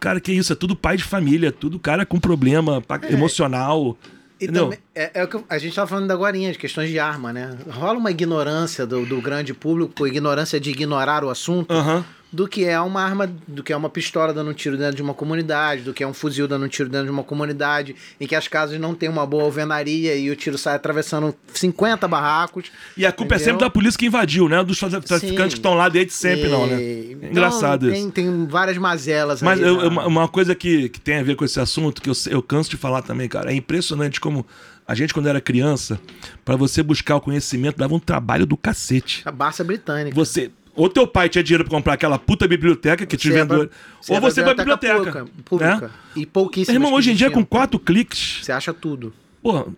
[0.00, 0.52] cara, que isso?
[0.52, 3.96] É tudo pai de família, tudo cara com problema pa- emocional.
[4.40, 4.64] E entendeu?
[4.64, 7.56] também, é, é o que a gente tava falando agora, de questões de arma, né?
[7.70, 12.04] Rola uma ignorância do, do grande público, ignorância de ignorar o assunto, Aham.
[12.30, 15.02] Do que é uma arma, do que é uma pistola dando um tiro dentro de
[15.02, 18.26] uma comunidade, do que é um fuzil dando um tiro dentro de uma comunidade, em
[18.26, 22.66] que as casas não têm uma boa alvenaria e o tiro sai atravessando 50 barracos.
[22.96, 23.52] E a culpa é Entendeu?
[23.54, 24.62] sempre da polícia que invadiu, né?
[24.62, 26.80] Dos tra- traficantes que estão lá desde sempre, não, né?
[26.80, 28.10] E- É engraçado então, isso.
[28.12, 31.34] tem, tem várias mazelas Mas aí eu- eu- uma, coisa que, que tem a ver
[31.34, 34.46] com esse assunto, que eu, eu canso de falar também, cara, é impressionante como
[34.86, 35.98] a gente, quando era criança,
[36.44, 39.22] pra você buscar o conhecimento, dava um trabalho do cacete.
[39.24, 40.14] A Barça Britânica.
[40.14, 40.50] Você.
[40.78, 43.68] Ou teu pai tinha dinheiro pra comprar aquela puta biblioteca que te Você ia vendeu.
[44.08, 45.26] Ou ia você vai pra biblioteca biblioteca.
[45.44, 45.80] pública.
[45.88, 45.90] né?
[46.14, 46.74] E pouquíssimas.
[46.74, 49.12] Irmão, hoje em dia, com quatro cliques, Você acha tudo.
[49.42, 49.68] Pô,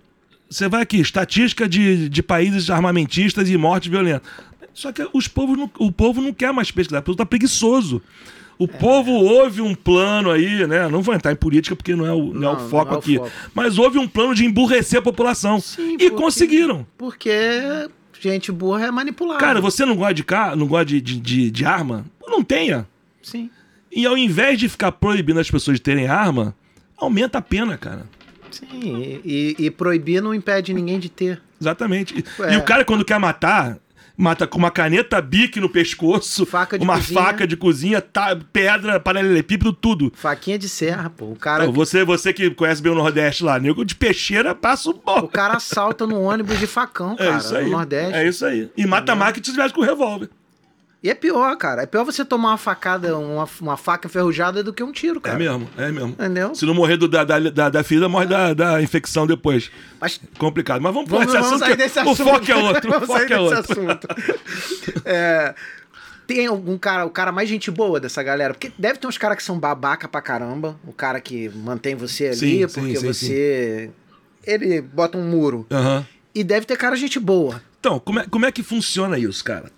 [0.49, 4.23] você vai aqui, estatística de, de países armamentistas e morte violenta.
[4.75, 8.03] Só que os povos não, o povo não quer mais pesquisar, o povo tá preguiçoso.
[8.59, 10.87] O povo houve um plano aí, né?
[10.87, 12.93] Não vou entrar em política porque não é o, não é o Não, foco não
[12.93, 13.17] é o aqui.
[13.17, 13.31] foco.
[13.55, 15.59] Mas houve um plano de emburrecer a população.
[15.61, 16.87] Sim, e porque- conseguiram.
[16.99, 17.31] Porque
[18.21, 19.41] gente burra é manipulada.
[19.41, 22.05] Cara, você não gosta de carro, não gosta de, de, de, de arma?
[22.27, 22.87] Não tenha.
[23.23, 23.51] Sim.
[23.91, 26.55] E ao invés de ficar proibindo as pessoas de terem arma,
[26.97, 28.07] aumenta a pena, cara.
[28.51, 29.21] Sim.
[29.25, 31.41] E, e proibir não impede ninguém de ter.
[31.61, 32.25] Exatamente.
[32.41, 32.55] É.
[32.55, 33.79] E o cara, quando quer matar,
[34.21, 37.21] mata com uma caneta bique no pescoço, Faca de uma cozinha.
[37.23, 40.13] faca de cozinha, tá, pedra, paralelepípedo, tudo.
[40.15, 41.27] Faquinha de serra, pô.
[41.27, 44.91] O cara, Então, você, você que conhece bem o Nordeste lá, nego de peixeira passa
[44.91, 45.27] o o bom.
[45.29, 47.35] cara assalta no ônibus de facão, cara.
[47.35, 47.65] É isso aí.
[47.65, 48.15] No Nordeste.
[48.15, 48.71] É isso aí.
[48.77, 50.29] E mata a máquina se tivesse com revólver.
[51.03, 51.83] E é pior, cara.
[51.83, 55.35] É pior você tomar uma facada, uma, uma faca enferrujada do que um tiro, cara.
[55.37, 56.11] É mesmo, é mesmo.
[56.11, 56.55] Entendeu?
[56.55, 59.71] Se não morrer do- da, da, da, da ferida, morre da, da infecção depois.
[59.99, 60.83] Mas Complicado.
[60.83, 61.77] Mas vamos pular vamos, esse vamos assunto.
[61.79, 62.17] desse o assunto.
[62.25, 62.89] foco é outro.
[62.91, 63.59] O vamos foco sair é outro.
[63.61, 64.09] assunto.
[65.07, 65.55] É,
[66.27, 68.53] tem algum cara, o cara mais gente boa dessa galera?
[68.53, 70.79] Porque deve ter uns caras que são babaca pra caramba.
[70.87, 73.91] O cara que mantém você ali, Sim, sim, porque sim, você.
[74.47, 75.67] Ele bota um muro.
[75.71, 76.07] Aham.
[76.35, 77.61] E deve ter cara gente boa.
[77.81, 79.73] Então, como é, como é que funciona isso, cara?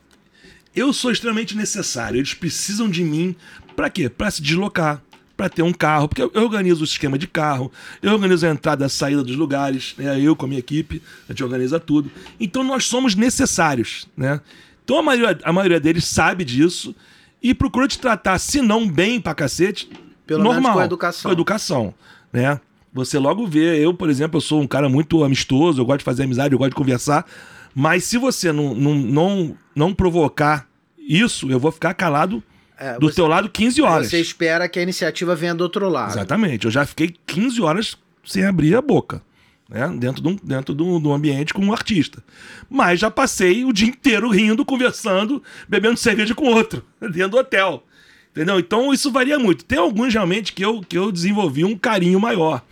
[0.74, 2.18] Eu sou extremamente necessário.
[2.18, 3.36] Eles precisam de mim
[3.76, 4.08] pra quê?
[4.08, 5.02] Pra se deslocar,
[5.36, 7.70] pra ter um carro, porque eu organizo o esquema de carro,
[8.02, 10.20] eu organizo a entrada e a saída dos lugares, né?
[10.20, 12.10] Eu com a minha equipe, a gente organiza tudo.
[12.38, 14.40] Então nós somos necessários, né?
[14.84, 16.94] Então a maioria, a maioria deles sabe disso
[17.42, 19.90] e procura te tratar, se não bem pra cacete,
[20.26, 21.28] Pelo menos normal, com educação.
[21.28, 21.94] Com educação,
[22.32, 22.60] né?
[22.94, 26.04] Você logo vê, eu, por exemplo, eu sou um cara muito amistoso, eu gosto de
[26.04, 27.26] fazer amizade, eu gosto de conversar,
[27.74, 30.68] mas se você não, não, não, não provocar
[30.98, 32.42] isso, eu vou ficar calado
[32.78, 34.08] É, do você- teu lado 15 horas.
[34.08, 36.12] Você espera que a iniciativa venha do outro lado.
[36.12, 36.64] Exatamente.
[36.64, 39.22] Eu já fiquei 15 horas sem abrir a boca.
[39.68, 39.88] Né?
[39.98, 42.22] Dentro, de um, dentro de, um, de um ambiente com um artista.
[42.68, 47.82] Mas já passei o dia inteiro rindo, conversando, bebendo cerveja com outro, dentro do hotel.
[48.30, 48.58] Entendeu?
[48.58, 49.64] Então isso varia muito.
[49.64, 52.62] Tem alguns realmente que eu, que eu desenvolvi um carinho maior.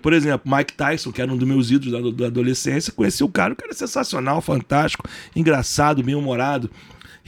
[0.00, 3.28] Por exemplo, Mike Tyson, que era um dos meus ídolos da, da adolescência, conheci o
[3.28, 6.70] cara, o cara é sensacional, fantástico, engraçado, bem-humorado.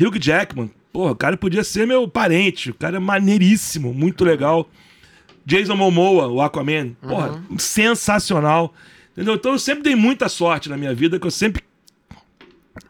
[0.00, 4.68] Hugh Jackman, porra, o cara podia ser meu parente, o cara é maneiríssimo, muito legal.
[5.44, 8.72] Jason Momoa, o Aquaman, porra, sensacional.
[9.12, 9.34] Entendeu?
[9.34, 11.62] Então eu sempre dei muita sorte na minha vida, que eu sempre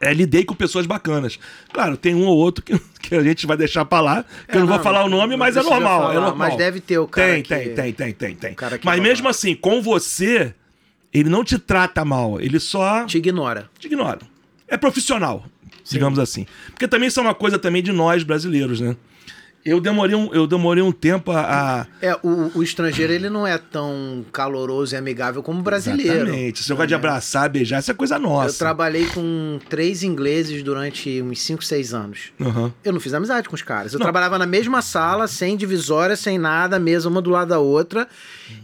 [0.01, 1.39] é, lidei com pessoas bacanas.
[1.73, 4.61] Claro, tem um ou outro que, que a gente vai deixar pra lá, que eu
[4.61, 6.37] não, vou não, falar o nome, mas é normal, é falar, normal.
[6.37, 8.57] mas deve ter o cara Tem, que- tem, tem, tem, tem, tem.
[8.85, 10.55] Mas é mesmo assim, com você,
[11.13, 13.69] ele não te trata mal, ele só Te ignora.
[13.79, 14.21] te ignora.
[14.69, 15.45] É profissional,
[15.85, 16.47] digamos assim.
[16.69, 18.97] Porque também isso é uma coisa também de nós brasileiros, né?
[19.65, 21.81] Eu demorei um, eu demorei um tempo a.
[21.83, 26.13] a- É, o, o estrangeiro ele não é tão caloroso e amigável como o brasileiro.
[26.29, 26.61] Exatamente.
[26.63, 28.55] Esse negócio de abraçar, beijar, isso é coisa nossa.
[28.55, 32.33] Eu trabalhei com três ingleses durante uns 5, 6 anos.
[32.41, 32.73] Aham.
[32.83, 33.93] Eu não fiz amizade com os caras.
[33.93, 34.05] Eu Não.
[34.05, 38.09] trabalhava na mesma sala, sem divisória, sem nada, mesa uma do lado da outra.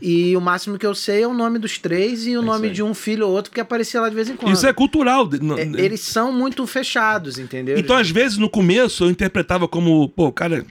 [0.00, 2.72] E o máximo que eu sei é o nome dos três e o nome aí.
[2.72, 4.52] de um filho ou outro que aparecia lá de vez em quando.
[4.54, 5.28] Isso é cultural.
[5.58, 7.78] É, eles são muito fechados, entendeu?
[7.78, 10.64] Então, às vezes, no começo, eu interpretava como, pô, cara.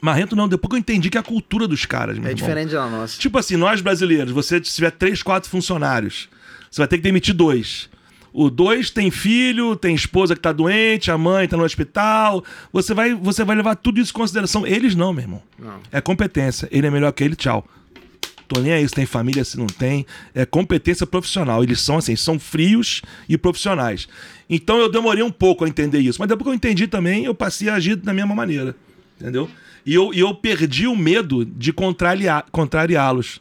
[0.00, 2.46] Marrento não, depois que eu entendi que é a cultura dos caras, meu é irmão.
[2.46, 3.18] diferente da nossa.
[3.18, 6.28] Tipo assim, nós brasileiros, você se tiver três, quatro funcionários,
[6.70, 7.90] você vai ter que demitir dois.
[8.32, 12.42] O dois tem filho, tem esposa que tá doente, a mãe tá no hospital.
[12.72, 14.66] Você vai, você vai levar tudo isso em consideração.
[14.66, 15.42] Eles não, meu irmão.
[15.58, 15.78] Não.
[15.92, 16.66] É competência.
[16.72, 17.68] Ele é melhor que ele, tchau.
[18.48, 20.06] Tô nem aí se tem família, se não tem.
[20.34, 21.62] É competência profissional.
[21.62, 24.08] Eles são assim, são frios e profissionais.
[24.48, 26.18] Então eu demorei um pouco a entender isso.
[26.18, 28.74] Mas depois que eu entendi também, eu passei a agir da mesma maneira.
[29.20, 29.48] Entendeu?
[29.84, 31.72] E eu, e eu perdi o medo de
[32.50, 33.40] contrariá-los.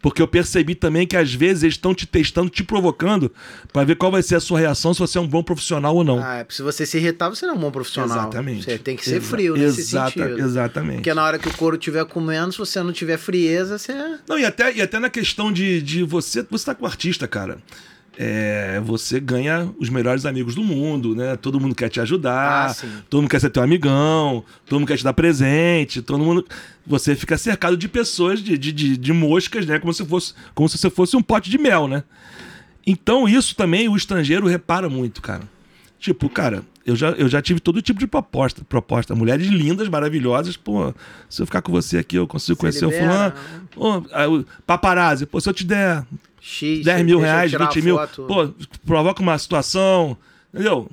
[0.00, 3.30] Porque eu percebi também que às vezes eles estão te testando, te provocando,
[3.72, 6.02] pra ver qual vai ser a sua reação, se você é um bom profissional ou
[6.02, 6.20] não.
[6.20, 8.18] Ah, é, se você se irritar, você não é um bom profissional.
[8.18, 8.64] Exatamente.
[8.64, 10.40] Você tem que ser Exa- frio nesse exata- sentido.
[10.40, 10.94] Exatamente.
[10.96, 13.92] Porque na hora que o couro estiver comendo, se você não tiver frieza, você.
[14.28, 16.44] Não, e até, e até na questão de, de você.
[16.50, 17.58] Você tá com o artista, cara.
[18.18, 21.34] É, você ganha os melhores amigos do mundo, né?
[21.36, 24.98] Todo mundo quer te ajudar, Ah, todo mundo quer ser teu amigão, todo mundo quer
[24.98, 26.46] te dar presente, todo mundo.
[26.86, 29.78] Você fica cercado de pessoas, de, de, de, de moscas, né?
[29.78, 32.04] Como se, fosse, como se você fosse um pote de mel, né?
[32.86, 35.42] Então, isso também o estrangeiro repara muito, cara.
[35.98, 38.62] Tipo, cara, eu já, eu já tive todo tipo de proposta.
[38.68, 39.14] proposta.
[39.14, 40.56] Mulheres lindas, maravilhosas.
[40.56, 40.92] Pô,
[41.30, 43.34] se eu ficar com você aqui, eu consigo conhecer libera,
[43.76, 44.40] o fulano.
[44.40, 46.04] O paparazzi, pô, se eu te der
[46.44, 46.84] X.
[46.84, 48.24] 10 mil reais, tirar 20 a mil, foto.
[48.24, 48.48] pô,
[48.84, 50.16] provoca uma situação,
[50.52, 50.90] entendeu?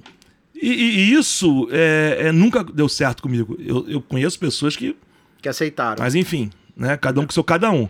[0.53, 3.57] E, e- isso é, é, nunca deu certo comigo.
[3.59, 4.95] Eu, eu conheço pessoas que,
[5.41, 6.03] Que aceitaram.
[6.03, 6.95] mas enfim, né?
[6.97, 7.89] Cada um com seu cada um.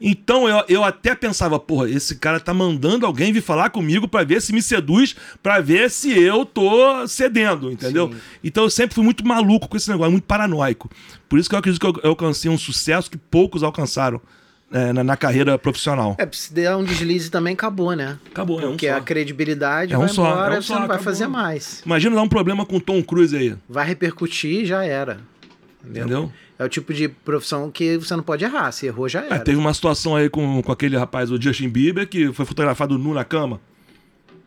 [0.00, 4.24] Então eu, eu até pensava, porra, esse cara tá mandando alguém vir falar comigo pra
[4.24, 8.10] ver se me seduz, pra ver se eu tô cedendo, entendeu?
[8.12, 8.18] Sim.
[8.44, 10.90] Então eu sempre fui muito maluco com esse negócio, muito paranoico.
[11.28, 14.20] Por isso que eu acredito que eu, eu alcancei um sucesso que poucos alcançaram
[14.72, 16.16] é, na, na carreira profissional.
[16.18, 18.18] É, se der um deslize também acabou, né?
[18.30, 18.96] Acabou, é um Porque só.
[18.96, 21.04] a credibilidade É um vai só, embora, é um você só, não vai acabou.
[21.04, 21.82] fazer mais.
[21.86, 25.18] Imagina dar um problema com o Tom Cruise aí, Vai repercutir e já era.
[25.84, 26.02] Entendeu?
[26.04, 26.32] entendeu?
[26.58, 28.72] É o tipo de profissão que você não pode errar.
[28.72, 29.38] Se errou, já É, era.
[29.40, 33.12] teve uma situação aí com, com aquele rapaz, o Justin Bieber, que foi fotografado nu
[33.14, 33.60] na cama.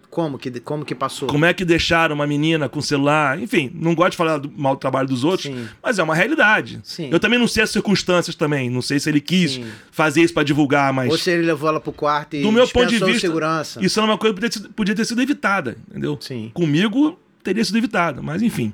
[0.10, 1.28] Como, que, como que passou?
[1.30, 3.40] Como é que deixaram uma menina com celular?
[3.40, 5.68] Enfim, não gosto de falar do mau trabalho dos outros, Sim.
[5.84, 6.80] mas é uma realidade.
[6.84, 7.10] Sim.
[7.12, 8.72] Eu também não sei as circunstâncias também.
[8.72, 9.66] Não sei se ele quis Sim.
[9.92, 11.12] fazer isso pra divulgar, mas.
[11.12, 13.86] Ou se ele levou ela pro quarto e do meu ponto de vista, segurança.
[13.86, 16.18] isso é uma coisa que podia, ter- podia ter sido evitada, entendeu?
[16.20, 16.50] Sim.
[16.56, 18.74] Comigo teria sido evitada, mas enfim.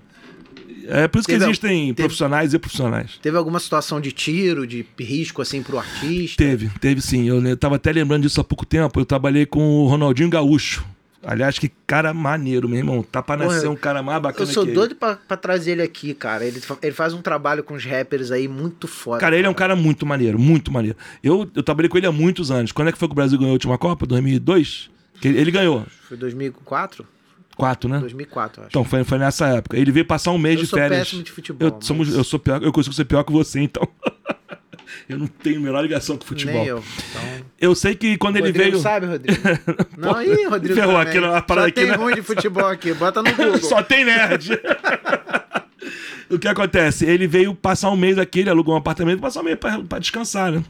[0.87, 3.19] É por isso que Teve- existem teve- profissionais e profissionais.
[3.21, 6.37] Teve alguma situação de tiro, de risco, assim, pro artista?
[6.43, 7.27] Teve, teve sim.
[7.27, 8.99] Eu, eu tava até lembrando disso há pouco tempo.
[8.99, 10.85] Eu trabalhei com o Ronaldinho Gaúcho.
[11.27, 13.01] Aliás, que cara maneiro, meu irmão.
[13.03, 14.73] Tá pra Porra, nascer um cara mais bacana Eu sou ele.
[14.73, 16.45] doido pra, pra trazer ele aqui, cara.
[16.45, 19.19] Ele, ele faz um trabalho com os rappers aí muito foda.
[19.19, 20.97] Cara, ele é um cara muito maneiro, muito maneiro.
[21.23, 22.71] Eu, eu trabalhei com ele há muitos anos.
[22.71, 24.05] Quando é que foi que o Brasil ganhou a última Copa?
[24.05, 24.89] 2002?
[25.19, 25.85] Que ele, ele ganhou.
[26.07, 27.05] Foi 2004?
[27.57, 27.99] Quatro, né?
[27.99, 28.69] 2004, eu acho.
[28.69, 29.77] Então, foi, foi nessa época.
[29.77, 30.99] Ele veio passar um mês eu de sou férias.
[30.99, 31.67] péssimo de futebol.
[31.69, 33.87] eu, somos, mas eu sou pior, eu consigo ser pior que você, então.
[35.09, 36.53] eu não tenho a menor ligação com futebol.
[36.53, 36.83] Nem eu.
[37.09, 37.45] Então...
[37.59, 38.79] Eu sei que quando ele veio.
[38.79, 39.39] sabe, Rodrigo?
[39.97, 40.75] Não, aí, Rodrigo.
[40.75, 41.21] Ferrou também.
[41.21, 41.95] parada Só aqui, tem né?
[41.95, 42.93] ruim de futebol aqui.
[42.93, 43.57] Bota no Google.
[43.63, 44.59] Só tem nerd.
[46.29, 47.05] o que acontece?
[47.05, 49.99] Ele veio passar um mês aqui, ele alugou um apartamento passar um mês pra, pra
[49.99, 50.63] descansar, né?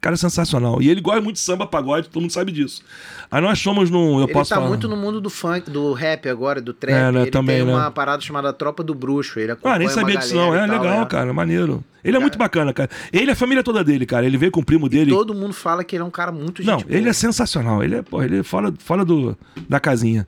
[0.00, 0.82] Cara sensacional.
[0.82, 2.82] E ele gosta muito de samba, pagode, todo mundo sabe disso.
[3.30, 4.18] Aí nós fomos num.
[4.18, 4.68] Eu Ele posso tá falar.
[4.68, 6.92] muito no mundo do funk, do rap agora, do trap.
[6.94, 7.72] É, né, Ele também, tem né?
[7.72, 9.38] uma parada chamada Tropa do Bruxo.
[9.38, 10.54] Ele Ah, nem sabia disso não.
[10.54, 11.06] É e tal, legal, é.
[11.06, 11.32] cara.
[11.32, 11.84] Maneiro.
[12.02, 12.90] Ele é muito bacana, cara.
[13.12, 14.26] Ele e a família toda dele, cara.
[14.26, 15.10] Ele veio com o primo dele.
[15.12, 17.82] Todo mundo fala que ele é um cara muito Não, ele é sensacional.
[17.84, 19.36] Ele é, porra, ele é fora, fora do,
[19.68, 20.26] da casinha.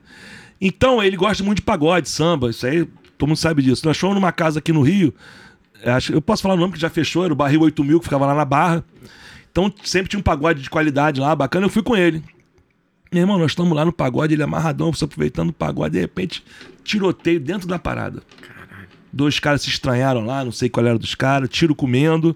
[0.61, 2.49] Então, ele gosta muito de pagode, samba.
[2.49, 2.87] Isso aí,
[3.17, 3.85] todo mundo sabe disso.
[3.85, 5.13] Nós fomos numa casa aqui no Rio.
[5.83, 8.05] é, acho- Eu posso falar o nome que já fechou, era o Barril 8000, que
[8.05, 8.83] ficava lá na Barra.
[9.55, 11.65] Então, sempre tinha um pagode de qualidade lá, bacana.
[11.65, 12.21] Eu fui com ele.
[13.09, 16.01] Meu irmão, nós estamos lá no pagode, ele é amarradão, você aproveitando o pagode, de
[16.01, 16.43] repente,
[16.83, 18.21] tiroteio dentro da parada.
[19.13, 22.35] Dois caras se estranharam lá, não sei qual era dos caras, tiro comendo.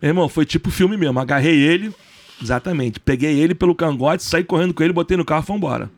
[0.00, 1.18] Meu irmão, foi tipo filme mesmo.
[1.18, 1.92] Agarrei ele,
[2.40, 3.00] exatamente.
[3.00, 5.90] Peguei ele pelo cangote, saí correndo com ele, botei no carro e fomos embora.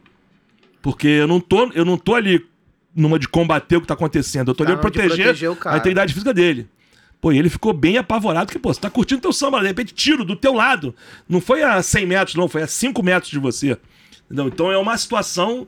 [0.81, 2.47] Porque eu não tô, eu não tô ali
[2.97, 4.53] numa de combater o que tá acontecendo.
[4.53, 6.67] Eu tô Tá ali pra onde proteger, proteger a integridade física dele.
[7.23, 9.95] Pô, e ele ficou bem apavorado, que, pô, você tá curtindo teu samba, de repente
[9.95, 10.93] tiro do teu lado.
[11.29, 13.79] Não foi a 100 metros, não, foi a 5 metros de você.
[14.27, 14.49] Entendeu?
[14.49, 15.67] Então é uma situação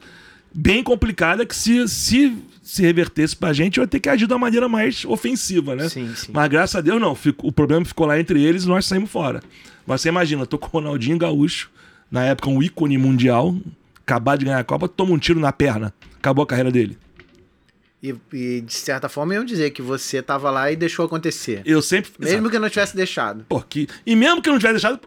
[0.53, 4.33] bem complicada que se, se, se revertesse pra gente, eu ia ter que agir de
[4.33, 5.89] uma maneira mais ofensiva, né?
[5.89, 6.33] Sim, sim.
[6.33, 9.09] Mas graças a Deus não, Fico- o problema ficou lá entre eles e nós saímos
[9.11, 9.41] fora.
[9.87, 11.71] Mas você imagina, tô com o Ronaldinho Gaúcho,
[12.11, 13.55] na época um ícone mundial,
[14.05, 15.95] acabar de ganhar a Copa, toma um tiro na perna.
[16.19, 16.99] Acabou a carreira dele.
[18.05, 21.63] E, e, de certa forma iam dizer que você tava lá e deixou acontecer.
[21.65, 22.11] Eu sempre.
[22.19, 23.47] Mesmo que não tivesse deixado.
[23.49, 23.89] Pô, que...
[24.05, 25.01] E mesmo que eu não tivesse deixado,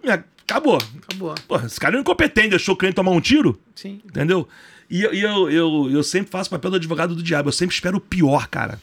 [0.44, 0.80] acabou.
[1.04, 1.36] Acabou.
[1.48, 4.02] Pô, esse cara é incompetente, deixou o cliente tomar um tiro, Sim.
[4.04, 4.48] entendeu?
[4.90, 7.50] E, eu- eu, eu, eu sempre faço o papel do advogado do diabo.
[7.50, 8.82] Eu sempre espero o pior, cara.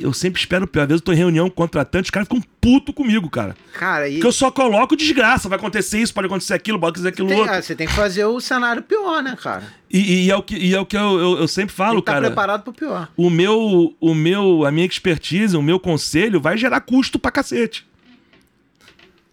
[0.00, 0.82] Eu sempre espero o pior.
[0.82, 3.56] Às vezes eu tô em reunião com contratante, os caras ficam puto comigo, cara.
[3.72, 5.48] Cara, e Porque eu só coloco desgraça.
[5.48, 7.52] Vai acontecer isso, pode acontecer aquilo, pode acontecer aquilo tem- outro.
[7.54, 9.62] ah, você tem que fazer o cenário pior, né, cara?
[9.90, 11.94] E, e é o que, e é o que eu, eu, eu sempre Tem falo,
[12.02, 12.26] que estar cara.
[12.26, 13.08] preparado pro pior.
[13.16, 17.86] O meu, o meu, a minha expertise, o meu conselho vai gerar custo pra cacete.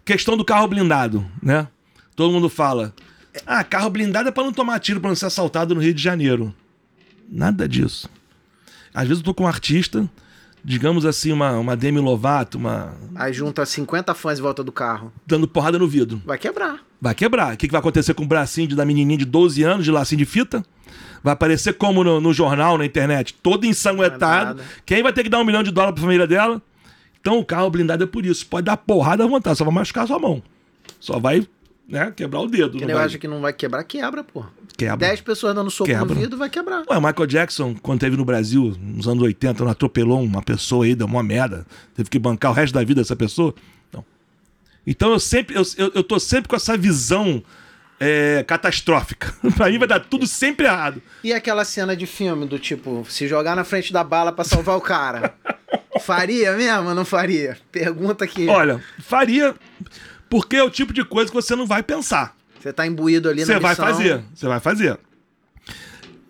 [0.04, 1.66] Questão do carro blindado, né?
[2.14, 2.94] Todo mundo fala:
[3.46, 6.02] "Ah, carro blindado é pra não tomar tiro, pra não ser assaltado no Rio de
[6.02, 6.54] Janeiro".
[7.28, 8.08] Nada disso.
[8.94, 10.08] Às vezes eu tô com um artista,
[10.66, 15.12] digamos assim, uma, uma Demi Lovato, uma Aí junta 50 fãs em volta do carro.
[15.24, 16.20] dando porrada no vidro.
[16.26, 16.80] Vai quebrar.
[17.00, 17.54] Vai quebrar.
[17.54, 19.92] O que, que vai acontecer com o bracinho de- da menininha de 12 anos, de
[19.92, 20.64] lacinho de fita?
[21.22, 24.56] Vai aparecer como no, no jornal, na internet, todo ensanguentado.
[24.56, 24.64] Nada.
[24.84, 26.60] Quem vai ter que dar um milhão de dólares pra família dela?
[27.20, 28.44] Então o carro blindado é por isso.
[28.46, 30.42] Pode dar porrada à vontade, só vai machucar sua mão.
[31.00, 31.46] Só vai,
[31.88, 32.78] né, quebrar o dedo.
[32.78, 33.06] Que não eu vai...
[33.06, 34.44] acho que não vai quebrar, quebra, pô.
[34.76, 34.96] Quebra.
[34.96, 36.04] 10 pessoas dando soco Quebra.
[36.04, 36.84] no vidro, vai quebrar.
[36.90, 40.84] Ué, o Michael Jackson, quando teve no Brasil, nos anos 80, não atropelou uma pessoa
[40.84, 41.66] aí, deu uma merda.
[41.94, 43.54] Teve que bancar o resto da vida dessa pessoa.
[43.92, 44.04] Não.
[44.86, 47.42] Então eu sempre, eu, eu, eu tô sempre com essa visão
[47.98, 49.32] é, catastrófica.
[49.56, 51.02] pra mim vai dar tudo sempre errado.
[51.24, 54.76] E aquela cena de filme do tipo, se jogar na frente da bala pra salvar
[54.76, 55.34] o cara.
[56.02, 57.56] faria mesmo ou não faria?
[57.72, 58.46] Pergunta aqui.
[58.46, 59.54] Olha, faria,
[60.28, 62.36] porque é o tipo de coisa que você não vai pensar.
[62.60, 63.86] Você tá imbuído ali Você na vai missão.
[63.86, 64.98] fazer, você vai fazer.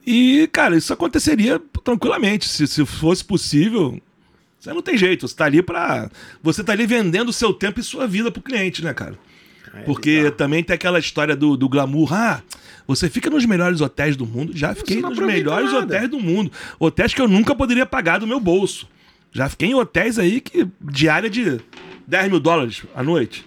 [0.07, 2.49] E, cara, isso aconteceria tranquilamente.
[2.49, 4.01] Se, se fosse possível,
[4.59, 5.26] você não tem jeito.
[5.26, 6.11] Você tá ali pra.
[6.42, 9.18] Você tá ali vendendo o seu tempo e sua vida pro cliente, né, cara?
[9.74, 12.12] É Porque também tem aquela história do, do glamour.
[12.12, 12.40] Ah,
[12.86, 14.53] você fica nos melhores hotéis do mundo.
[14.57, 15.84] Já fiquei nos melhores nada.
[15.86, 16.53] hotéis do mundo.
[16.78, 18.88] Hotéis que eu nunca poderia pagar do meu bolso.
[19.32, 21.61] Já fiquei em hotéis aí que diária de
[22.07, 23.44] 10 mil dólares à noite.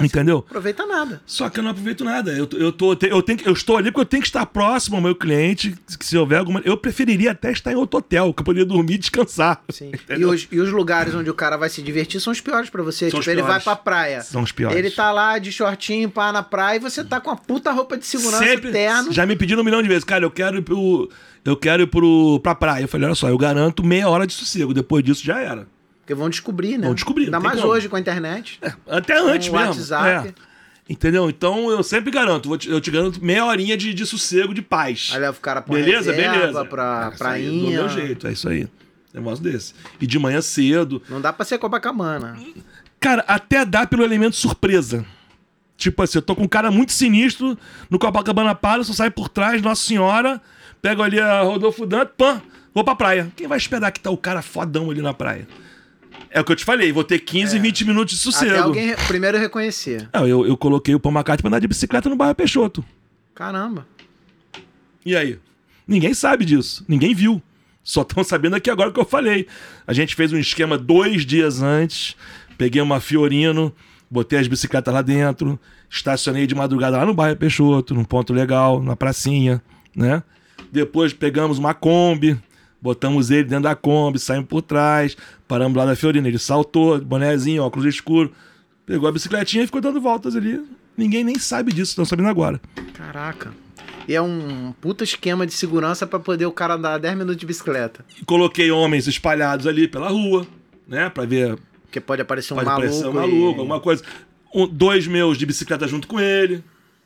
[0.00, 0.44] Entendeu?
[0.48, 1.20] Aproveita nada.
[1.26, 2.30] Só que eu não aproveito nada.
[2.32, 5.02] Eu, eu, tô, eu, tenho, eu estou ali porque eu tenho que estar próximo ao
[5.02, 5.76] meu cliente.
[5.98, 6.60] que Se houver alguma.
[6.64, 9.62] Eu preferiria até estar em outro hotel, que eu poderia dormir e descansar.
[9.70, 9.92] Sim.
[10.20, 12.82] E os, e os lugares onde o cara vai se divertir são os piores pra
[12.82, 13.10] você.
[13.10, 14.20] São tipo, ele vai pra praia.
[14.22, 14.76] São os piores.
[14.76, 17.96] Ele tá lá de shortinho, pá, na praia, e você tá com a puta roupa
[17.96, 18.70] de segurança Sempre.
[18.70, 19.12] terno.
[19.12, 21.08] Já me pediram um milhão de vezes, cara, eu quero ir pro.
[21.44, 22.84] Eu quero ir pro, pra praia.
[22.84, 24.74] Eu falei, olha só, eu garanto meia hora de sossego.
[24.74, 25.66] Depois disso já era.
[26.10, 26.86] Porque vão descobrir, né?
[26.86, 27.72] Vão descobrir, Ainda mais como.
[27.72, 28.58] hoje com a internet.
[28.88, 29.70] Até antes Com mesmo.
[29.74, 30.28] WhatsApp.
[30.28, 30.34] É.
[30.92, 31.30] Entendeu?
[31.30, 32.58] Então eu sempre garanto.
[32.58, 35.10] te- eu te garanto meia horinha de, de sossego, de paz.
[35.12, 36.64] Aí leva o cara pra Beleza, beleza.
[36.64, 37.70] pra É aí, Do prainha.
[37.78, 38.66] meu jeito, é isso aí.
[39.14, 39.72] Negócio desse.
[40.00, 41.00] E de manhã cedo.
[41.08, 42.36] Não dá pra ser Copacabana.
[42.98, 45.04] Cara, até dá pelo elemento surpresa.
[45.76, 47.56] Tipo assim, eu tô com um cara muito sinistro
[47.88, 50.40] no Copacabana Palace, eu saio por trás, Nossa Senhora,
[50.82, 52.42] pego ali a Rodolfo Dante, pã,
[52.74, 53.30] vou pra praia.
[53.36, 55.46] Quem vai esperar que tá o cara fodão ali na praia?
[56.30, 58.50] É o que eu te falei, vou ter 15, 20 minutos de sossego.
[58.52, 60.08] Até alguém re- primeiro reconhecer.
[60.14, 62.84] Não, eu, eu coloquei o Paul McCartney pra andar de bicicleta no bairro Peixoto.
[63.34, 63.86] Caramba.
[65.04, 65.38] E aí?
[65.86, 66.84] Ninguém sabe disso.
[66.86, 67.42] Ninguém viu.
[67.82, 69.46] Só estão sabendo aqui agora que eu falei.
[69.86, 72.14] A gente fez um esquema dois dias antes.
[72.58, 73.74] Peguei uma Fiorino,
[74.10, 75.58] botei as bicicletas lá dentro,
[75.88, 79.62] estacionei de madrugada lá no bairro Peixoto, num ponto legal, na pracinha,
[79.96, 80.22] né?
[80.70, 82.38] Depois pegamos uma Kombi,
[82.80, 85.16] botamos ele dentro da Kombi, saímos por trás,
[85.48, 86.26] paramos lá na Fiorino.
[86.26, 88.32] Ele saltou, bonezinho, óculos escuro,
[88.86, 90.60] pegou a bicicletinha e ficou dando voltas ali.
[90.96, 92.60] Ninguém nem sabe disso, estão sabendo agora.
[92.94, 93.52] Caraca.
[94.08, 97.46] E é um puta esquema de segurança pra poder o cara andar 10 minutos de
[97.46, 98.04] bicicleta.
[98.20, 100.46] E coloquei homens espalhados ali pela rua,
[100.88, 101.08] né?
[101.10, 101.56] Pra ver.
[101.84, 102.86] Porque pode aparecer um Pode maluco.
[102.88, 104.02] parecer um e- maluco, alguma coisa.
[104.54, 106.64] Um- dois meus de bicicleta junto com ele.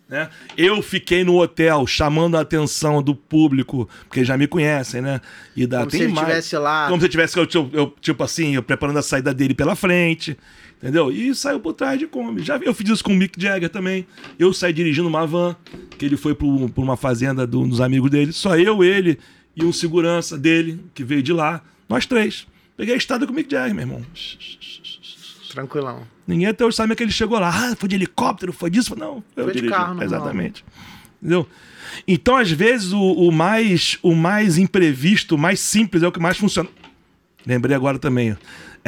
[0.09, 0.29] Né?
[0.57, 5.21] Eu fiquei no hotel chamando a atenção do público, porque já me conhecem, né?
[5.57, 6.89] E da, Como se ele mais- estivesse lá.
[6.91, 10.37] Como se tivesse, eu, eu- tipo assim, eu preparando a saída dele pela frente.
[10.77, 11.11] Entendeu?
[11.11, 12.43] E saiu por trás de Kombi.
[12.43, 14.07] Já, eu fiz isso com o Mick Jagger também.
[14.39, 15.57] Eu saí dirigindo uma van,
[15.99, 16.47] que ele foi por
[16.77, 18.33] uma fazenda do- dos amigos dele.
[18.33, 19.19] Só eu, ele
[19.57, 21.63] e um segurança dele, que veio de lá.
[21.89, 22.47] Nós três.
[22.77, 24.03] Peguei a estrada com o Mick Jagger, meu irmão.
[25.51, 26.03] Tranquilão.
[26.27, 27.49] Ninguém até hoje sabe que ele chegou lá.
[27.51, 28.97] Ah, foi de helicóptero, foi disso?
[28.97, 29.73] Não, Foi de dirigi.
[29.73, 30.05] carro, normal.
[30.05, 30.65] Exatamente.
[31.21, 31.47] Entendeu?
[32.09, 36.21] Então, às vezes, o, o mais, o mais imprevisto, o mais simples é o que
[36.21, 36.69] mais funciona.
[37.47, 38.33] Lembrei agora também.
[38.33, 38.37] ó.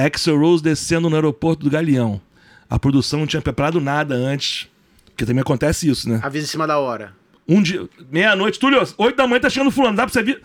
[0.03, 2.21] Axel Rose descendo no aeroporto do Galeão.
[2.69, 4.69] A produção não tinha preparado nada antes.
[5.07, 6.21] Porque também acontece isso, né?
[6.23, 7.15] Avisa em cima da hora.
[7.49, 10.43] Um dia, meia-noite, Túlio, oito da manhã tá chegando fulano, dá pra você vir?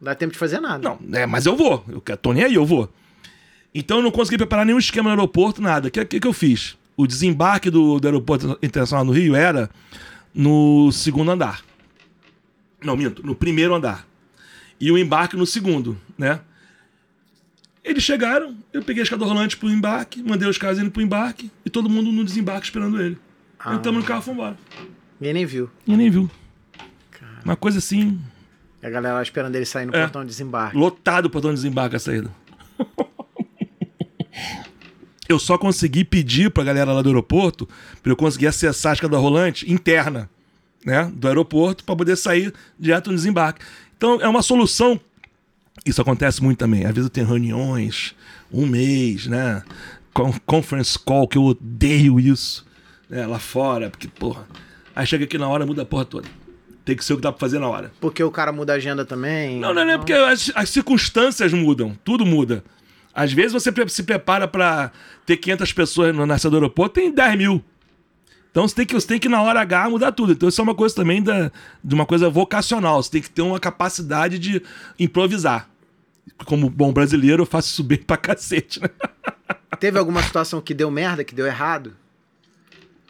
[0.00, 0.78] Não dá tempo de fazer nada.
[1.00, 1.84] Não, é, mas eu vou.
[1.88, 2.88] Eu tô nem aí, eu vou.
[3.74, 5.88] Então eu não consegui preparar nenhum esquema no aeroporto, nada.
[5.88, 6.76] O que, que, que eu fiz?
[6.96, 9.68] O desembarque do, do aeroporto internacional no Rio era
[10.32, 11.62] no segundo andar.
[12.82, 14.06] Não, minto, no primeiro andar.
[14.80, 16.40] E o embarque no segundo, né?
[17.82, 21.50] Eles chegaram, eu peguei a escada rolante pro embarque, mandei os caras indo pro embarque
[21.66, 23.18] e todo mundo no desembarque esperando ele.
[23.58, 23.74] Ah.
[23.74, 24.58] Entramos no carro e fomos embora.
[25.20, 25.70] Ninguém nem viu.
[25.86, 26.30] E nem viu.
[27.44, 28.18] Uma coisa assim,
[28.82, 30.02] E a galera lá esperando ele sair no É.
[30.02, 30.76] portão de desembarque.
[30.76, 32.30] Lotado o portão de desembarque a saída.
[35.28, 37.68] Eu só consegui pedir pra galera lá do aeroporto
[38.02, 40.28] pra eu conseguir acessar a escada rolante interna,
[40.84, 43.64] né, do aeroporto pra poder sair direto no desembarque.
[43.96, 45.00] Então é uma solução.
[45.84, 46.84] Isso acontece muito também.
[46.84, 48.14] Às vezes eu tenho reuniões,
[48.52, 49.62] um mês, né?
[50.12, 52.64] con- Conference call, que eu odeio isso.
[53.10, 54.46] Né, lá fora, porque, porra.
[54.94, 56.28] Aí chega aqui na hora, muda a porra toda.
[56.84, 57.90] Tem que ser o que dá pra fazer na hora.
[58.00, 59.58] Porque o cara muda a agenda também.
[59.58, 62.62] Não, não, não, é porque as, as circunstâncias mudam, tudo muda.
[63.14, 64.90] Às vezes você se prepara pra
[65.24, 67.64] ter 500 pessoas no, na saída do aeroporto, tem 10 mil.
[68.50, 70.32] Então você tem, que, você tem que, na hora H, mudar tudo.
[70.32, 71.50] Então isso é uma coisa também da,
[71.82, 73.02] de uma coisa vocacional.
[73.02, 74.62] Você tem que ter uma capacidade de
[74.98, 75.68] improvisar.
[76.44, 78.88] Como bom brasileiro, eu faço isso bem pra cacete, né?
[79.78, 81.96] Teve alguma situação que deu merda, que deu errado?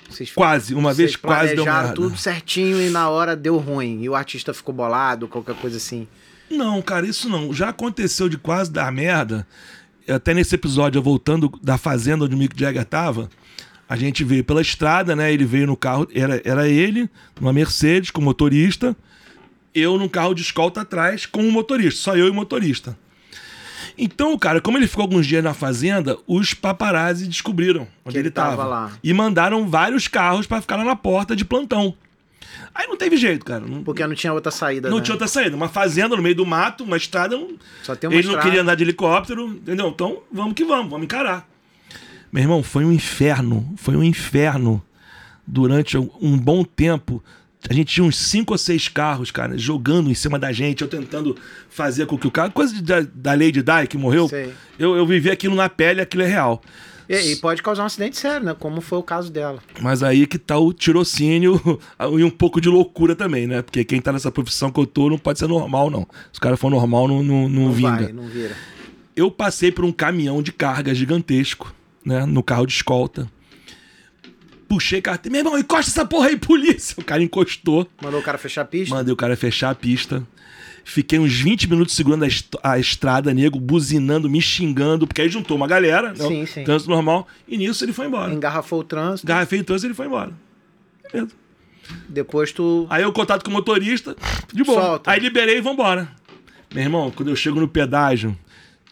[0.09, 1.93] Vocês, quase, uma vez quase deu merda.
[1.93, 4.03] tudo certinho e na hora deu ruim.
[4.03, 6.07] E o artista ficou bolado, qualquer coisa assim.
[6.51, 7.53] Não, cara, isso não.
[7.53, 9.47] Já aconteceu de quase dar merda.
[10.09, 13.31] Até nesse episódio, voltando da fazenda onde o Mick Jagger tava,
[13.89, 15.33] a gente veio pela estrada, né?
[15.33, 17.09] Ele veio no carro, era, era ele,
[17.41, 18.97] numa Mercedes, com motorista.
[19.75, 22.97] Eu num carro de escolta atrás com o motorista, só eu e o motorista.
[23.97, 28.65] Então, cara, como ele ficou alguns dias na fazenda, os paparazzi descobriram onde ele, estava
[28.65, 28.93] lá.
[29.03, 31.95] E mandaram vários carros para ficar lá na porta de plantão.
[32.75, 33.65] Aí não teve jeito, cara.
[33.65, 34.91] Não, Porque não tinha outra saída.
[34.91, 35.03] Não né?
[35.03, 35.55] tinha outra saída.
[35.57, 37.39] Uma fazenda no meio do mato, uma estrada.
[37.83, 38.37] Só tem uma ele estrada.
[38.37, 39.89] não queria andar de helicóptero, entendeu?
[39.89, 41.49] Então vamos que vamos, vamos encarar.
[42.33, 43.73] Meu irmão, foi um inferno.
[43.77, 44.83] Foi um inferno
[45.47, 47.23] durante um bom tempo
[47.69, 50.89] a gente tinha uns cinco ou seis carros, cara, jogando em cima da gente, eu
[50.89, 51.35] tentando
[51.71, 52.53] fazer com que o carro.
[52.53, 54.31] Coisa da, da Lady Di que morreu.
[54.79, 56.63] Eu, eu vivi aquilo na pele, aquilo é real.
[57.09, 58.57] E, e, pode causar um acidente sério, né?
[58.59, 59.59] Como foi o caso dela.
[59.81, 61.61] Mas aí que tá o tirocínio
[62.19, 63.63] e um pouco de loucura também, né?
[63.63, 66.07] Porque quem tá nessa profissão que eu tô não pode ser normal, não.
[66.33, 68.05] Se o cara for normal, não, não, não, não vinga.
[68.05, 68.57] Vai, não vira.
[69.15, 71.75] Eu passei por um caminhão de carga gigantesco,
[72.05, 72.25] né?
[72.25, 73.29] No carro de escolta
[74.75, 75.33] puxei carteira.
[75.33, 76.97] Meu irmão, encosta essa porra aí, polícia.
[76.99, 77.89] O cara encostou.
[78.03, 78.95] Mandou o cara fechar a pista?
[78.95, 80.27] Mandei o cara fechar a pista.
[80.85, 85.29] Fiquei uns 20 minutos segurando a, est a estrada, nego, buzinando, me xingando, porque aí
[85.29, 86.27] juntou uma galera, né?
[86.27, 86.63] sim, sim.
[86.63, 88.33] trânsito normal, e nisso ele foi embora.
[88.33, 89.27] Engarrafou o trânsito.
[89.27, 90.33] Engarrafei o trânsito e ele foi embora.
[91.11, 91.33] Beleza.
[92.09, 92.87] Depois tu.
[92.91, 94.15] Aí eu contato com o motorista,
[94.53, 94.81] de boa.
[94.81, 95.11] Solta.
[95.11, 96.09] Aí liberei e vambora.
[96.75, 98.37] Meu irmão, quando eu chego no pedágio,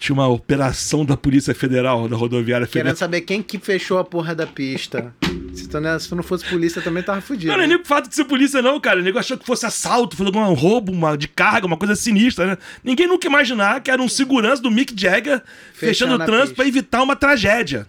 [0.03, 2.87] tinha uma operação da Polícia Federal, da Rodoviária Federal.
[2.87, 5.15] Querendo saber quem que fechou a porra da pista.
[5.55, 7.53] Se tu, se tu não fosse polícia, também tava fudido.
[7.53, 8.99] Não, não é nem o fato de ser polícia, não, cara.
[8.99, 12.47] O nego achou que fosse assalto, foi algum roubo uma, de carga, uma coisa sinistra,
[12.47, 12.59] né?
[12.83, 15.41] Ninguém nunca imaginar que era um segurança do Mick Jagger
[15.73, 17.87] fechando, fechando o trânsito para evitar uma tragédia.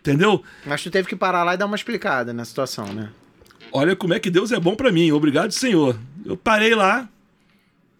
[0.00, 0.42] Entendeu?
[0.66, 3.08] Mas tu teve que parar lá e dar uma explicada na situação, né?
[3.72, 5.10] Olha como é que Deus é bom para mim.
[5.12, 5.96] Obrigado, Senhor.
[6.26, 7.08] Eu parei lá.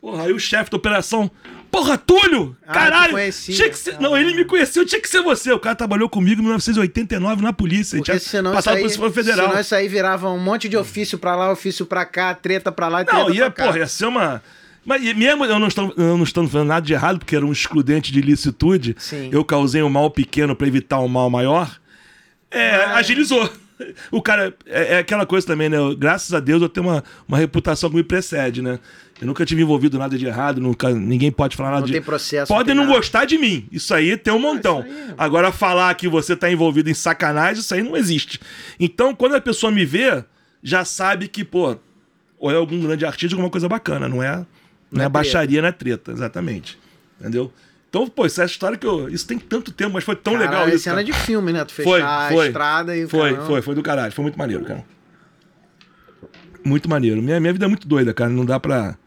[0.04, 1.30] Porra, aí o chefe da operação.
[1.70, 2.54] Porra, Túlio!
[2.66, 3.16] Ah, caralho!
[3.32, 3.98] Tinha que ser...
[3.98, 5.50] Não, ele me conheceu, tinha que ser você.
[5.50, 7.96] O cara trabalhou comigo em 1989 na polícia.
[7.96, 9.48] Porque senão passado isso aí, por Federal.
[9.48, 12.88] Senão isso aí virava um monte de ofício pra lá, ofício pra cá, treta pra
[12.88, 13.64] lá e treta não, ia, pra cá.
[13.64, 14.42] Porra, ia ser uma.
[14.84, 17.52] Mas mesmo eu não estou, eu não estou falando nada de errado, porque era um
[17.52, 19.30] excludente de ilicitude, Sim.
[19.32, 21.80] eu causei um mal pequeno para evitar um mal maior,
[22.50, 23.50] é, agilizou.
[24.10, 25.78] O cara, é, é, aquela coisa também, né?
[25.98, 28.78] Graças a Deus eu tenho uma, uma reputação que me precede, né?
[29.20, 31.92] Eu nunca tive envolvido nada de errado, nunca, ninguém pode falar nada não de.
[31.92, 32.52] Tem processo.
[32.52, 32.96] Podem não nada.
[32.96, 33.66] gostar de mim.
[33.70, 34.84] Isso aí tem um montão.
[34.86, 38.40] Aí, Agora, falar que você tá envolvido em sacanagem, isso aí não existe.
[38.78, 40.24] Então, quando a pessoa me vê,
[40.62, 41.76] já sabe que, pô,
[42.38, 44.46] ou é algum grande artista, alguma coisa bacana, não é, não,
[44.90, 46.78] não é, é baixaria, não é treta, exatamente.
[47.20, 47.52] Entendeu?
[47.94, 49.08] Então, pô, essa é história que eu.
[49.08, 50.82] Isso tem tanto tempo, mas foi tão Caralho, legal isso.
[50.82, 51.64] cena de filme, né?
[51.64, 52.00] Tu fechar foi,
[52.36, 53.06] foi, a estrada e.
[53.06, 53.46] Foi, caramba.
[53.46, 54.12] foi, foi do caralho.
[54.12, 54.84] Foi muito maneiro, cara.
[56.64, 57.22] Muito maneiro.
[57.22, 58.30] Minha, minha vida é muito doida, cara.
[58.30, 58.98] Não dá pra.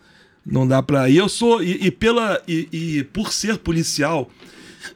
[0.50, 1.10] Não dá pra.
[1.10, 1.62] E eu sou.
[1.62, 2.42] E, e pela.
[2.48, 4.30] E, e por ser policial,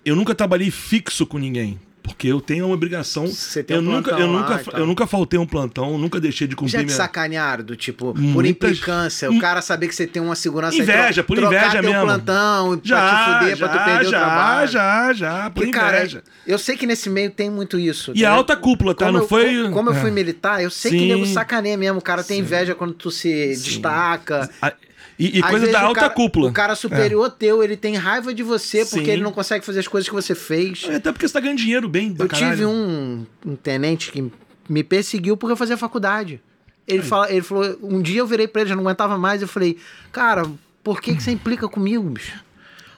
[0.05, 1.79] eu nunca trabalhei fixo com ninguém.
[2.03, 3.27] Porque eu tenho uma obrigação.
[3.27, 6.55] Você tem eu um nunca, eu nunca, eu nunca faltei um plantão, nunca deixei de
[6.55, 6.71] cumprir.
[6.71, 6.97] Já te minha...
[6.97, 8.33] sacanearam, do tipo, Muitas...
[8.33, 12.01] por implicância, o cara saber que você tem uma segurança Inveja, por inveja teu mesmo.
[12.01, 14.71] plantão já, pra te fuder, já, pra tu perder já, o trabalho.
[14.71, 16.21] Já, já, por Porque, inveja.
[16.21, 18.13] Cara, eu sei que nesse meio tem muito isso.
[18.15, 19.05] E a alta cúpula, tá?
[19.05, 19.69] Como não eu, foi.
[19.69, 19.95] Como, é.
[19.95, 20.97] eu fui militar, eu sei Sim.
[20.97, 21.99] que nego sacaneia mesmo.
[21.99, 22.43] O cara tem Sim.
[22.43, 23.63] inveja quando tu se Sim.
[23.63, 24.49] destaca.
[24.59, 24.73] A...
[25.21, 26.49] E, e coisa da alta cara, cúpula.
[26.49, 27.29] O cara superior é.
[27.29, 29.11] teu, ele tem raiva de você porque Sim.
[29.11, 30.85] ele não consegue fazer as coisas que você fez.
[30.89, 32.51] É, até porque você tá ganhando dinheiro bem Eu caralho.
[32.51, 34.31] tive um, um tenente que
[34.67, 36.41] me perseguiu porque eu fazia faculdade.
[36.87, 39.47] Ele, fala, ele falou, um dia eu virei pra ele, já não aguentava mais, eu
[39.47, 39.77] falei,
[40.11, 40.49] cara,
[40.83, 42.43] por que, que você implica comigo, bicho?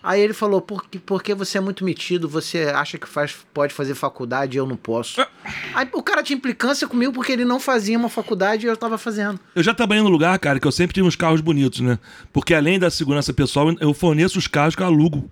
[0.04, 3.96] Aí ele falou, porque, porque você é muito metido, você acha que faz, pode fazer
[3.96, 5.22] faculdade e eu não posso.
[5.22, 5.28] É.
[5.74, 8.98] Aí o cara tinha implicância comigo porque ele não fazia uma faculdade e eu tava
[8.98, 9.40] fazendo.
[9.56, 11.98] Eu já trabalhei no lugar, cara, que eu sempre tive uns carros bonitos, né?
[12.34, 15.32] Porque além da segurança pessoal, eu forneço os carros que eu alugo.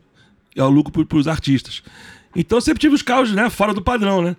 [0.56, 1.84] Eu alugo pro, pros artistas.
[2.34, 4.38] Então eu sempre tive os carros, né, fora do padrão, né?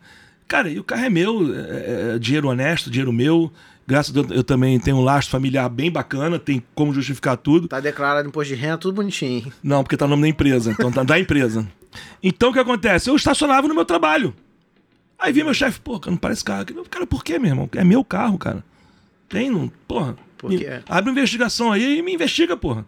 [0.49, 3.53] Cara, e o carro é meu, é, é dinheiro honesto, dinheiro meu.
[3.87, 7.69] Graças a Deus eu também tenho um lastro familiar bem bacana, tem como justificar tudo.
[7.69, 9.53] Tá declarado imposto de renda, tudo bonitinho.
[9.63, 11.67] Não, porque tá no nome da empresa, então tá da empresa.
[12.23, 13.11] Então o que acontece?
[13.11, 14.35] Eu estacionava no meu trabalho.
[15.19, 16.65] Aí vinha meu chefe, pô, não parece carro.
[16.91, 17.69] Cara, por quê, meu irmão?
[17.75, 18.65] É meu carro, cara.
[19.29, 19.71] Tem, não.
[19.87, 20.17] Porra.
[20.37, 20.81] Por quê?
[20.89, 22.85] Abre uma investigação aí e me investiga, porra.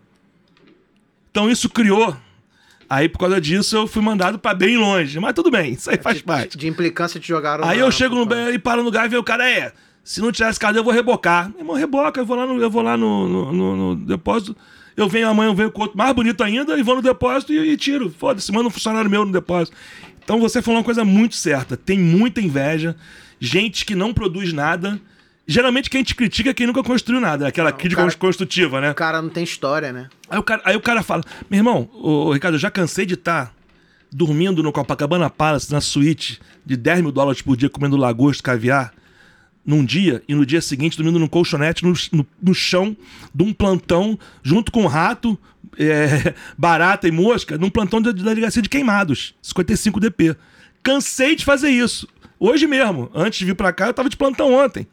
[1.30, 2.16] Então isso criou.
[2.88, 5.18] Aí por causa disso eu fui mandado para bem longe.
[5.18, 6.58] Mas tudo bem, isso aí faz de, parte.
[6.58, 7.64] De implicância te jogaram.
[7.64, 9.72] Aí eu chego no e paro no lugar e vê o cara, é
[10.04, 11.48] Se não tirar esse cartão, eu vou rebocar.
[11.50, 14.54] Meu irmão, reboca, eu vou lá no, eu vou lá no, no, no, no depósito.
[14.96, 17.70] Eu venho amanhã, eu venho com outro mais bonito ainda e vou no depósito e,
[17.70, 18.10] e tiro.
[18.16, 19.76] Foda-se, manda um funcionário meu no depósito.
[20.22, 21.76] Então você falou uma coisa muito certa.
[21.76, 22.94] Tem muita inveja,
[23.40, 25.00] gente que não produz nada.
[25.46, 28.90] Geralmente quem te critica é quem nunca construiu nada, aquela Não, crítica cara- construtiva, né?
[28.92, 30.08] O cara não tem história, né?
[30.30, 33.14] Aí o cara, aí o cara fala: Meu irmão, ô, Ricardo, eu já cansei de
[33.14, 33.52] estar
[34.10, 38.94] dormindo no Copacabana Palace, na suíte, de 10 mil dólares por dia, comendo lagosta, caviar,
[39.64, 42.96] num dia, e no dia seguinte dormindo num colchonete no, no, no chão
[43.34, 45.38] de um plantão, junto com rato,
[45.78, 50.36] é, barata e mosca, num plantão da da delegacia de queimados, 55 DP.
[50.82, 52.06] Cansei de fazer isso.
[52.38, 54.86] Hoje mesmo, antes de vir pra cá, eu tava de plantão ontem.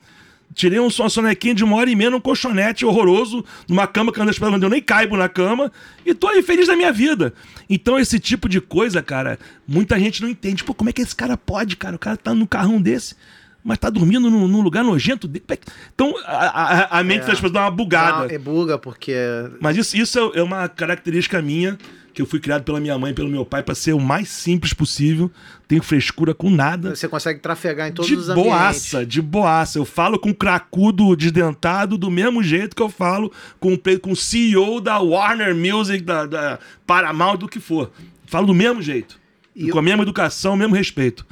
[0.53, 4.21] Tirei um, uma sonequinha de uma hora e meia num colchonete horroroso, numa cama que
[4.21, 5.71] anda esperando, eu nem caibo na cama,
[6.05, 7.33] e tô aí feliz da minha vida.
[7.69, 10.63] Então, esse tipo de coisa, cara, muita gente não entende.
[10.63, 11.95] Pô, como é que esse cara pode, cara?
[11.95, 13.15] O cara tá num carrão desse,
[13.63, 15.27] mas tá dormindo num, num lugar nojento.
[15.27, 15.57] de- é
[15.93, 17.25] Então, a, a- a mente É.
[17.27, 18.27] das pessoas dá uma bugada.
[18.27, 19.13] Não, é buga, porque.
[19.59, 21.77] Mas isso, isso é- é uma característica minha,
[22.13, 24.27] que eu fui criado pela minha mãe e pelo meu pai pra ser o mais
[24.29, 25.31] simples possível.
[25.67, 28.51] Tenho frescura com nada Você consegue trafegar em todos de os ambientes.
[28.51, 29.79] boaça, de boaça.
[29.79, 33.31] Eu falo com cracudo desdentado do mesmo jeito que eu falo
[33.61, 37.89] com, o com o CEO da Warner Music, da, da Paramount, do que for.
[38.25, 39.17] Falo do mesmo jeito.
[39.55, 41.25] E com eu- a mesma educação, o mesmo respeito.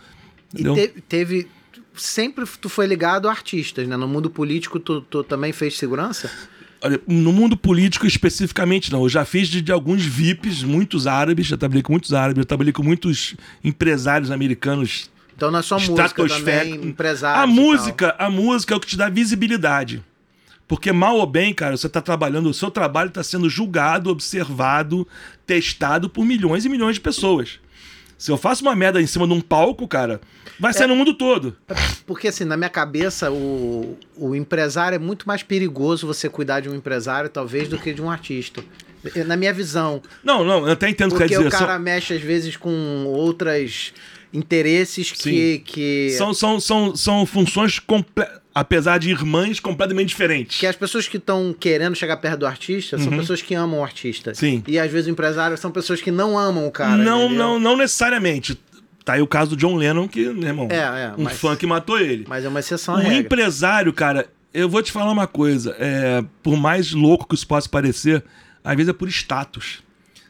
[0.55, 1.47] E te- teve.
[2.01, 3.95] Sempre tu foi ligado a artistas, né?
[3.97, 6.31] No mundo político, tu, tu também fez segurança?
[6.81, 9.03] Olha, no mundo político especificamente, não.
[9.03, 12.45] Eu já fiz de, de alguns VIPs, muitos árabes, já trabalhei com muitos árabes, já
[12.45, 17.43] trabalhei com muitos empresários americanos Então não é só música também, empresário.
[17.43, 20.03] A música, a música é o que te dá visibilidade.
[20.69, 25.05] Porque mal ou bem, cara, você tá trabalhando, o seu trabalho está sendo julgado, observado,
[25.45, 27.59] testado por milhões e milhões de pessoas.
[28.19, 30.19] Se eu faço uma merda em cima de um palco, cara,
[30.59, 30.73] vai É.
[30.73, 31.55] sair no mundo todo.
[32.05, 36.67] Porque assim, na minha cabeça, o, o empresário é muito mais perigoso você cuidar de
[36.69, 38.61] um empresário, talvez, do que de um artista.
[39.25, 40.01] Na minha visão.
[40.21, 41.55] Não, não, eu até entendo o que Porque quer dizer.
[41.55, 43.93] o cara mexe, às vezes, com outras
[44.33, 45.59] interesses que.
[45.59, 46.09] que...
[46.17, 48.25] São, são, são, são funções, comple...
[48.59, 50.59] apesar de irmãs, completamente diferentes.
[50.59, 53.83] Que as pessoas que estão querendo chegar perto do artista são pessoas que amam o
[53.83, 54.31] artista.
[54.31, 54.35] Uhum.
[54.35, 54.63] Sim.
[54.67, 56.97] E às vezes o empresário são pessoas que não amam o cara.
[56.97, 57.37] não, entendeu?
[57.37, 58.59] não, não necessariamente.
[59.05, 61.55] Tá aí o caso do John Lennon, que, meu irmão, É, é, um mas- fã
[61.55, 62.25] que matou ele.
[62.27, 65.73] Mas é uma exceção O empresário, cara, eu vou te falar uma coisa.
[65.79, 68.21] É, por mais louco que isso possa parecer,
[68.63, 69.81] às vezes é por status.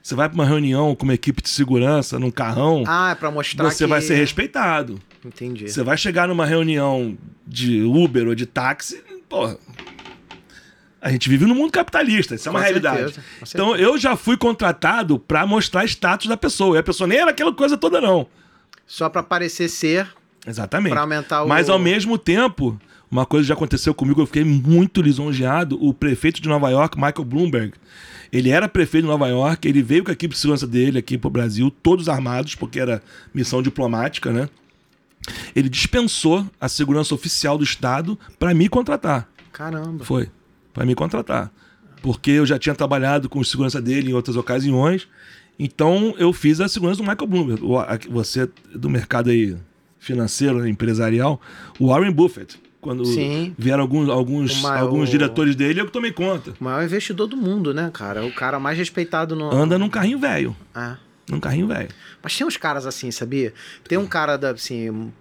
[0.10, 3.30] Você vai pra uma reunião com uma equipe de segurança, num carrão, Ah, é pra
[3.30, 3.90] mostrar você que...
[3.92, 5.00] vai ser respeitado.
[5.24, 5.70] Entendi.
[5.70, 9.56] Você vai chegar numa reunião de Uber ou de táxi, porra.
[11.00, 12.98] A gente vive num mundo capitalista, isso é uma Com realidade.
[13.14, 16.78] certeza, com Então eu já fui contratado pra mostrar status da pessoa.
[16.78, 18.26] E a pessoa nem era aquela coisa toda, não.
[18.88, 20.08] Só pra parecer ser,
[20.44, 20.92] Exatamente.
[20.92, 21.48] pra aumentar o...
[21.48, 22.82] Mas ao mesmo tempo,
[23.12, 25.84] uma coisa já aconteceu comigo, eu fiquei muito lisonjeado.
[25.84, 27.74] O prefeito de Nova York, Michael Bloomberg,
[28.32, 31.18] ele era prefeito de Nova York, ele veio com a equipe de segurança dele aqui
[31.18, 33.02] pro Brasil, todos armados, porque era
[33.34, 34.48] missão diplomática, né?
[35.56, 39.28] Ele dispensou a segurança oficial do Estado para me contratar.
[39.52, 40.06] Caramba.
[40.06, 40.30] Foi.
[40.74, 41.52] Para me contratar.
[42.02, 45.08] Porque eu já tinha trabalhado com segurança dele em outras ocasiões.
[45.58, 47.62] Então eu fiz a segurança do Michael Bloomberg.
[48.10, 49.58] Você é do mercado aí
[50.00, 51.42] financeiro, empresarial,
[51.78, 52.58] o Warren Buffett.
[52.82, 53.54] Quando Sim.
[53.58, 56.54] vieram alguns, alguns, maior- alguns diretores dele, eu que tomei conta.
[56.60, 58.26] O maior investidor do mundo, né, cara?
[58.26, 59.52] O cara mais respeitado no...
[59.54, 60.56] Anda num carrinho velho.
[60.74, 60.96] Ah.
[61.30, 61.90] Num carrinho velho.
[62.24, 63.54] Mas tem uns caras assim, sabia?
[63.88, 65.12] Tem um cara da, assim, um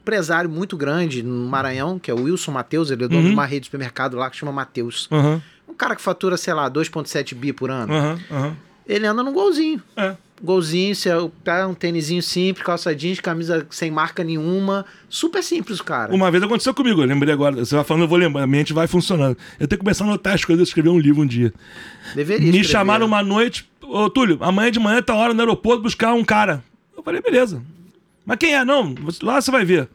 [0.00, 3.28] empresário muito grande no Maranhão, que é o Wilson Matheus, ele é dono Uhum.
[3.28, 5.08] de uma rede de supermercado lá que chama Matheus.
[5.10, 7.92] Aham, Um cara que fatura, sei lá, 2.7 bi por ano.
[7.92, 8.56] aham, aham.
[8.86, 9.82] Ele anda num golzinho.
[9.96, 10.16] É.
[10.42, 11.10] Golzinho, você
[11.42, 14.84] pega um tênisinho simples, calça jeans, camisa sem marca nenhuma.
[15.08, 16.14] Super simples cara.
[16.14, 17.56] Uma vez aconteceu comigo, eu lembrei agora.
[17.56, 19.36] Você vai falando, eu vou lembrar, a mente vai funcionando.
[19.58, 21.52] Eu tenho que começar a anotar as coisas, escrever um livro um dia.
[22.14, 22.68] Deveria Me escrever.
[22.68, 26.62] chamaram uma noite, ô Túlio, amanhã de manhã tá hora no aeroporto buscar um cara.
[26.94, 27.62] Eu falei, beleza.
[28.24, 28.64] Mas quem é?
[28.64, 29.88] Não, lá você vai ver.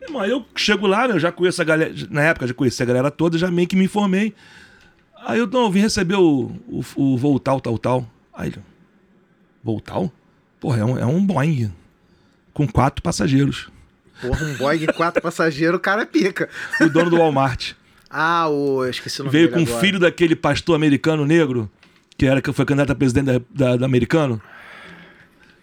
[0.00, 2.82] Irmão, aí eu chego lá, né, eu já conheço a galera, na época já conheci
[2.82, 4.32] a galera toda, já meio que me informei.
[5.26, 8.08] Aí eu, não, eu vim receber o, o, o voo tal, tal, tal.
[8.32, 8.58] Aí ele,
[9.66, 10.10] voo tal?
[10.60, 11.72] Porra, é um, é um Boeing
[12.54, 13.68] com quatro passageiros.
[14.20, 16.48] Porra, um Boeing quatro passageiros, o cara é pica.
[16.80, 17.72] O dono do Walmart.
[18.08, 18.84] Ah, o.
[18.84, 21.70] Eu esqueci o nome Veio com o filho daquele pastor americano negro,
[22.16, 24.40] que era que foi candidato a presidente da, da- da americano.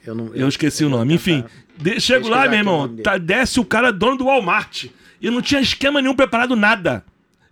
[0.05, 1.13] Eu, não, Eu esqueci o nome.
[1.13, 1.43] Enfim,
[1.77, 4.85] de- chego lá, meu irmão, tá- desce o cara dono do Walmart.
[5.21, 7.03] E não tinha esquema nenhum preparado, nada.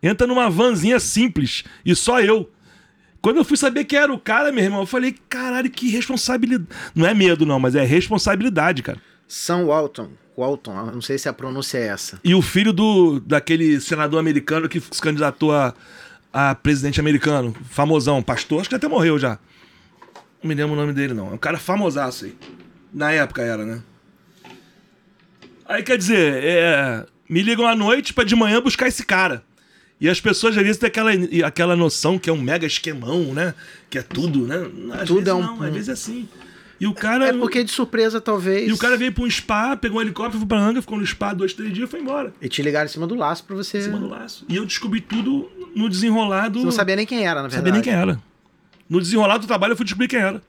[0.03, 2.49] Entra numa vanzinha simples e só eu.
[3.21, 6.67] Quando eu fui saber que era o cara, meu irmão, eu falei, caralho, que responsabilidade.
[6.95, 8.97] Não é medo, não, mas é responsabilidade, cara.
[9.27, 10.09] Sam Walton.
[10.35, 12.19] Walton, não sei se a pronúncia é essa.
[12.23, 15.73] E o filho do daquele senador americano que se candidatou a,
[16.33, 19.37] a presidente americano, famosão, pastor, acho que até morreu já.
[20.41, 21.27] Não me lembro o nome dele, não.
[21.27, 22.35] É um cara famosaço aí.
[22.91, 23.83] Na época era, né?
[25.65, 29.43] Aí quer dizer, é, me ligam à noite pra de manhã buscar esse cara.
[30.01, 31.11] E as pessoas às vezes têm aquela,
[31.45, 33.53] aquela noção que é um mega esquemão, né?
[33.87, 34.67] Que é tudo, né?
[34.99, 36.27] Às Tudo é um- não, às vezes é assim.
[36.79, 37.27] E o cara.
[37.27, 38.67] É porque de surpresa, talvez.
[38.67, 41.05] E o cara veio pra um spa, pegou um helicóptero, foi pra Anga, ficou no
[41.05, 42.33] spa dois, três dias e foi embora.
[42.41, 43.77] E te ligaram em cima do laço pra você.
[43.77, 44.43] Em cima do laço.
[44.49, 46.57] E eu descobri tudo no desenrolado.
[46.57, 47.59] Você não sabia nem quem era, na Não verdade.
[47.59, 48.19] sabia nem quem era.
[48.89, 50.41] No desenrolado do trabalho eu fui descobrir quem era.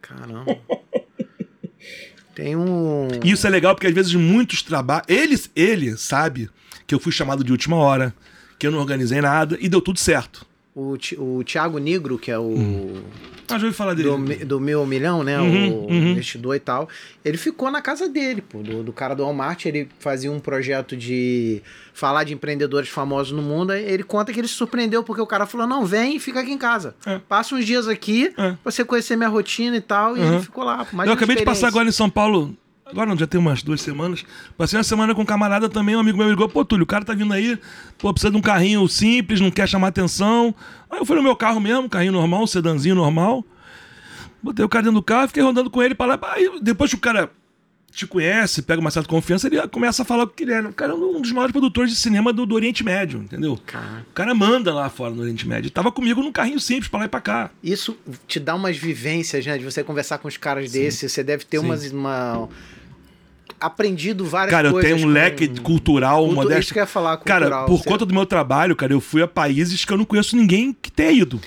[0.00, 0.56] Caramba.
[2.34, 3.08] Tem um.
[3.22, 5.04] E isso é legal porque às vezes muitos trabalhos.
[5.08, 6.48] Ele, ele sabe
[6.86, 8.14] que eu fui chamado de última hora,
[8.62, 10.46] que eu não organizei nada e deu tudo certo.
[10.72, 12.54] O, Ti- o Thiago Negro, que é o.
[13.48, 14.08] Ah, já ouvi falar dele.
[14.08, 15.36] Do, do meu milhão, né?
[15.38, 16.10] Uhum, o uhum.
[16.12, 16.88] investidor e tal.
[17.24, 18.62] Ele ficou na casa dele, pô.
[18.62, 19.66] Do, do cara do Walmart.
[19.66, 21.60] Ele fazia um projeto de
[21.92, 23.72] falar de empreendedores famosos no mundo.
[23.72, 26.52] Ele conta que ele se surpreendeu porque o cara falou: não, vem e fica aqui
[26.52, 26.94] em casa.
[27.04, 27.18] É.
[27.28, 28.52] Passa uns dias aqui É.
[28.62, 30.16] pra você conhecer minha rotina e tal.
[30.16, 30.34] E Uhum.
[30.34, 30.86] ele ficou lá.
[31.04, 32.56] Eu acabei de passar agora em São Paulo.
[32.92, 34.24] Agora não, já tem umas duas semanas.
[34.56, 37.04] Passei uma semana com um camarada também, um amigo meu ligou, pô, Túlio, o cara
[37.04, 37.58] tá vindo aí,
[37.98, 40.54] pô, precisa de um carrinho simples, não quer chamar atenção.
[40.90, 43.44] Aí eu fui no meu carro mesmo, carrinho normal, um sedanzinho normal.
[44.42, 46.32] Botei o cara dentro do carro, fiquei rodando com ele para lá.
[46.34, 47.30] Aí depois que o cara
[47.92, 50.60] te conhece, pega uma certa confiança, ele começa a falar o que ele é.
[50.62, 53.58] O cara é um dos maiores produtores de cinema do, do Oriente Médio, entendeu?
[53.66, 55.70] Cara, O cara manda lá fora no Oriente Médio.
[55.70, 57.50] Tava comigo num carrinho simples pra lá e pra cá.
[57.62, 59.58] Isso te dá umas vivências, né?
[59.58, 61.12] De você conversar com os caras desses.
[61.12, 61.66] Você deve ter Sim.
[61.66, 61.92] umas.
[61.92, 62.48] Uma...
[63.62, 64.92] Aprendido várias Cara, eu coisas.
[64.92, 66.60] tenho um leque cultural, Cultu- modesto.
[66.62, 67.66] Isso que eu ia falar, Cara, cultural.
[67.66, 70.36] por Você- conta do meu trabalho, cara, eu fui a países que eu não conheço
[70.36, 71.40] ninguém que tenha ido.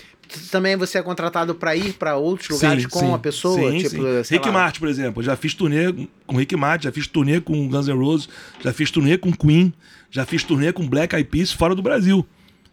[0.52, 3.72] Também você é contratado pra ir pra outros lugares com a pessoa?
[3.72, 4.34] Sim, tipo, sim.
[4.36, 4.52] Rick lá.
[4.54, 5.22] Martin, por exemplo.
[5.22, 5.94] Eu já fiz turnê
[6.26, 8.28] com Rick Martin, já fiz turnê com Guns N' Roses,
[8.62, 9.72] já fiz turnê com Queen,
[10.10, 12.26] já fiz turnê com Black Eyed Peas fora do Brasil.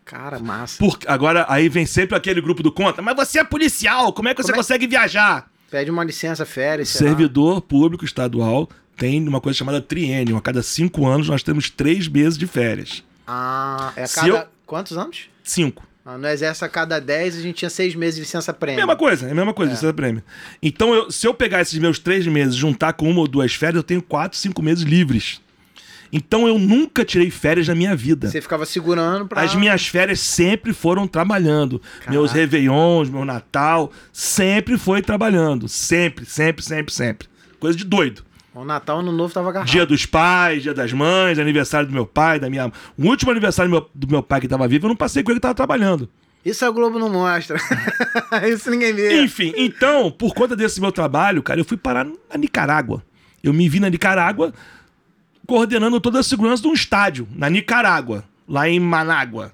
[0.04, 0.78] Cara, massa.
[0.78, 4.34] Por, agora, aí vem sempre aquele grupo do conta, mas você é policial, como é
[4.34, 5.46] que você Como é- consegue viajar?
[5.70, 7.10] Pede uma licença, férias, sei lá.
[7.12, 10.36] Servidor público estadual tem uma coisa chamada triênio.
[10.36, 13.02] A cada cinco anos nós temos três meses de férias.
[13.26, 14.28] Ah, é a cada...
[14.28, 15.28] eu- Quantos anos?
[15.44, 15.86] Cinco.
[16.04, 18.78] Ah, No exército, a cada 10, a gente tinha seis meses de licença prêmio.
[18.80, 20.22] Mesma coisa, é a mesma coisa, é prêmio.
[20.62, 23.76] Então, eu- se eu pegar esses meus três meses, juntar com uma ou duas férias,
[23.76, 25.40] eu tenho quatro, cinco meses livres.
[26.12, 28.28] Então, eu nunca tirei férias na minha vida.
[28.30, 29.40] Você ficava segurando pra...
[29.42, 31.80] As minhas férias sempre foram trabalhando.
[32.08, 32.38] Meus Caraca.
[32.40, 35.68] réveillons, meu Natal, sempre foi trabalhando.
[35.68, 37.28] Sempre, sempre, sempre, sempre.
[37.58, 38.22] Coisa de doido.
[38.54, 39.68] O Natal, Ano Novo tava agarrado.
[39.68, 42.70] Dia dos pais, dia das mães, aniversário do meu pai, da minha.
[42.98, 45.30] O último aniversário do meu, do meu pai que estava vivo, eu não passei com
[45.30, 46.08] ele que estava trabalhando.
[46.44, 47.56] Isso a Globo não mostra.
[48.52, 49.22] Isso ninguém vê.
[49.22, 53.02] Enfim, então, por conta desse meu trabalho, cara, eu fui parar na Nicarágua.
[53.42, 54.52] Eu me vi na Nicarágua
[55.46, 59.52] coordenando toda a segurança de um estádio, na Nicarágua, lá em Manágua.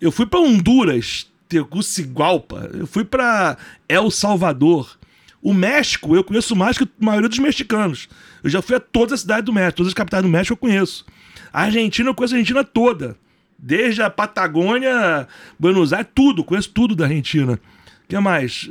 [0.00, 3.56] Eu fui pra Honduras, Tegucigalpa, eu fui pra
[3.88, 4.98] El Salvador.
[5.40, 8.08] O México, eu conheço mais que a maioria dos mexicanos.
[8.44, 10.56] Eu já fui a todas as cidades do México, todas as capitais do México eu
[10.58, 11.06] conheço.
[11.50, 13.16] A Argentina, eu conheço a Argentina toda.
[13.58, 15.26] Desde a Patagônia,
[15.58, 17.54] Buenos Aires, tudo, conheço tudo da Argentina.
[17.54, 18.70] O que mais?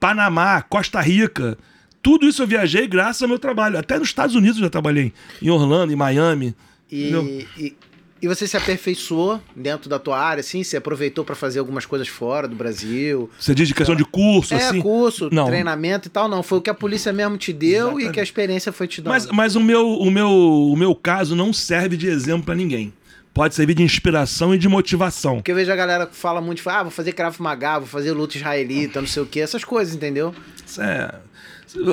[0.00, 1.56] Panamá, Costa Rica.
[2.02, 3.78] Tudo isso eu viajei graças ao meu trabalho.
[3.78, 5.12] Até nos Estados Unidos eu já trabalhei.
[5.40, 6.56] Em Orlando, em Miami.
[6.90, 7.76] E, e,
[8.22, 10.62] e você se aperfeiçoou dentro da tua área, assim?
[10.62, 13.28] Você aproveitou pra fazer algumas coisas fora do Brasil?
[13.36, 14.80] Você diz de questão de curso, é, assim?
[14.80, 15.46] curso, Não.
[15.46, 16.40] treinamento e tal, não.
[16.40, 18.08] Foi o que a polícia mesmo te deu Exatamente.
[18.08, 19.12] e que a experiência foi te dando.
[19.12, 22.92] Mas, mas o, meu, o, meu, o meu caso não serve de exemplo pra ninguém.
[23.34, 25.36] Pode servir de inspiração e de motivação.
[25.36, 27.88] Porque eu vejo a galera que fala muito, fala, ah, vou fazer Krav Maga, vou
[27.88, 30.32] fazer luta israelita, não sei o que, essas coisas, entendeu?
[30.64, 31.12] Isso é.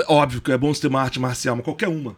[0.08, 2.16] Óbvio que é bom você ter uma arte marcial, mas qualquer uma.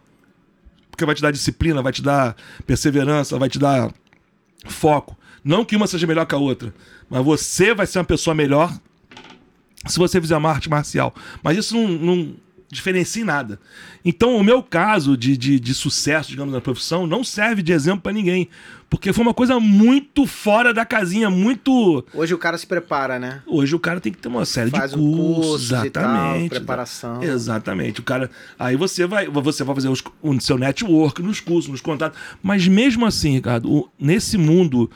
[0.89, 2.35] Porque vai te dar disciplina, vai te dar
[2.65, 3.91] perseverança, vai te dar
[4.65, 5.17] foco.
[5.43, 6.73] Não que uma seja melhor que a outra,
[7.09, 8.71] mas você vai ser uma pessoa melhor
[9.87, 11.13] se você fizer uma arte marcial.
[11.41, 12.35] Mas isso não, não
[12.71, 13.59] diferencia em nada.
[14.03, 18.01] Então, o meu caso de, de, de sucesso, digamos, na profissão, não serve de exemplo
[18.01, 18.47] pra ninguém.
[18.89, 22.05] Porque foi uma coisa muito fora da casinha, muito.
[22.13, 23.41] Hoje o cara se prepara, né?
[23.47, 26.03] Hoje o cara tem que ter uma série Faz de um cursos, curso e tal,
[26.03, 26.49] exatamente.
[26.49, 27.23] preparação.
[27.23, 27.99] Exatamente.
[28.01, 28.29] O cara,
[28.59, 32.67] aí você vai, você vai fazer os- o seu network nos cursos, nos contatos, mas
[32.67, 34.91] mesmo assim, Ricardo, o- nesse mundo,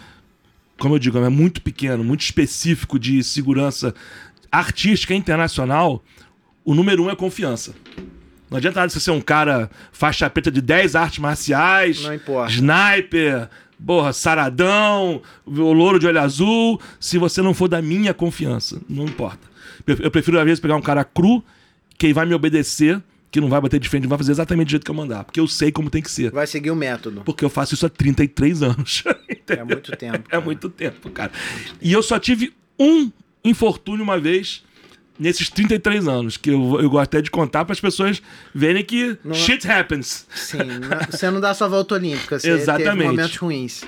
[0.78, 3.96] como eu digo, é muito pequeno, muito específico de segurança
[4.52, 6.04] artística internacional,
[6.66, 7.74] o número um é confiança.
[8.50, 12.52] Não adianta nada você ser um cara faixa preta de 10 artes marciais, Não importa.
[12.52, 13.50] sniper,
[13.86, 18.82] porra, saradão, o louro de olho azul, se você não for da minha confiança.
[18.90, 19.48] Não importa.
[19.86, 21.44] Eu eu prefiro, às vezes, pegar um cara cru,
[21.98, 23.02] que vai me obedecer,
[23.32, 25.24] que não vai bater de frente, vai fazer exatamente do jeito que eu mandar.
[25.24, 26.32] Porque eu sei como tem que ser.
[26.32, 27.22] Vai seguir o método.
[27.26, 29.04] Porque eu faço isso há 33 anos.
[29.48, 30.24] é muito tempo.
[30.30, 30.42] Cara.
[30.42, 31.32] É muito tempo, cara.
[31.82, 33.12] E eu só tive um
[33.44, 34.64] infortúnio uma vez
[35.20, 38.22] nesses 33 anos, que eu, eu gosto até de contar para as pessoas
[38.54, 40.28] verem que não, shit happens.
[40.34, 40.58] Sim,
[41.10, 42.98] você não dá sua volta olímpica, você Exatamente.
[42.98, 43.84] teve momentos ruins.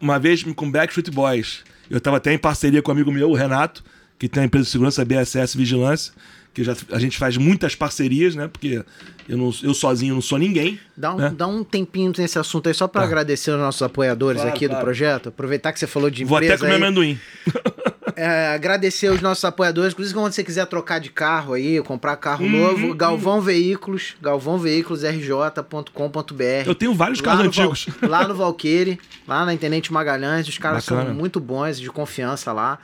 [0.00, 3.34] Uma vez com Backstreet Boys, eu estava até em parceria com um amigo meu, o
[3.34, 3.82] Renato,
[4.18, 6.12] que tem a empresa de segurança BSS Vigilância,
[6.52, 8.48] que já, a gente faz muitas parcerias, né?
[8.48, 8.84] Porque
[9.28, 10.78] eu, não, eu sozinho não sou ninguém.
[10.96, 11.34] Dá um, né?
[11.36, 13.08] dá um tempinho nesse assunto aí, só para tá.
[13.08, 14.80] agradecer aos nossos apoiadores claro, aqui claro.
[14.80, 15.28] do projeto.
[15.30, 16.82] Aproveitar que você falou de empresa Vou até comer aí.
[16.82, 17.18] amendoim.
[18.16, 19.92] É, agradecer os nossos apoiadores.
[19.92, 23.40] Inclusive, quando você quiser trocar de carro aí, comprar carro uhum, novo, Galvão.
[23.40, 26.66] Veículos, galvãoveiculosrj.com.br.
[26.66, 27.86] Eu tenho vários carros antigos.
[28.00, 30.46] Val, lá no Valqueire, lá na Intendente Magalhães.
[30.48, 31.06] Os caras Bacana.
[31.06, 32.78] são muito bons, de confiança lá.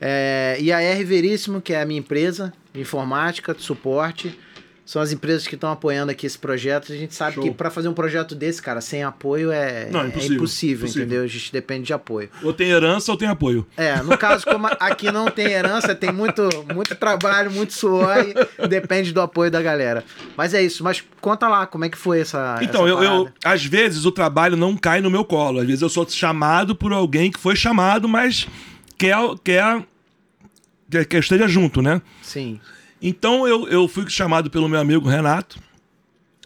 [0.00, 4.36] É, e a R Veríssimo, que é a minha empresa de informática, de suporte
[4.86, 6.92] são as empresas que estão apoiando aqui esse projeto.
[6.92, 7.42] A gente sabe Show.
[7.42, 10.88] que para fazer um projeto desse, cara, sem apoio é, Não, é impossível, é impossível,
[10.88, 11.22] entendeu?
[11.24, 12.30] A gente depende de apoio.
[12.40, 13.66] Ou tem herança ou tem apoio.
[13.76, 18.68] É, no caso, como aqui não tem herança, tem muito, muito trabalho, muito suor e
[18.68, 20.04] depende do apoio da galera.
[20.36, 22.60] Mas é isso, mas conta lá como é que foi essa.
[22.62, 25.58] Então, essa eu, eu, às vezes o trabalho não cai no meu colo.
[25.58, 28.46] Às vezes eu sou chamado por alguém que foi chamado, mas
[28.96, 29.82] quer, quer,
[30.88, 32.00] quer que esteja junto, né?
[32.22, 32.60] Sim.
[33.00, 35.58] Então eu, eu fui chamado pelo meu amigo Renato,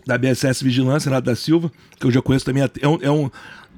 [0.06, 2.62] da BSS Vigilância, Renato da Silva, que eu já conheço também.
[2.80, 3.30] É um, é um,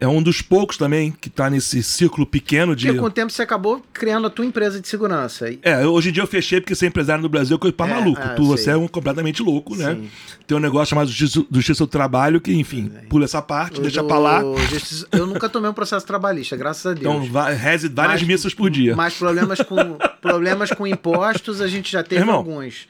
[0.03, 2.87] é um dos poucos também que está nesse círculo pequeno de.
[2.87, 5.49] Porque com o tempo você acabou criando a tua empresa de segurança.
[5.63, 7.95] É, hoje em dia eu fechei porque ser empresário no Brasil é coisa pra é,
[7.95, 8.21] maluco.
[8.21, 9.95] É, tu, você é um completamente louco, né?
[9.95, 10.11] Sim.
[10.45, 13.07] Tem um negócio chamado Justiça, Justiça do Trabalho que, enfim, é.
[13.07, 14.43] pula essa parte, deixa pra lá.
[14.69, 17.25] Justiça, eu nunca tomei um processo trabalhista, graças a Deus.
[17.25, 18.97] Então, reze várias mas, missas por dia.
[18.97, 22.89] Mas problemas com, problemas com impostos a gente já teve Irmão, alguns.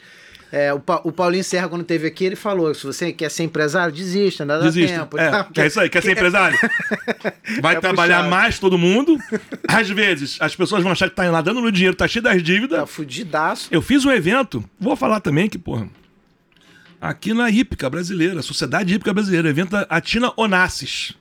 [0.53, 3.45] É, o, pa o Paulinho Serra, quando teve aqui, ele falou: se você quer ser
[3.45, 4.99] empresário, desista, nada desista.
[4.99, 5.19] tempo.
[5.19, 5.49] É, tá?
[5.57, 6.59] é isso aí, quer ser empresário?
[7.63, 8.31] Vai trabalhar puxado.
[8.31, 9.19] mais todo mundo.
[9.67, 12.43] Às vezes, as pessoas vão achar que tá lá dando no dinheiro, tá cheio das
[12.43, 12.81] dívidas.
[12.81, 13.69] Tá fudidaço.
[13.71, 15.89] Eu fiz um evento, vou falar também que, porra.
[17.01, 21.15] Aqui na Hípica Brasileira, Sociedade Hípica Brasileira, evento Atina Onassis.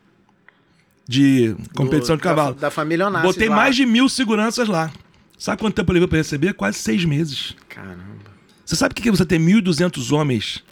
[1.07, 2.53] De competição Do, de cavalo.
[2.55, 3.27] Da, da família Onassis.
[3.27, 3.55] Botei lá.
[3.55, 4.91] mais de mil seguranças lá.
[5.37, 6.53] Sabe quanto tempo eu levei pra receber?
[6.53, 7.55] Quase seis meses.
[7.69, 8.30] Caramba.
[8.71, 10.63] Você sabe o que é você ter 1.200 homens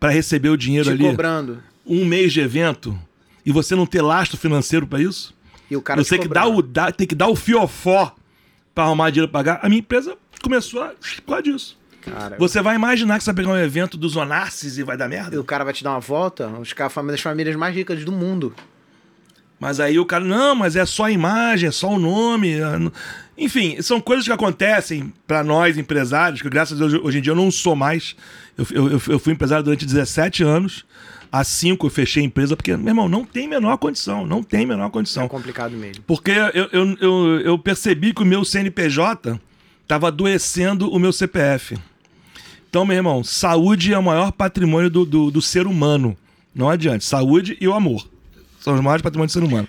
[0.00, 1.04] para receber o dinheiro Te ali?
[1.04, 1.62] cobrando.
[1.84, 2.98] Um mês de evento
[3.44, 5.34] e você não ter lastro financeiro para isso?
[5.70, 8.16] E o cara você que dá o, dá, tem que dar o fiofó
[8.74, 9.60] para arrumar dinheiro para pagar.
[9.62, 10.94] A minha empresa começou a
[11.26, 11.78] por disso.
[12.00, 15.06] Cara, você vai imaginar que você vai pegar um evento dos Onassis e vai dar
[15.06, 15.36] merda?
[15.36, 16.48] E o cara vai te dar uma volta?
[16.48, 18.54] Os caras das famílias mais ricas do mundo.
[19.60, 22.54] Mas aí o cara, não, mas é só a imagem, é só o nome.
[23.38, 27.32] Enfim, são coisas que acontecem para nós empresários, que graças a Deus hoje em dia
[27.32, 28.16] eu não sou mais.
[28.56, 30.84] Eu, eu, eu fui empresário durante 17 anos.
[31.30, 34.64] Há cinco eu fechei a empresa, porque, meu irmão, não tem menor condição, não tem
[34.64, 35.24] menor condição.
[35.24, 36.02] É complicado mesmo.
[36.06, 39.38] Porque eu, eu, eu, eu percebi que o meu CNPJ
[39.82, 41.76] estava adoecendo o meu CPF.
[42.70, 46.16] Então, meu irmão, saúde é o maior patrimônio do, do, do ser humano.
[46.54, 47.00] Não adianta.
[47.00, 48.08] Saúde e o amor.
[48.60, 49.68] São os maiores patrimônios do ser humano.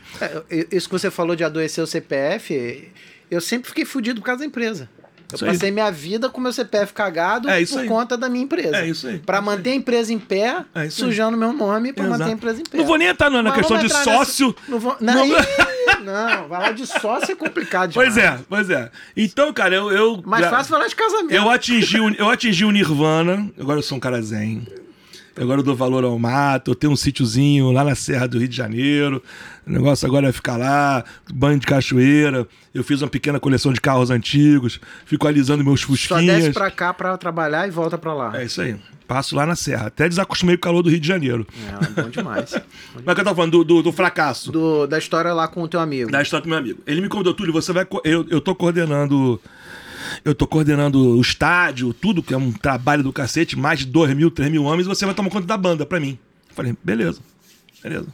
[0.50, 2.90] É, isso que você falou de adoecer o CPF,
[3.30, 4.90] eu sempre fiquei fudido por causa da empresa.
[5.32, 5.74] Eu isso passei aí.
[5.74, 7.88] minha vida com meu CPF cagado é por aí.
[7.88, 8.78] conta da minha empresa.
[8.78, 9.20] É isso aí.
[9.20, 12.20] Pra manter a empresa em pé, é sujando meu nome pra Exato.
[12.20, 12.78] manter a empresa em pé.
[12.78, 14.48] Não vou nem entrar na questão de sócio.
[14.48, 14.72] Nessa...
[14.72, 14.98] Não, vou...
[15.02, 16.40] não, não...
[16.40, 18.14] não, falar de sócio é complicado demais.
[18.14, 18.90] Pois é, pois é.
[19.18, 19.92] Então, cara, eu.
[19.92, 20.50] eu Mais já...
[20.50, 21.34] fácil falar de casamento.
[21.34, 24.66] Eu atingi, o, eu atingi o Nirvana, agora eu sou um cara zen.
[25.40, 28.48] Agora eu dou valor ao mato, eu tenho um sítiozinho lá na Serra do Rio
[28.48, 29.22] de Janeiro.
[29.66, 32.48] O negócio agora é ficar lá, banho de cachoeira.
[32.74, 36.26] Eu fiz uma pequena coleção de carros antigos, fico alisando meus fusquinhas.
[36.26, 38.40] Só desce pra cá pra trabalhar e volta pra lá.
[38.40, 38.76] É isso aí.
[39.08, 39.88] Passo lá na Serra.
[39.88, 41.48] Até desacostumei com o calor do Rio de Janeiro.
[41.98, 42.54] É, bom demais.
[43.06, 44.52] Mas que eu tava falando do, do, do fracasso.
[44.52, 46.12] Do, da história lá com o teu amigo.
[46.12, 46.82] Da história com o meu amigo.
[46.86, 47.88] Ele me convidou, Túlio, você vai.
[48.04, 49.40] Eu, eu tô coordenando
[50.24, 54.16] eu tô coordenando o estádio, tudo, que é um trabalho do cacete, mais de 2
[54.16, 56.18] mil, 3 mil homens, você vai tomar conta da banda pra mim.
[56.54, 57.20] Falei, beleza,
[57.84, 58.08] beleza.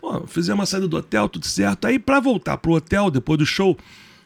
[0.00, 1.86] Pô, fizemos uma saída do hotel, tudo certo.
[1.86, 3.76] Aí, pra voltar pro hotel, depois do show,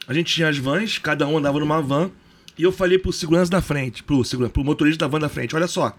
[0.07, 2.11] a gente tinha as vans, cada um andava numa van,
[2.57, 5.55] e eu falei pro segurança da frente, pro, segurança, pro motorista da van da frente,
[5.55, 5.95] olha só,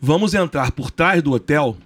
[0.00, 1.78] vamos entrar por trás do hotel,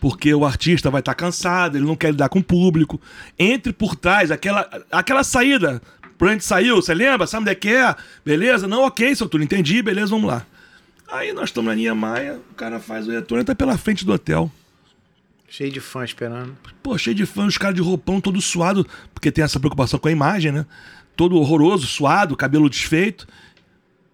[0.00, 3.00] porque o artista vai estar tá cansado, ele não quer lidar com o público.
[3.38, 5.80] Entre por trás, aquela, aquela saída
[6.18, 7.26] por onde saiu, você lembra?
[7.26, 7.94] Sabe onde é que é?
[8.24, 8.66] Beleza?
[8.66, 10.46] Não, ok, seu Túlio, entendi, beleza, vamos lá.
[11.08, 14.04] Aí nós estamos na linha Maia, o cara faz o retorno e tá pela frente
[14.04, 14.50] do hotel.
[15.48, 16.56] Cheio de fã esperando.
[16.82, 20.08] Pô, cheio de fã, os caras de roupão todo suado, porque tem essa preocupação com
[20.08, 20.66] a imagem, né?
[21.14, 23.26] Todo horroroso, suado, cabelo desfeito.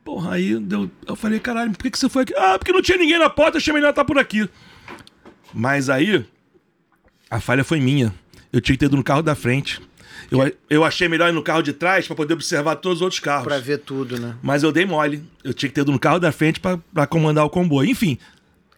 [0.05, 2.35] Porra, aí deu, eu falei, caralho, por que, que você foi aqui?
[2.37, 4.49] Ah, porque não tinha ninguém na porta, achei melhor estar por aqui.
[5.55, 6.25] Mas aí,
[7.31, 8.13] a falha foi minha.
[8.53, 9.81] Eu tinha que ter ido no carro da frente.
[10.31, 13.21] Eu, eu achei melhor ir no carro de trás para poder observar todos os outros
[13.21, 13.45] carros.
[13.45, 14.35] Pra ver tudo, né?
[14.43, 15.23] Mas eu dei mole.
[15.45, 17.91] Eu tinha que ter ido no carro da frente pra comandar o comboio.
[17.91, 18.19] Enfim,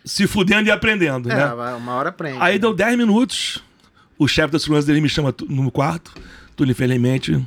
[0.05, 1.53] se fudendo e aprendendo, É, né?
[1.75, 2.39] uma hora aprende.
[2.41, 3.63] Aí deu 10 minutos,
[4.19, 6.13] o chefe da segurança dele me chama no quarto.
[6.57, 7.43] Túlio, infelizmente, você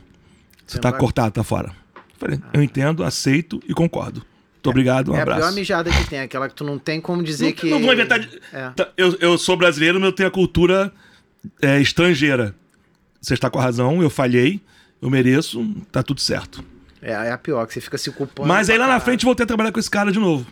[0.67, 1.71] Você tá vai- cortado, tá fora.
[2.17, 4.21] Falei, eu entendo, aceito e concordo.
[4.55, 5.41] Muito obrigado, um é a abraço.
[5.43, 7.69] pior mijada que tem, aquela que tu não tem como dizer não, que.
[7.69, 8.19] não vou inventar.
[8.19, 8.27] De...
[8.51, 8.69] É.
[8.71, 10.91] Tá, Eu, eu sou brasileiro, mas eu tenho a cultura
[11.61, 12.53] é, estrangeira.
[13.21, 14.61] Você está com a razão, eu falhei,
[15.01, 16.63] eu mereço, tá tudo certo.
[17.01, 18.47] É, é a pior, que você fica se culpando.
[18.47, 20.45] Mas aí lá na frente voltei a trabalhar com esse cara de novo,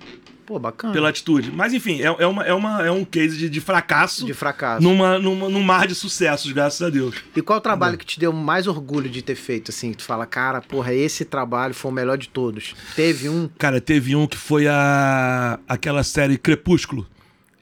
[0.45, 0.93] Pô, bacana.
[0.93, 1.51] pela atitude.
[1.51, 4.83] Mas enfim, é, é, uma, é, uma, é um case de, de fracasso De fracasso.
[4.83, 7.15] numa, numa, num mar de sucessos, graças a Deus.
[7.35, 9.89] E qual o trabalho que te deu mais orgulho de ter feito, assim?
[9.91, 12.75] Que tu fala, cara, porra, esse trabalho foi o melhor de todos.
[12.95, 13.49] Teve um.
[13.57, 17.07] Cara, teve um que foi a aquela série Crepúsculo.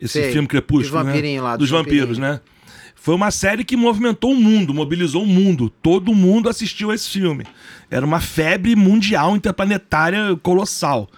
[0.01, 1.13] Esse Sei, filme Crepúsculo, dos né?
[1.13, 2.41] vampirinhos lá, dos dos vampiros, vampirinhos.
[2.41, 2.41] né?
[3.03, 5.69] Foi uma série que movimentou o mundo, mobilizou o mundo.
[5.69, 7.45] Todo mundo assistiu a esse filme.
[7.91, 11.09] Era uma febre mundial, interplanetária, colossal.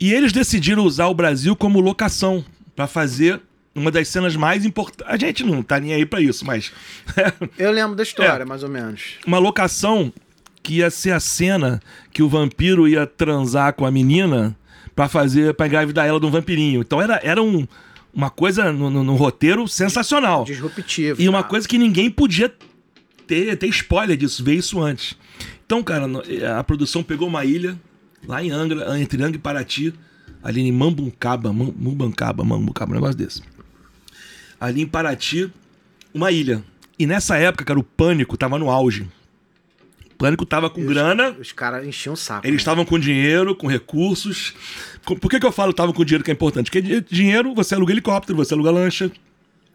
[0.00, 2.42] E eles decidiram usar o Brasil como locação
[2.74, 3.42] para fazer
[3.74, 5.04] uma das cenas mais importantes.
[5.06, 6.72] A gente não tá nem aí para isso, mas
[7.58, 8.46] Eu lembro da história, É.
[8.46, 9.16] mais ou menos.
[9.26, 10.10] uma locação
[10.62, 11.78] que ia ser a cena
[12.10, 14.56] que o vampiro ia transar com a menina
[14.96, 16.80] pra fazer para engravidar ela de um vampirinho.
[16.80, 17.68] Então era, era um,
[18.12, 20.44] uma coisa no, no- no roteiro sensacional.
[20.44, 21.20] Disruptivo.
[21.20, 21.48] E uma tá?
[21.48, 22.52] coisa que ninguém podia
[23.26, 25.16] ter, ter spoiler disso, ver isso antes.
[25.64, 26.22] Então, cara, no-
[26.58, 27.78] a produção pegou uma ilha
[28.26, 29.94] lá em Angra, entre Angra e Paraty,
[30.42, 33.42] ali em Mambucaba, Mam- Mambucaba, Mambucaba, um negócio desse.
[34.60, 35.50] Ali em Paraty,
[36.14, 36.62] uma ilha.
[36.98, 39.08] E nessa época, cara, o pânico tava no auge.
[40.22, 42.46] O pânico tava com grana, Os caras enchiam o saco.
[42.46, 42.60] eles né?
[42.60, 44.54] estavam com dinheiro, com recursos.
[45.04, 46.66] Por que, que eu falo estavam com dinheiro que é importante?
[46.70, 49.10] Porque di- dinheiro, você aluga helicóptero, você aluga lancha,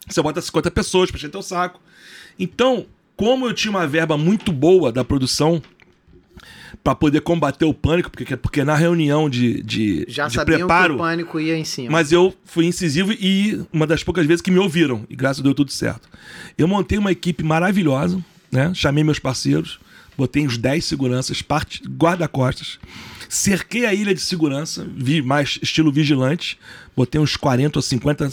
[0.07, 1.81] você bota 50 pessoas pra encher teu saco.
[2.39, 2.85] Então,
[3.17, 5.61] como eu tinha uma verba muito boa da produção
[6.83, 10.93] pra poder combater o pânico, porque, porque na reunião de, de, Já de preparo.
[10.93, 11.91] que o pânico ia em cima.
[11.91, 15.05] Mas eu fui incisivo e uma das poucas vezes que me ouviram.
[15.09, 16.07] E graças a Deus deu tudo certo.
[16.57, 18.71] Eu montei uma equipe maravilhosa, né?
[18.73, 19.77] Chamei meus parceiros,
[20.17, 22.79] botei uns 10 seguranças, parte- guarda-costas,
[23.29, 26.57] cerquei a ilha de segurança, vi mais estilo vigilante,
[26.95, 28.31] botei uns 40 ou 50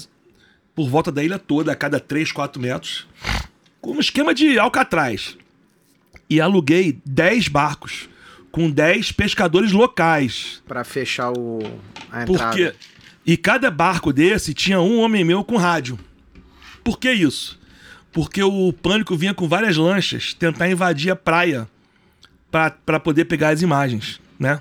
[0.74, 3.06] por volta da ilha toda, a cada 3, 4 metros,
[3.80, 5.36] com um esquema de alcatraz.
[6.28, 8.08] E aluguei 10 barcos
[8.50, 10.62] com 10 pescadores locais.
[10.66, 11.58] Pra fechar o...
[12.10, 12.26] a entrada.
[12.56, 12.74] Porque.
[13.26, 15.98] E cada barco desse tinha um homem meu com rádio.
[16.82, 17.58] Por que isso?
[18.12, 21.68] Porque o pânico vinha com várias lanchas tentar invadir a praia
[22.86, 24.60] para poder pegar as imagens, né?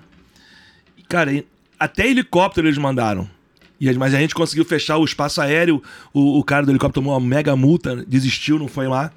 [0.97, 1.43] E, Cara,
[1.79, 3.29] até helicóptero eles mandaram.
[3.79, 5.81] E, mas a gente conseguiu fechar o espaço aéreo.
[6.11, 9.11] O, o cara do helicóptero tomou uma mega multa, desistiu, não foi lá.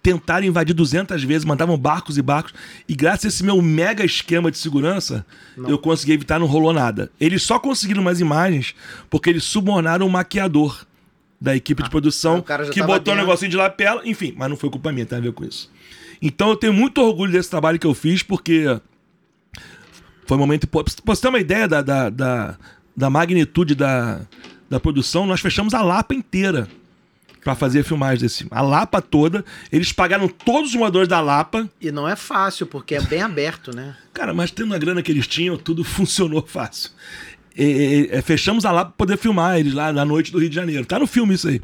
[0.00, 2.54] Tentaram invadir 200 vezes, mandavam barcos e barcos.
[2.88, 5.26] E graças a esse meu mega esquema de segurança,
[5.56, 7.10] eu consegui evitar, não rolou nada.
[7.20, 8.74] Eles só conseguiram umas imagens
[9.10, 10.86] porque eles subornaram o maquiador
[11.40, 14.02] da equipe de produção ah, o cara já que botou um negocinho de lapela.
[14.04, 15.68] Enfim, mas não foi culpa minha, tem a ver com isso.
[16.22, 18.64] Então eu tenho muito orgulho desse trabalho que eu fiz, porque
[20.26, 20.66] foi um momento.
[20.66, 22.56] Pra você ter uma ideia da, da, da,
[22.96, 24.20] da magnitude da,
[24.68, 26.68] da produção, nós fechamos a Lapa inteira
[27.42, 28.46] pra fazer filmagem desse.
[28.50, 29.44] A Lapa toda.
[29.72, 31.68] Eles pagaram todos os moradores da Lapa.
[31.80, 33.96] E não é fácil, porque é bem aberto, né?
[34.12, 36.90] Cara, mas tendo a grana que eles tinham, tudo funcionou fácil.
[37.56, 37.64] E-
[38.12, 40.54] e- e- fechamos a Lapa pra poder filmar eles lá na noite do Rio de
[40.54, 40.84] Janeiro.
[40.84, 41.60] Tá no filme isso aí.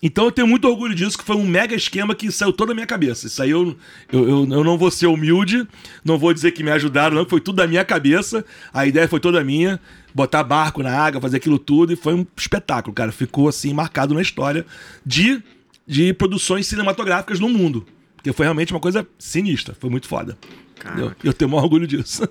[0.00, 2.74] Então eu tenho muito orgulho disso, que foi um mega esquema que saiu toda da
[2.74, 3.26] minha cabeça.
[3.26, 3.76] Isso aí eu,
[4.12, 5.66] eu, eu, eu não vou ser humilde,
[6.04, 8.44] não vou dizer que me ajudaram, não, foi tudo da minha cabeça.
[8.72, 9.80] A ideia foi toda minha.
[10.14, 13.12] Botar barco na água, fazer aquilo tudo, e foi um espetáculo, cara.
[13.12, 14.64] Ficou assim, marcado na história
[15.04, 15.42] de,
[15.86, 17.86] de produções cinematográficas no mundo.
[18.16, 20.38] Porque foi realmente uma coisa sinistra, foi muito foda.
[21.22, 22.28] Eu tenho maior orgulho disso.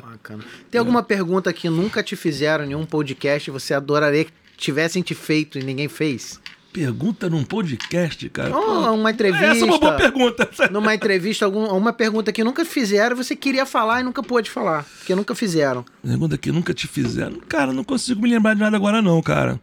[0.00, 0.44] Bacana.
[0.70, 5.02] Tem alguma pergunta que nunca te fizeram em nenhum podcast e você adoraria que tivessem
[5.02, 6.40] te feito e ninguém fez?
[6.72, 8.56] Pergunta num podcast, cara.
[8.56, 9.46] Ou uma entrevista.
[9.46, 10.48] Essa é uma boa pergunta.
[10.70, 14.84] Numa entrevista, algum, uma pergunta que nunca fizeram você queria falar e nunca pôde falar.
[14.98, 15.84] Porque nunca fizeram.
[16.00, 17.40] Pergunta que nunca te fizeram.
[17.48, 19.60] Cara, não consigo me lembrar de nada agora, não, cara.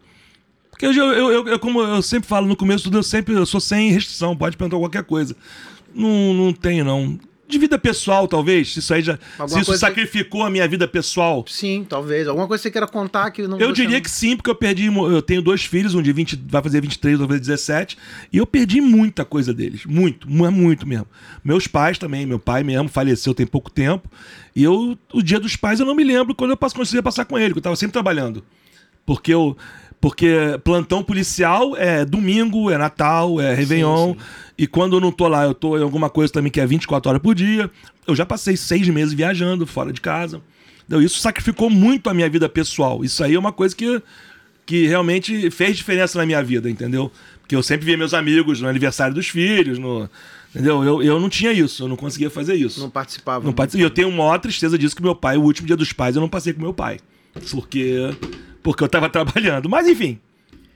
[0.70, 3.62] Porque eu, eu, eu, eu- como eu sempre falo no começo, eu sempre eu sou
[3.62, 5.34] sem restrição, pode perguntar qualquer coisa.
[5.96, 7.18] Não, não tenho, não.
[7.48, 8.76] De vida pessoal, talvez.
[8.76, 9.18] Isso aí já.
[9.38, 11.46] Alguma se isso sacrificou a minha vida pessoal.
[11.48, 12.28] Sim, talvez.
[12.28, 14.88] Alguma coisa que você queira contar que não Eu diria que sim, porque eu perdi.
[14.88, 17.98] Eu tenho dois filhos, um de 20, vai fazer 23, outro vai fazer 17.
[18.34, 19.86] E eu perdi muita coisa deles.
[19.86, 21.08] Muito, mu- muito mesmo.
[21.44, 22.26] Meus pais também.
[22.26, 24.10] Meu pai mesmo faleceu tem pouco tempo.
[24.56, 27.38] E eu, o dia dos pais, eu não me lembro quando eu conseguia passar com
[27.38, 28.44] ele, porque eu tava sempre trabalhando.
[29.06, 29.56] Porque eu.
[30.00, 34.14] Porque plantão policial é domingo, é Natal, é Réveillon.
[34.14, 34.20] sim.
[34.58, 37.10] E quando eu não tô lá, eu tô em alguma coisa também que é 24
[37.10, 37.70] horas por dia.
[38.08, 40.42] Eu já passei seis meses viajando fora de casa.
[40.88, 43.04] Então, isso sacrificou muito a minha vida pessoal.
[43.04, 44.02] Isso aí é uma coisa que,
[44.66, 47.12] que realmente fez diferença na minha vida, entendeu?
[47.42, 50.10] Porque eu sempre via meus amigos no aniversário dos filhos, no,
[50.50, 50.84] entendeu?
[50.84, 52.80] Eu, eu não tinha isso, eu não conseguia fazer isso.
[53.46, 53.80] não participava.
[53.80, 53.80] Não.
[53.82, 56.22] E eu tenho maior tristeza disso que meu pai, o último dia dos pais, eu
[56.22, 57.00] não passei com meu pai.
[57.52, 57.96] Porque,
[58.64, 59.70] porque eu tava trabalhando.
[59.70, 60.20] Mas enfim,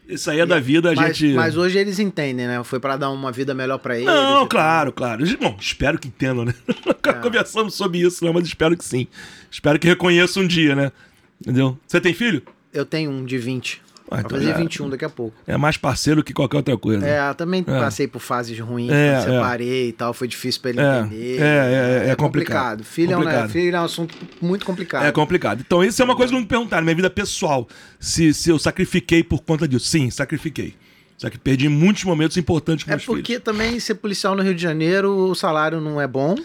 [0.08, 1.34] isso aí é da vida, a mas, gente.
[1.36, 2.64] mas hoje eles entendem, né?
[2.64, 4.08] Foi pra dar uma vida melhor pra eles.
[4.08, 5.24] Não, claro, claro.
[5.40, 6.54] Bom, espero que entendam, né?
[6.86, 7.14] Nunca É.
[7.14, 8.32] conversamos sobre isso, né?
[8.34, 9.08] Mas espero que sim.
[9.50, 10.92] Espero que reconheçam um dia, né?
[11.40, 11.78] Entendeu?
[11.88, 12.42] Você tem filho?
[12.74, 13.82] Eu tenho um de 20.
[14.12, 15.34] Ah, Vai então fazer já- 21 daqui a pouco.
[15.48, 17.08] É mais parceiro que qualquer outra coisa.
[17.08, 20.82] É, também passei por fases ruins, É, quando separei e tal, foi difícil pra ele
[20.82, 21.42] É, entender.
[21.42, 22.84] é, é, é complicado.
[22.84, 23.50] Filho, É um, Complicado.
[23.50, 25.06] filho é um assunto muito complicado.
[25.06, 25.62] É complicado.
[25.66, 27.68] Então, isso é uma coisa que não me perguntaram, minha vida pessoal.
[28.00, 29.86] Se, se eu sacrifiquei por conta disso.
[29.88, 30.76] Sim, sacrifiquei.
[31.18, 33.44] Só que perdi muitos momentos importantes com É porque filhos.
[33.44, 36.36] também ser policial no Rio de Janeiro, o salário não é bom.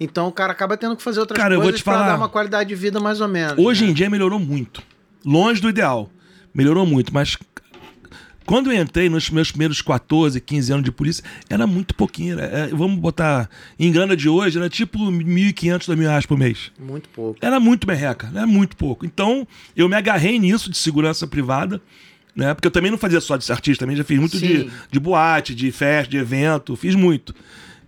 [0.00, 2.08] Então o cara acaba tendo que fazer outras Cara, eu vou coisas falar.
[2.08, 3.56] dar uma qualidade de vida mais ou menos.
[3.56, 3.90] Hoje né?
[3.90, 4.82] em dia melhorou muito.
[5.24, 6.10] Longe do ideal.
[6.54, 7.36] Melhorou muito, mas
[8.46, 12.38] quando eu entrei nos meus primeiros 14, 15 anos de polícia, era muito pouquinho.
[12.38, 13.48] Era, é, vamos botar
[13.78, 16.70] em grana de hoje, era tipo 1.500, 2.000 reais por mês.
[16.78, 17.38] Muito pouco.
[17.40, 19.06] Era muito merreca, era muito pouco.
[19.06, 21.80] Então, eu me agarrei nisso de segurança privada,
[22.36, 22.52] né?
[22.52, 25.54] Porque eu também não fazia só de artista, também já fiz muito de, de boate,
[25.54, 27.34] de festa, de evento, fiz muito.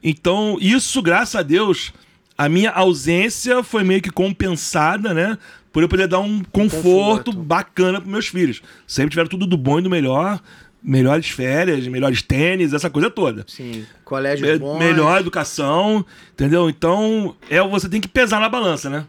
[0.03, 1.93] Então, isso, graças a Deus,
[2.37, 5.39] a minha ausência foi meio que compensada, né?
[5.73, 7.33] Por eu poder dar um conforto, Conforto.
[7.33, 8.63] bacana para meus filhos.
[8.87, 10.41] Sempre tiveram tudo do bom e do melhor.
[10.83, 13.45] Melhores férias, melhores tênis, essa coisa toda.
[13.49, 13.85] Sim.
[14.05, 14.79] Colégio Me- bom.
[14.79, 16.71] melhor educação, entendeu?
[16.71, 19.05] Então, é, você tem que pesar na balança, né?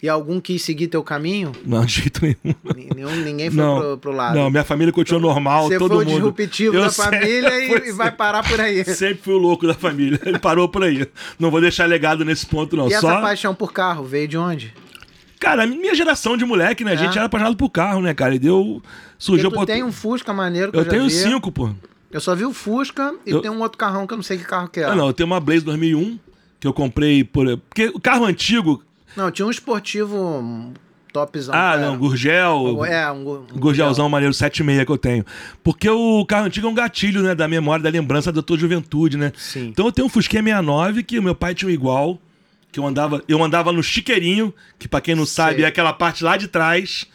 [0.00, 1.50] E algum quis seguir teu caminho?
[1.66, 2.54] Não, de jeito nenhum.
[2.94, 4.36] Nenhum, ninguém foi Não, pro, pro lado.
[4.36, 6.14] não, minha família continua normal, Você todo foi o mundo.
[6.14, 8.84] disruptivo Eu da sempre família e- fui e, vai parar por aí.
[8.94, 10.20] Sempre fui o louco da família.
[10.24, 11.04] Ele parou por aí.
[11.38, 12.86] Não vou deixar legado nesse ponto, não.
[12.86, 13.10] E Só.
[13.10, 14.72] essa paixão por carro veio de onde?
[15.40, 16.92] Cara, a minha geração de moleque, né?
[16.92, 16.96] A É.
[16.98, 18.34] gente era apaixonado por carro, né, cara?
[18.34, 18.80] E deu.
[18.82, 18.88] Porque
[19.18, 21.10] Surgiu tu a tem um Fusca maneiro que eu, Eu tenho vi.
[21.10, 21.70] cinco, pô.
[22.12, 24.38] Eu só vi o Fusca e Eu- tem um outro carrão que eu não sei
[24.38, 24.84] que carro que é.
[24.84, 26.18] Ah, não, eu tenho uma Blaze 2001
[26.60, 27.44] que eu comprei por.
[27.68, 28.80] Porque o carro antigo.
[29.18, 30.72] Não, tinha um esportivo
[31.12, 31.52] topzão.
[31.52, 32.84] Ah, não, Gurgel.
[32.84, 35.24] É, um, um Gurgelzão maneiro 76 que eu tenho.
[35.60, 37.34] Porque o carro antigo é um gatilho, né?
[37.34, 39.32] Da memória, da lembrança da tua juventude, né?
[39.36, 39.70] Sim.
[39.70, 42.16] Então eu tenho um Fusquinha 69 que o meu pai tinha um igual.
[42.70, 45.64] Que eu andava, eu andava no chiqueirinho, que pra quem não sabe Sei.
[45.64, 47.06] é aquela parte lá de trás.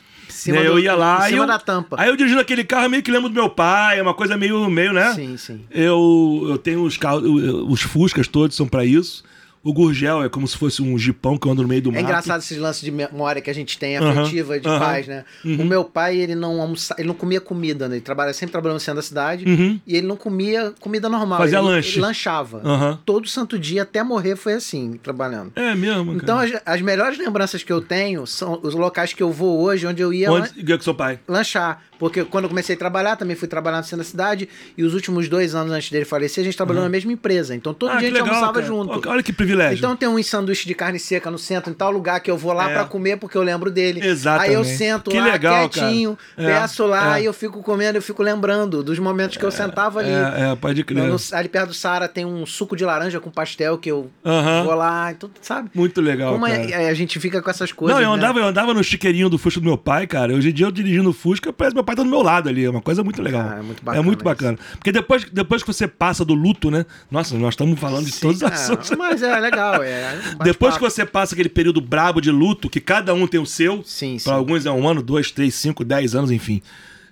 [0.48, 0.54] Né?
[0.60, 1.96] do- eu ia lá em e cima eu, da tampa.
[1.98, 4.70] Aí eu dirigindo aquele carro meio que lembro do meu pai, é uma coisa meio,
[4.70, 5.14] meio né?
[5.14, 5.62] Sim, sim.
[5.72, 9.24] Eu, eu tenho os carros, os Fuscas todos são pra isso.
[9.64, 12.00] O Gurgel é como se fosse um jipão que eu ando no meio do mato.
[12.00, 14.80] É engraçado esses lances de memória que a gente tem, afetiva, de aham.
[14.80, 15.24] paz, né?
[15.46, 17.96] O meu pai, ele não almoça, ele não comia comida, né?
[17.96, 19.80] Ele trabalha, sempre trabalhou no centro da cidade Uhum.
[19.88, 21.38] e ele não comia comida normal.
[21.40, 21.94] Fazia ele, lanche.
[21.94, 23.00] Ele lanchava.
[23.06, 25.54] Todo santo dia, até morrer, foi assim, trabalhando.
[25.56, 29.32] É mesmo, Então, as, as melhores lembranças que eu tenho são os locais que eu
[29.32, 31.20] vou hoje, onde eu ia Onde que é com seu pai?
[31.28, 31.82] lanchar.
[31.98, 34.50] Porque quando eu comecei a trabalhar, também fui trabalhar no centro da cidade.
[34.78, 37.56] E os últimos dois anos antes dele falecer, a gente trabalhou na mesma empresa.
[37.56, 38.66] Então todo Ah, dia a gente legal, almoçava cara.
[38.66, 39.10] junto.
[39.10, 39.53] Olha que privilégio.
[39.78, 42.54] Então tem um sanduíche de carne seca no centro, em tal lugar que eu vou
[42.54, 42.74] lá É.
[42.74, 44.06] pra comer porque eu lembro dele.
[44.06, 44.50] Exatamente.
[44.50, 46.50] Aí eu sento Que lá legal, quietinho, cara.
[46.50, 47.24] É, peço lá é.
[47.24, 50.10] e eu fico comendo, eu fico lembrando dos momentos que eu sentava ali.
[50.10, 51.04] É, é, pode crer.
[51.04, 54.76] No- ali perto do Sara tem um suco de laranja com pastel que eu vou
[54.76, 55.70] lá, então, sabe?
[55.74, 56.58] Muito legal, Como cara.
[56.58, 57.96] é- a, gente fica com essas coisas.
[57.96, 58.16] Não, eu né?
[58.18, 60.34] andava, eu andava no chiqueirinho do Fusca do meu pai, cara.
[60.34, 62.50] Hoje em dia eu dirigindo o Fusca, parece que meu pai tá do meu lado
[62.50, 62.66] ali.
[62.66, 63.48] É uma coisa muito legal.
[63.54, 64.26] Ah, é muito bacana É muito isso.
[64.26, 64.58] bacana.
[64.74, 66.86] Porque depois, depois que você passa do luto, né?
[67.12, 68.92] Nossa, nós estamos falando de Sim, todos os é, assuntos.
[68.98, 70.18] Mas é legal, é.
[70.44, 73.84] Depois que você passa aquele período brabo de luto, que cada um tem o seu,
[74.24, 76.62] para alguns é um ano, dois, três, cinco, dez anos, enfim.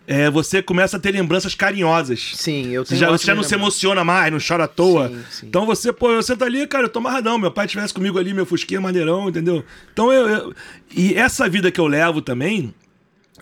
[0.07, 2.31] É, você começa a ter lembranças carinhosas.
[2.35, 5.07] Sim, eu Você tenho já, você já não se emociona mais, não chora à toa.
[5.07, 5.45] Sim, sim.
[5.47, 7.37] Então você, pô, eu sento ali, cara, eu tô amarradão.
[7.37, 9.63] Meu pai estivesse comigo ali, meu fusquinha maneirão, entendeu?
[9.93, 10.53] Então eu, eu-
[10.97, 12.73] E essa vida que eu levo também,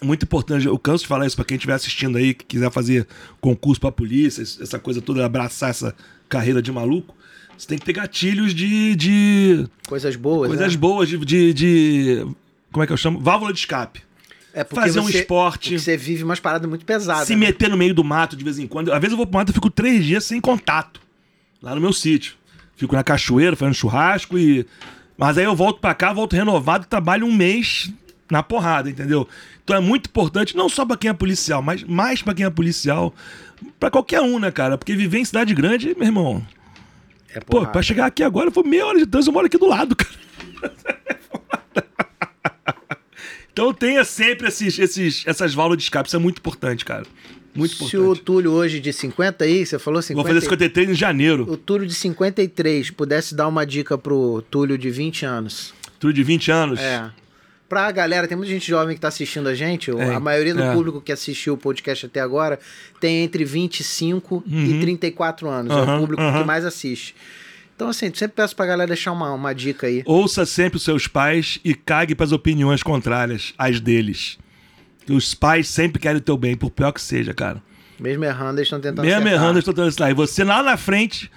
[0.02, 0.68] é muito importante.
[0.68, 3.08] Eu canso de falar isso pra quem estiver assistindo aí, que quiser fazer
[3.40, 5.96] concurso pra polícia, essa coisa toda, abraçar essa
[6.28, 7.16] carreira de maluco.
[7.60, 8.96] Você tem que ter gatilhos de.
[8.96, 10.48] de Coisas boas.
[10.48, 10.78] coisas né?
[10.80, 12.28] boas, de, de, de-
[12.72, 13.20] Como é que eu chamo?
[13.20, 14.02] Válvula de escape.
[14.54, 15.70] É porque fazer um você- esporte.
[15.70, 17.28] porque Você vive umas paradas muito pesadas.
[17.28, 17.48] se né?
[17.48, 18.94] meter no meio do mato de vez em quando.
[18.94, 21.02] Às vezes eu vou pro mato e fico três dias sem contato.
[21.62, 22.34] Lá no meu sítio.
[22.78, 24.66] Fico na cachoeira fazendo churrasco e.
[25.18, 27.92] Mas aí eu volto pra cá, volto renovado, trabalho um mês
[28.32, 29.28] na porrada, entendeu?
[29.66, 32.50] Então é muito importante, não só pra quem é policial, mas mais pra quem é
[32.50, 33.14] policial,
[33.78, 34.78] pra qualquer um, né, cara?
[34.78, 36.42] Porque viver em cidade grande, meu irmão.
[37.34, 39.68] É Pô, pra chegar aqui agora foi meia hora de trânsito, eu moro aqui do
[39.68, 40.12] lado, cara.
[43.52, 47.06] Então tenha sempre esses, esses, essas válvulas de escape, isso é muito importante, cara.
[47.54, 48.24] Muito Se o importante.
[48.24, 50.16] Túlio hoje de 50 aí, você falou 50.
[50.16, 51.46] Vou fazer 53 em janeiro.
[51.50, 55.74] O Túlio de 53 pudesse dar uma dica pro Túlio de 20 anos.
[56.00, 56.80] Tudo de 20 anos.
[56.80, 57.12] É.
[57.70, 59.92] Pra galera, tem muita gente jovem que tá assistindo a gente.
[59.92, 60.74] É, a maioria do é.
[60.74, 62.60] público que assistiu o podcast até agora
[63.00, 65.72] tem entre 25 e 34 anos.
[65.72, 66.40] é Uhum, o público uhum.
[66.40, 67.16] que mais assiste.
[67.76, 70.02] Então, assim, sempre peço pra galera deixar uma, uma dica aí.
[70.06, 74.38] Ouça sempre os seus pais e cague pras opiniões contrárias às deles.
[75.08, 77.62] Os pais sempre querem o teu bem, por pior que seja, cara.
[78.00, 79.34] Mesmo errando, eles estão tentando Mesmo acertar.
[79.34, 80.10] errando, eles estão tentando acertar.
[80.10, 81.32] E você lá na frente.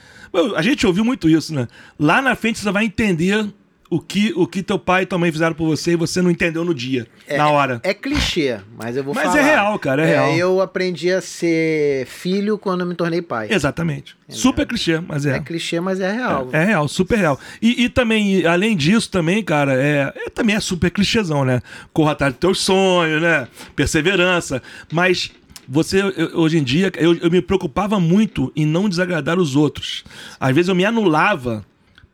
[0.56, 1.68] A gente ouviu muito isso, né?
[1.98, 3.46] Lá na frente você vai entender
[3.94, 6.30] o que, o que teu pai e tua mãe fizeram por você e você não
[6.30, 7.06] entendeu no dia,
[7.36, 7.80] na hora.
[7.84, 9.38] É clichê, mas eu vou Mas falar.
[9.38, 10.32] é real, cara, é real.
[10.34, 13.48] Eu aprendi a ser filho quando eu me tornei pai.
[13.50, 14.16] Exatamente.
[14.28, 15.40] Super clichê, mas É é.
[15.40, 16.48] clichê, mas é real.
[16.52, 17.38] É real, super real.
[17.60, 21.60] E, e também, além disso, também, cara, é, é- também é super clichêzão, né?
[21.92, 23.46] Corra atrás dos teus sonhos, né?
[23.76, 24.62] Perseverança.
[24.90, 25.30] Mas
[25.68, 26.02] você,
[26.34, 30.02] hoje em dia, eu, eu me preocupava muito em não desagradar os outros.
[30.40, 31.64] Às vezes eu me anulava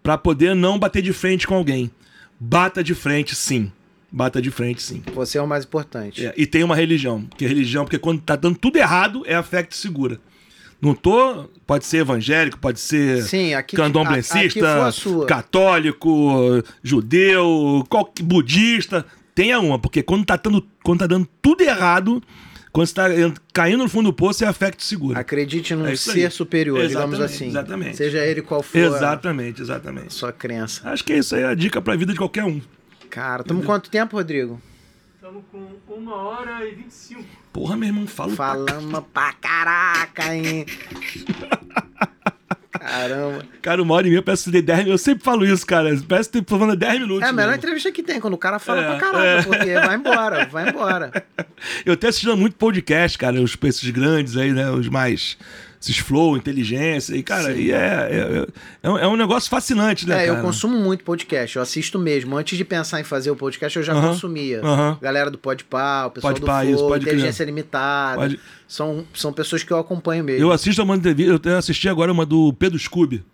[0.03, 1.91] pra poder não bater de frente com alguém.
[2.41, 3.71] Bata de frente, sim.
[4.11, 5.03] Bata de frente, sim.
[5.15, 6.25] Você é o mais importante.
[6.27, 7.25] É, e tem uma religião.
[7.37, 10.19] Que é religião, porque quando tá dando tudo errado, é a fé que te segura.
[10.81, 11.47] Não tô.
[11.67, 17.85] Pode ser evangélico, pode ser Sim, aqui- candomblessista, a- aqui católico, judeu,
[18.23, 19.05] budista.
[19.35, 22.23] Tenha uma, porque quando tá, dando, quando tá dando tudo errado,
[22.79, 25.19] quando você tá en- caindo no fundo do poço, é a fé que te segura.
[25.19, 26.31] Acredite num É ser aí.
[26.31, 27.47] superior, digamos Exatamente, assim.
[27.49, 27.97] exatamente.
[27.97, 30.15] Seja ele qual for Exatamente, a exatamente.
[30.15, 30.89] sua crença.
[30.89, 32.61] Acho que isso aí é a dica pra vida de qualquer um.
[33.11, 34.63] Cara, estamos quanto tempo, Rodrigo?
[35.17, 35.59] Estamos com
[35.93, 37.25] 1 hora e 25.
[37.53, 40.65] Porra, meu irmão, fala pra Falamos pra caraca, hein?
[42.89, 43.45] Caramba.
[43.63, 45.01] Cara, uma hora e meia, parece que tem 10 minutos.
[45.01, 45.91] Eu sempre falo isso, cara.
[46.09, 47.23] Parece que tô falando 10 minutos.
[47.23, 47.59] É a melhor mesmo.
[47.59, 49.43] entrevista que tem, quando o cara fala É, pra caraca, é.
[49.43, 51.25] porque vai embora, vai embora.
[51.85, 54.71] Eu tenho assistido muito podcast, cara, os esses grandes aí, né?
[54.71, 55.37] Os mais.
[55.81, 57.15] Esses flow, inteligência.
[57.15, 57.61] E, cara, Sim.
[57.61, 58.47] e é, é,
[58.83, 60.25] é, um- é um negócio fascinante, né?
[60.25, 60.47] É, eu cara?
[60.47, 62.37] consumo muito podcast, eu assisto mesmo.
[62.37, 64.61] Antes de pensar em fazer o podcast, eu já consumia.
[64.63, 64.99] aham.
[65.01, 67.03] Galera do Podpah, o pessoal Podpah, do Flow, isso.
[67.03, 68.17] Inteligência Limitada.
[68.23, 70.43] Pode- São, são pessoas que eu acompanho mesmo.
[70.43, 73.25] Eu assisto uma entrevista, eu tenho- assisti agora uma do Pedro Scooby.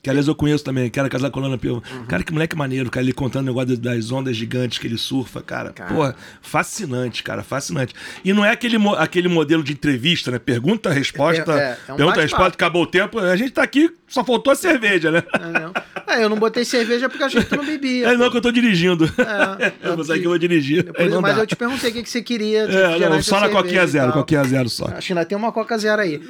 [0.00, 1.82] Que aliás eu conheço também, que era casado com a Lana Piova.
[1.92, 2.04] Uhum.
[2.06, 5.42] Cara, que moleque maneiro, cara, ele contando o negócio das ondas gigantes que ele surfa,
[5.42, 5.72] cara.
[5.72, 5.92] Cara.
[5.92, 7.94] Porra, fascinante, cara, fascinante.
[8.24, 10.38] E não é aquele, mo- aquele modelo de entrevista, né?
[10.38, 13.18] Pergunta, resposta, É, é, é um pergunta, resposta, acabou o tempo.
[13.18, 15.22] A gente tá aqui, só faltou a cerveja, né?
[15.34, 15.72] Entendeu?
[16.06, 18.08] É, eu não botei cerveja porque achei que tu não bebia.
[18.08, 19.04] É não que eu tô dirigindo.
[19.04, 20.84] É, eu vou sair que eu vou dirigir.
[20.84, 21.42] Depois- não mas dá.
[21.42, 22.60] eu te perguntei o que, que você queria.
[22.62, 24.12] É, não, só na Coquinha Zero.
[24.12, 24.86] Coquinha Zero só.
[24.86, 26.20] Acho que ainda tem uma Coca Zero aí.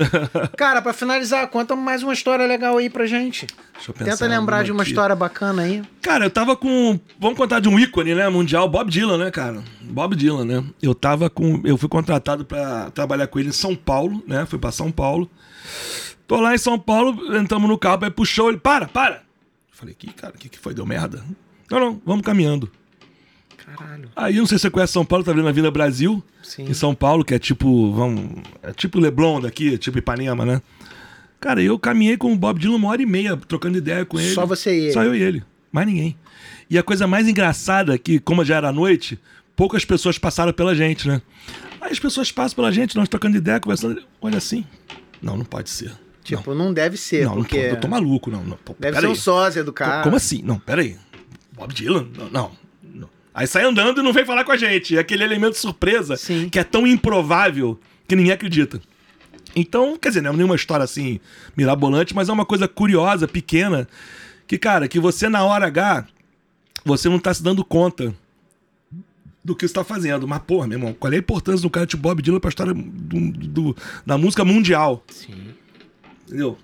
[0.57, 3.47] Cara, pra finalizar, conta mais uma história legal aí pra gente.
[3.75, 4.91] Deixa eu pensar Tenta lembrar de uma aqui.
[4.91, 5.83] história bacana aí.
[6.03, 6.99] Cara, eu tava com.
[7.19, 8.29] Vamos contar de um ícone, né?
[8.29, 9.63] Mundial, Bob Dylan, né, cara?
[9.83, 10.65] Bob Dylan, né?
[10.83, 11.61] Eu tava com.
[11.65, 14.45] Eu fui contratado pra trabalhar com ele em São Paulo, né?
[14.47, 15.31] Fui pra São Paulo.
[16.27, 19.15] Tô lá em São Paulo, entramos no carro, aí puxou ele, para, para!
[19.15, 19.21] Eu
[19.73, 20.75] falei, que cara, o que, que foi?
[20.75, 21.25] Deu merda?
[21.71, 22.71] Não, não, vamos caminhando.
[23.57, 24.11] Caralho.
[24.15, 26.65] Aí, não sei se você conhece São Paulo, tá vendo na Vila Brasil, Sim.
[26.65, 30.61] em São Paulo, que é tipo, vamos, é tipo Leblon daqui, tipo Ipanema, né?
[31.41, 34.35] Cara, eu caminhei com o Bob Dylan uma hora e meia, trocando ideia com ele.
[34.35, 34.93] Só você e ele.
[34.93, 36.17] Só eu e ele, mais ninguém.
[36.69, 39.19] E a coisa mais engraçada é que, como já era noite,
[39.55, 41.23] poucas pessoas passaram pela gente, né?
[41.81, 44.65] Aí as pessoas passam pela gente, nós trocando ideia, conversando, olha assim,
[45.23, 45.93] não, não pode ser.
[46.23, 47.57] Tipo, não, deve ser, não, não, porque.
[47.57, 48.45] tô, eu tô maluco, não.
[48.45, 49.17] não Deve ser um aí.
[49.17, 50.03] sósia do cara.
[50.03, 50.43] Como assim?
[50.43, 50.97] Não, peraí.
[51.53, 52.07] Bob Dylan?
[52.17, 52.53] Não, não,
[52.83, 53.11] não.
[53.33, 54.97] Aí sai andando e não vem falar com a gente.
[54.97, 56.49] É aquele elemento surpresa Sim.
[56.51, 58.81] que é tão improvável que ninguém acredita.
[59.61, 61.19] Então, quer dizer, não é nenhuma história assim
[61.57, 63.89] mirabolante, mas é uma coisa curiosa, pequena,
[64.47, 66.07] que, cara, que você na hora H,
[66.85, 68.15] você não tá se dando conta
[69.45, 70.27] do que você tá fazendo.
[70.29, 72.75] Mas, porra, meu irmão, qual é a importância do cara de Bob Dylan pra história
[72.75, 73.77] do- do-
[74.07, 75.03] da música mundial?
[75.09, 75.55] Sim.
[76.27, 76.57] Entendeu?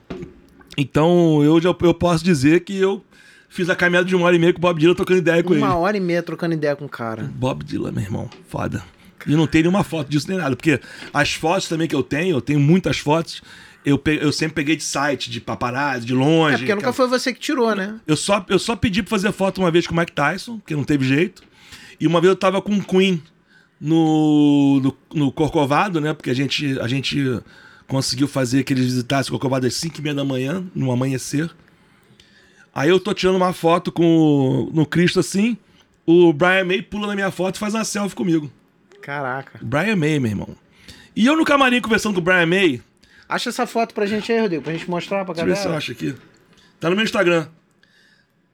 [0.77, 3.03] Então, eu já eu posso dizer que eu
[3.49, 5.55] fiz a caminhada de uma hora e meia com o Bob Dylan trocando ideia com
[5.55, 5.77] Uma ele.
[5.77, 7.23] hora e meia trocando ideia com o cara.
[7.35, 8.83] Bob Dylan, meu irmão, foda.
[9.27, 10.81] E não tem nenhuma foto disso nem nada, porque
[11.13, 13.43] as fotos também que eu tenho, eu tenho muitas fotos,
[13.85, 16.55] eu, pe- eu sempre peguei de site, de paparazzi, de longe.
[16.55, 17.99] É porque nunca foi você que tirou, né?
[18.07, 20.75] Eu só, eu só pedi pra fazer foto uma vez com o Mike Tyson, porque
[20.77, 21.43] não teve jeito.
[22.01, 23.23] E uma vez eu tava com o Queen
[23.81, 26.13] no, no, no Corcovado, né?
[26.15, 27.41] Porque a gente, a gente
[27.87, 31.51] conseguiu fazer que eles visitassem o Corcovado às 5 e meia da manhã, no amanhecer.
[32.75, 35.57] Aí eu tô tirando uma foto com o- no Cristo assim,
[36.07, 38.51] o Brian May pula na minha foto e faz uma selfie comigo.
[39.05, 39.59] Caraca.
[39.63, 40.57] Brian May, meu irmão.
[41.15, 42.81] E eu no camarim conversando com o Brian May,
[43.29, 45.61] Acha essa foto pra gente aí, Rodrigo, pra gente mostrar pra deixa eu ver se
[45.61, 45.79] eu galera.
[45.79, 46.15] acho aqui.
[46.79, 47.47] Tá no meu Instagram.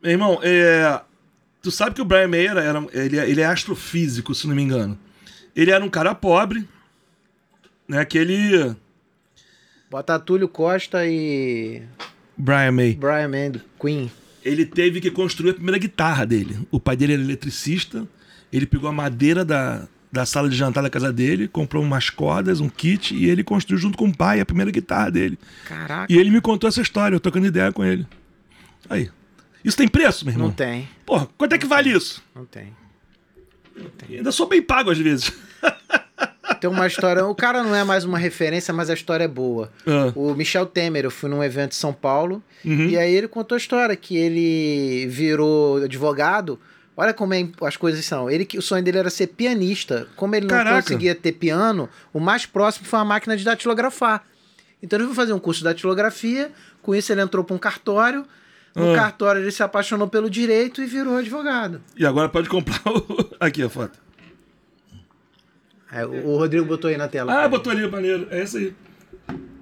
[0.03, 1.01] Meu irmão, é...
[1.61, 4.55] tu sabe que o Brian May era, era- ele, é- ele é astrofísico, se não
[4.55, 4.99] me engano.
[5.57, 6.67] Ele era um cara pobre,
[7.89, 8.75] né, que ele...
[9.91, 11.83] Bota Túlio Costa e
[12.37, 12.95] Brian May.
[12.95, 14.11] Brian May, Queen.
[14.45, 16.57] ele teve que construir a primeira guitarra dele.
[16.71, 18.07] O pai dele era eletricista,
[18.53, 22.61] ele pegou a madeira da, da sala de jantar da casa dele, comprou umas cordas,
[22.61, 25.39] um kit, e ele construiu junto com o pai a primeira guitarra dele.
[25.67, 26.13] Caraca.
[26.13, 28.07] E ele me contou essa história, eu trocando ideia com ele.
[28.89, 29.11] Aí.
[29.65, 30.49] Isso tem preço, meu irmão?
[30.49, 32.23] Não tem, Porra, quanto é que vale isso?
[32.35, 32.73] não tem.
[34.09, 35.33] E ainda sou bem pago às vezes.
[36.61, 39.73] Tem uma história, o cara não é mais uma referência, mas a história é boa.
[39.87, 42.87] Ah, O Michel Temer, eu fui num evento em São Paulo, uhum.
[42.87, 46.61] e aí ele contou a história que ele virou advogado.
[47.03, 48.29] Olha como é- as coisas são.
[48.31, 50.07] Ele o sonho dele era ser pianista.
[50.17, 50.83] Como ele não Caraca.
[50.83, 54.23] conseguia ter piano, o mais próximo foi uma máquina de datilografar.
[54.83, 56.53] Então ele foi fazer um curso de datilografia.
[56.83, 58.27] Com isso ele entrou para um cartório.
[58.75, 58.97] No Ah.
[58.97, 61.81] cartório ele se apaixonou pelo direito e virou advogado.
[61.97, 63.31] E agora pode comprar o...
[63.41, 63.99] Aqui a foto.
[65.91, 67.33] Aí, o Rodrigo botou aí na tela.
[67.45, 68.29] Ah, botou ali, maneiro.
[68.31, 68.75] É isso aí.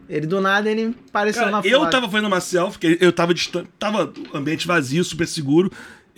[0.08, 1.70] Ele do nada ele apareceu Cara, na foto.
[1.72, 5.70] eu tava fazendo uma selfie, porque eu tava distante, tava ambiente vazio, super seguro,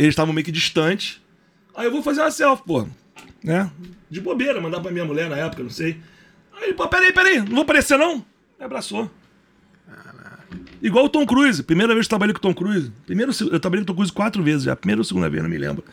[0.04, 1.20] eles estavam meio que distantes.
[1.74, 2.86] Aí eu vou fazer uma selfie, pô,
[3.44, 3.70] né?
[4.08, 6.00] De bobeira, mandar pra minha mulher na época, não sei.
[6.56, 8.24] Aí ele, pô, peraí, peraí, não vou aparecer não?
[8.58, 9.10] Me abraçou.
[10.82, 12.90] Igual o Tom Cruise, primeira vez que eu trabalhei com o Tom Cruise.
[13.04, 15.50] Primeiro, eu trabalhei com o Tom Cruise quatro vezes já, primeira ou segunda vez, não
[15.50, 15.84] me lembro.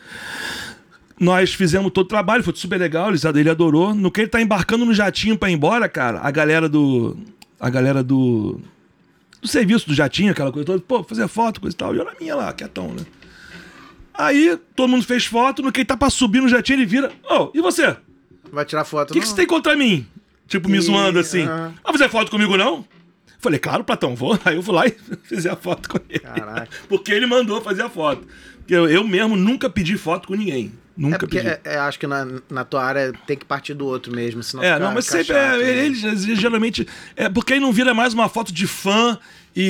[1.20, 3.94] Nós fizemos todo o trabalho, foi super legal, ele, ele adorou.
[3.94, 7.16] No que ele tá embarcando no jatinho pra ir embora, cara, a galera do.
[7.60, 8.58] A galera do.
[9.40, 11.94] Do serviço do jatinho, aquela coisa toda, pô, fazer foto, coisa e tal.
[11.94, 13.04] E eu na minha lá, quietão, né?
[14.18, 17.12] Aí todo mundo fez foto, no que ele tá pra subir no jatinho, ele vira.
[17.30, 17.86] Ô, e você?
[17.90, 17.96] O
[18.52, 20.04] Vai tirar foto que, que você tem contra mim?
[20.48, 21.42] Tipo, me E- zoando assim.
[21.42, 21.72] aham.
[21.84, 22.84] Vai fazer foto comigo, não?
[23.38, 24.36] Falei, claro, Platão, vou.
[24.44, 26.18] Aí eu fui lá e fiz a foto com ele.
[26.18, 26.68] Caraca.
[26.88, 28.26] Porque ele mandou fazer a foto.
[28.68, 30.72] Eu, eu mesmo nunca pedi foto com ninguém.
[30.74, 31.48] É Nunca porque pedi.
[31.48, 34.64] é, é, acho que na, na tua área tem que partir do outro mesmo, senão
[34.64, 35.86] É, não, mas sempre chato, é, né?
[35.86, 36.84] ele, ele geralmente.
[37.14, 39.16] É porque aí não vira mais uma foto de fã
[39.54, 39.62] e,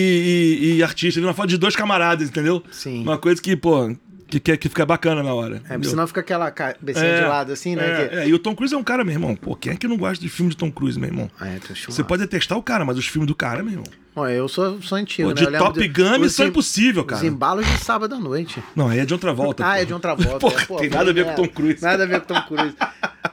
[0.63, 2.63] e- e artista, vira uma foto de dois camaradas, entendeu?
[2.71, 3.03] Sim.
[3.03, 3.95] Uma coisa que, pô,
[4.29, 5.63] que, que, que fica bacana na hora.
[5.69, 8.05] É, porque senão fica aquela cabecinha de lado assim, né?
[8.05, 9.35] É, que- é, e o Tom Cruise é um cara, meu irmão.
[9.35, 11.31] Pô, quem é que não gosta de filme de Tom Cruise, meu irmão?
[11.41, 13.87] Ah, é, Você pode detestar o cara, mas os filmes do cara, meu irmão.
[14.15, 15.47] Bom, eu sou, sou antigo, Pô, né?
[15.47, 17.25] de Eu Top Gun, os Missão em- Impossível, Os cara.
[17.27, 18.61] embalos de sábado à noite.
[18.75, 19.65] Não, aí é de outra volta.
[19.67, 20.39] ah, é de outra volta.
[20.41, 21.43] Porra, é, pô, tem nada a ver com merda.
[21.43, 21.83] Tom Cruise.
[21.83, 22.75] Nada a ver com Tom Cruise.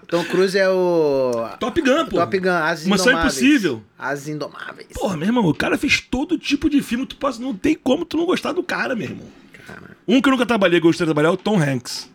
[0.08, 1.32] Tom Cruise é o.
[1.60, 2.18] Top Gun, pô.
[2.18, 3.38] Top Gun, As Missão Indomáveis.
[3.42, 3.84] Impossível.
[3.98, 4.88] As Indomáveis.
[4.94, 7.06] Porra, meu irmão, o cara fez todo tipo de filme.
[7.08, 9.26] Tu pode, não tem como tu não gostar do cara, meu irmão.
[9.66, 12.10] Cara, Um que eu nunca trabalhei, gostei de trabalhar, é o Tom Hanks.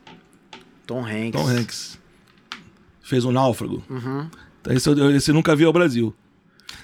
[0.87, 1.33] Tom Hanks.
[1.33, 1.99] Tom Hanks.
[3.03, 3.83] Fez um náufrago.
[3.91, 4.29] Uhum.
[4.61, 6.15] Então, Esse, eu- esse eu nunca vi ao Brasil.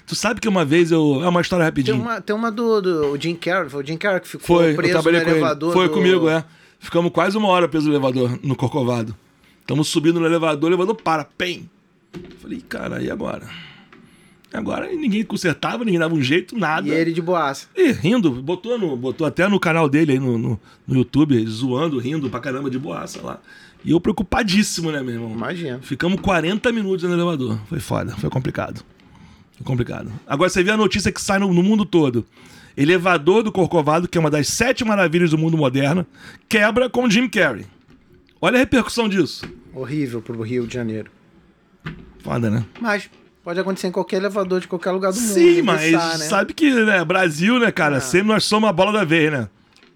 [0.05, 1.21] Tu sabe que uma vez eu.
[1.23, 2.01] É uma história Tem rapidinho.
[2.01, 4.73] uma, tem uma do, do o Jim Carrey, foi o Jim Carrey que ficou Foi,
[4.73, 5.17] preso no com ele.
[5.17, 5.73] elevador.
[5.73, 6.43] Foi do- comigo, é.
[6.79, 9.15] Ficamos quase uma hora preso no elevador, no Corcovado.
[9.61, 11.69] Estamos subindo no elevador, o elevador para, pem.
[12.41, 13.47] Falei, cara, e agora?
[14.53, 16.87] Agora ninguém consertava, ninguém dava um jeito, nada.
[16.87, 17.67] E ele de boaça.
[17.75, 21.99] E rindo, botou, no, botou até no canal dele aí no, no, no YouTube, zoando,
[21.99, 23.41] rindo pra caramba de boaça lá.
[23.83, 25.31] E eu preocupadíssimo, né, meu irmão?
[25.31, 25.79] Imagina.
[25.81, 27.59] Ficamos 40 minutos no elevador.
[27.67, 28.83] Foi foda, foi complicado.
[29.57, 30.11] Foi complicado.
[30.25, 32.25] Agora você vê a notícia que sai no, no mundo todo.
[32.75, 36.05] Elevador do Corcovado, que é uma das sete maravilhas do mundo moderno,
[36.47, 37.65] quebra com Jim Carrey.
[38.39, 39.45] Olha a repercussão disso.
[39.73, 41.11] Horrível pro Rio de Janeiro.
[42.19, 42.65] Foda, né?
[42.79, 43.09] Mas
[43.47, 45.33] pode acontecer em qualquer elevador de qualquer lugar do mundo.
[45.33, 46.25] Sim, mas sabe, né?
[46.25, 49.47] sabe que, né, Brasil, né, cara, sempre nós somos a bola da vez, né?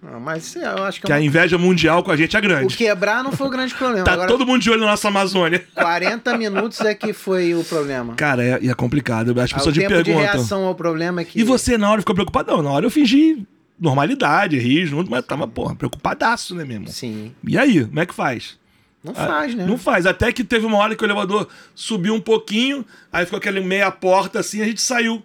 [0.02, 1.24] Ah, mas eu acho que, Que é a uma...
[1.26, 2.74] inveja mundial com a gente é o grande.
[2.74, 4.04] quebrar não foi o grande problema.
[4.08, 5.62] Tá Agora, todo mundo de olho na nossa Amazônia.
[5.76, 8.14] 40 minutos é que foi o problema.
[8.14, 9.38] Cara, é, e é complicado.
[9.38, 10.32] As Ah, o pessoas te tempo de perguntam.
[10.32, 11.38] reação ao problema é que...
[11.38, 12.50] E você na hora ficou preocupado?
[12.52, 13.46] Não, na hora eu fingi
[13.78, 16.90] normalidade, ri junto, mas tava, porra, preocupadaço, né, meu irmão?
[16.90, 17.32] Sim.
[17.46, 18.58] E aí, como é que faz?
[19.02, 19.66] Não faz, né?
[19.66, 20.06] Não faz.
[20.06, 23.90] Até que teve uma hora que o elevador subiu um pouquinho, aí ficou aquela meia
[23.90, 25.22] porta assim, a gente saiu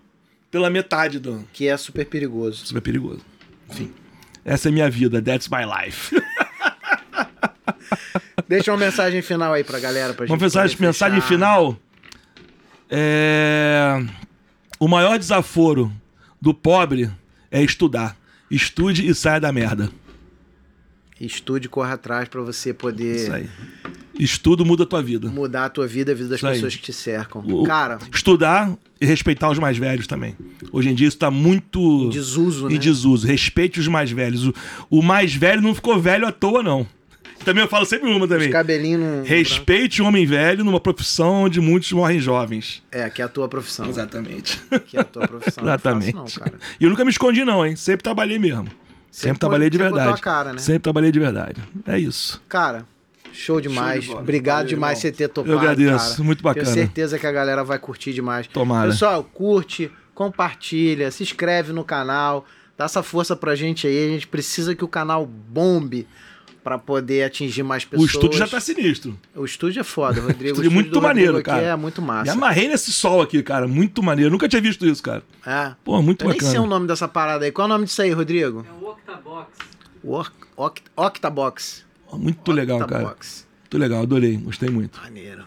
[0.49, 1.47] pela metade do.
[1.53, 2.65] Que é super perigoso.
[2.65, 3.21] Super perigoso.
[3.69, 3.91] Enfim.
[4.43, 6.15] Essa é minha vida, that's my life.
[8.47, 10.13] Deixa uma mensagem final aí pra galera.
[10.13, 11.77] Pra Uma gente mensagem, mensagem final.
[12.89, 14.01] É...
[14.79, 15.91] O maior desaforo
[16.41, 17.11] do pobre
[17.51, 18.15] é estudar.
[18.49, 19.91] Estude e saia da merda.
[21.19, 23.15] Estude, corra atrás pra você poder...
[23.15, 23.47] Isso aí.
[24.19, 25.29] Estudo muda a tua vida.
[25.29, 26.53] Mudar a tua vida, a vida das Isso aí.
[26.55, 27.43] pessoas que te cercam.
[27.47, 30.35] O- Cara, Estudar e respeitar os mais velhos também.
[30.71, 32.09] Hoje em dia isso tá muito.
[32.09, 32.75] desuso, né?
[32.75, 33.27] Em desuso.
[33.27, 34.47] Respeite os mais velhos.
[34.47, 34.53] O,
[34.89, 36.87] o mais velho não ficou velho à toa, não.
[37.45, 38.47] Também eu falo sempre uma também.
[38.47, 42.81] Os cabelinhos no- Respeite o homem velho numa profissão onde muitos morrem jovens.
[42.91, 43.87] É, que é a tua profissão.
[43.87, 44.59] Exatamente.
[44.87, 45.61] Que é a tua profissão.
[45.63, 46.15] Não é Exatamente.
[46.15, 46.53] não, cara.
[46.79, 47.75] E eu nunca me escondi, não, hein?
[47.75, 48.67] Sempre trabalhei mesmo.
[49.11, 50.21] Sempre, trabalhei de sempre verdade.
[50.21, 50.59] cara, né?
[50.59, 51.61] Sempre trabalhei de verdade.
[51.85, 52.41] É isso.
[52.47, 52.85] Cara,
[53.33, 54.05] show demais.
[54.05, 54.21] bola.
[54.21, 55.11] Obrigado Valeu, demais por irmão.
[55.11, 56.11] você ter topado, Eu agradeço.
[56.11, 56.23] cara.
[56.23, 56.65] Muito bacana.
[56.65, 58.47] Tenho certeza que a galera vai curtir demais.
[58.47, 58.89] Tomara.
[58.91, 62.45] Pessoal, curte, compartilha, se inscreve no canal,
[62.77, 64.05] dá essa força pra gente aí.
[64.07, 66.07] A gente precisa que o canal bombe
[66.67, 68.09] pra poder atingir mais O pessoas.
[68.11, 69.17] estúdio já tá sinistro.
[69.33, 70.43] O estúdio é foda, Rodrigo.
[70.51, 71.61] Estúdio o muito do Rodrigo maneiro, cara.
[71.61, 72.33] É muito Me massa.
[72.33, 73.67] amarrei nesse sol aqui, cara.
[73.69, 74.29] Muito maneiro.
[74.29, 75.23] Nunca tinha visto isso, cara.
[75.45, 75.71] É.
[75.85, 76.51] Pô, muito Eu nem bacana.
[76.51, 77.51] sei o nome dessa parada aí.
[77.53, 78.65] Qual é o nome disso aí, Rodrigo?
[78.67, 79.47] É o Octabox.
[80.03, 81.85] O Oc- Oct- Octabox.
[82.11, 82.95] Muito legal, cara.
[83.03, 83.47] Octabox.
[83.61, 84.35] Muito legal, adorei.
[84.35, 84.99] Gostei muito.
[85.01, 85.45] Maneiro.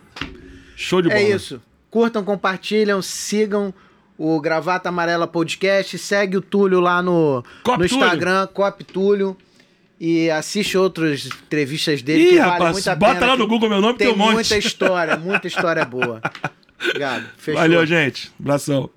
[0.76, 1.20] Show de bola.
[1.20, 1.60] É isso.
[1.90, 3.74] Curtam, compartilham, sigam
[4.16, 5.98] o Gravata Amarela Podcast.
[5.98, 8.04] Segue o Túlio lá no, Cop no Túlio.
[8.04, 9.36] Instagram, Cop Túlio.
[10.00, 12.22] E assiste outras entrevistas dele.
[12.22, 14.18] Ih, que vale rapaz, muito a bota lá no Google meu nome, Tem tem um
[14.18, 14.32] monte.
[14.32, 16.22] muita história, muita história boa.
[16.82, 17.26] Obrigado.
[17.36, 17.60] Fechou.
[17.60, 18.32] Valeu, gente.
[18.40, 18.88] Abração.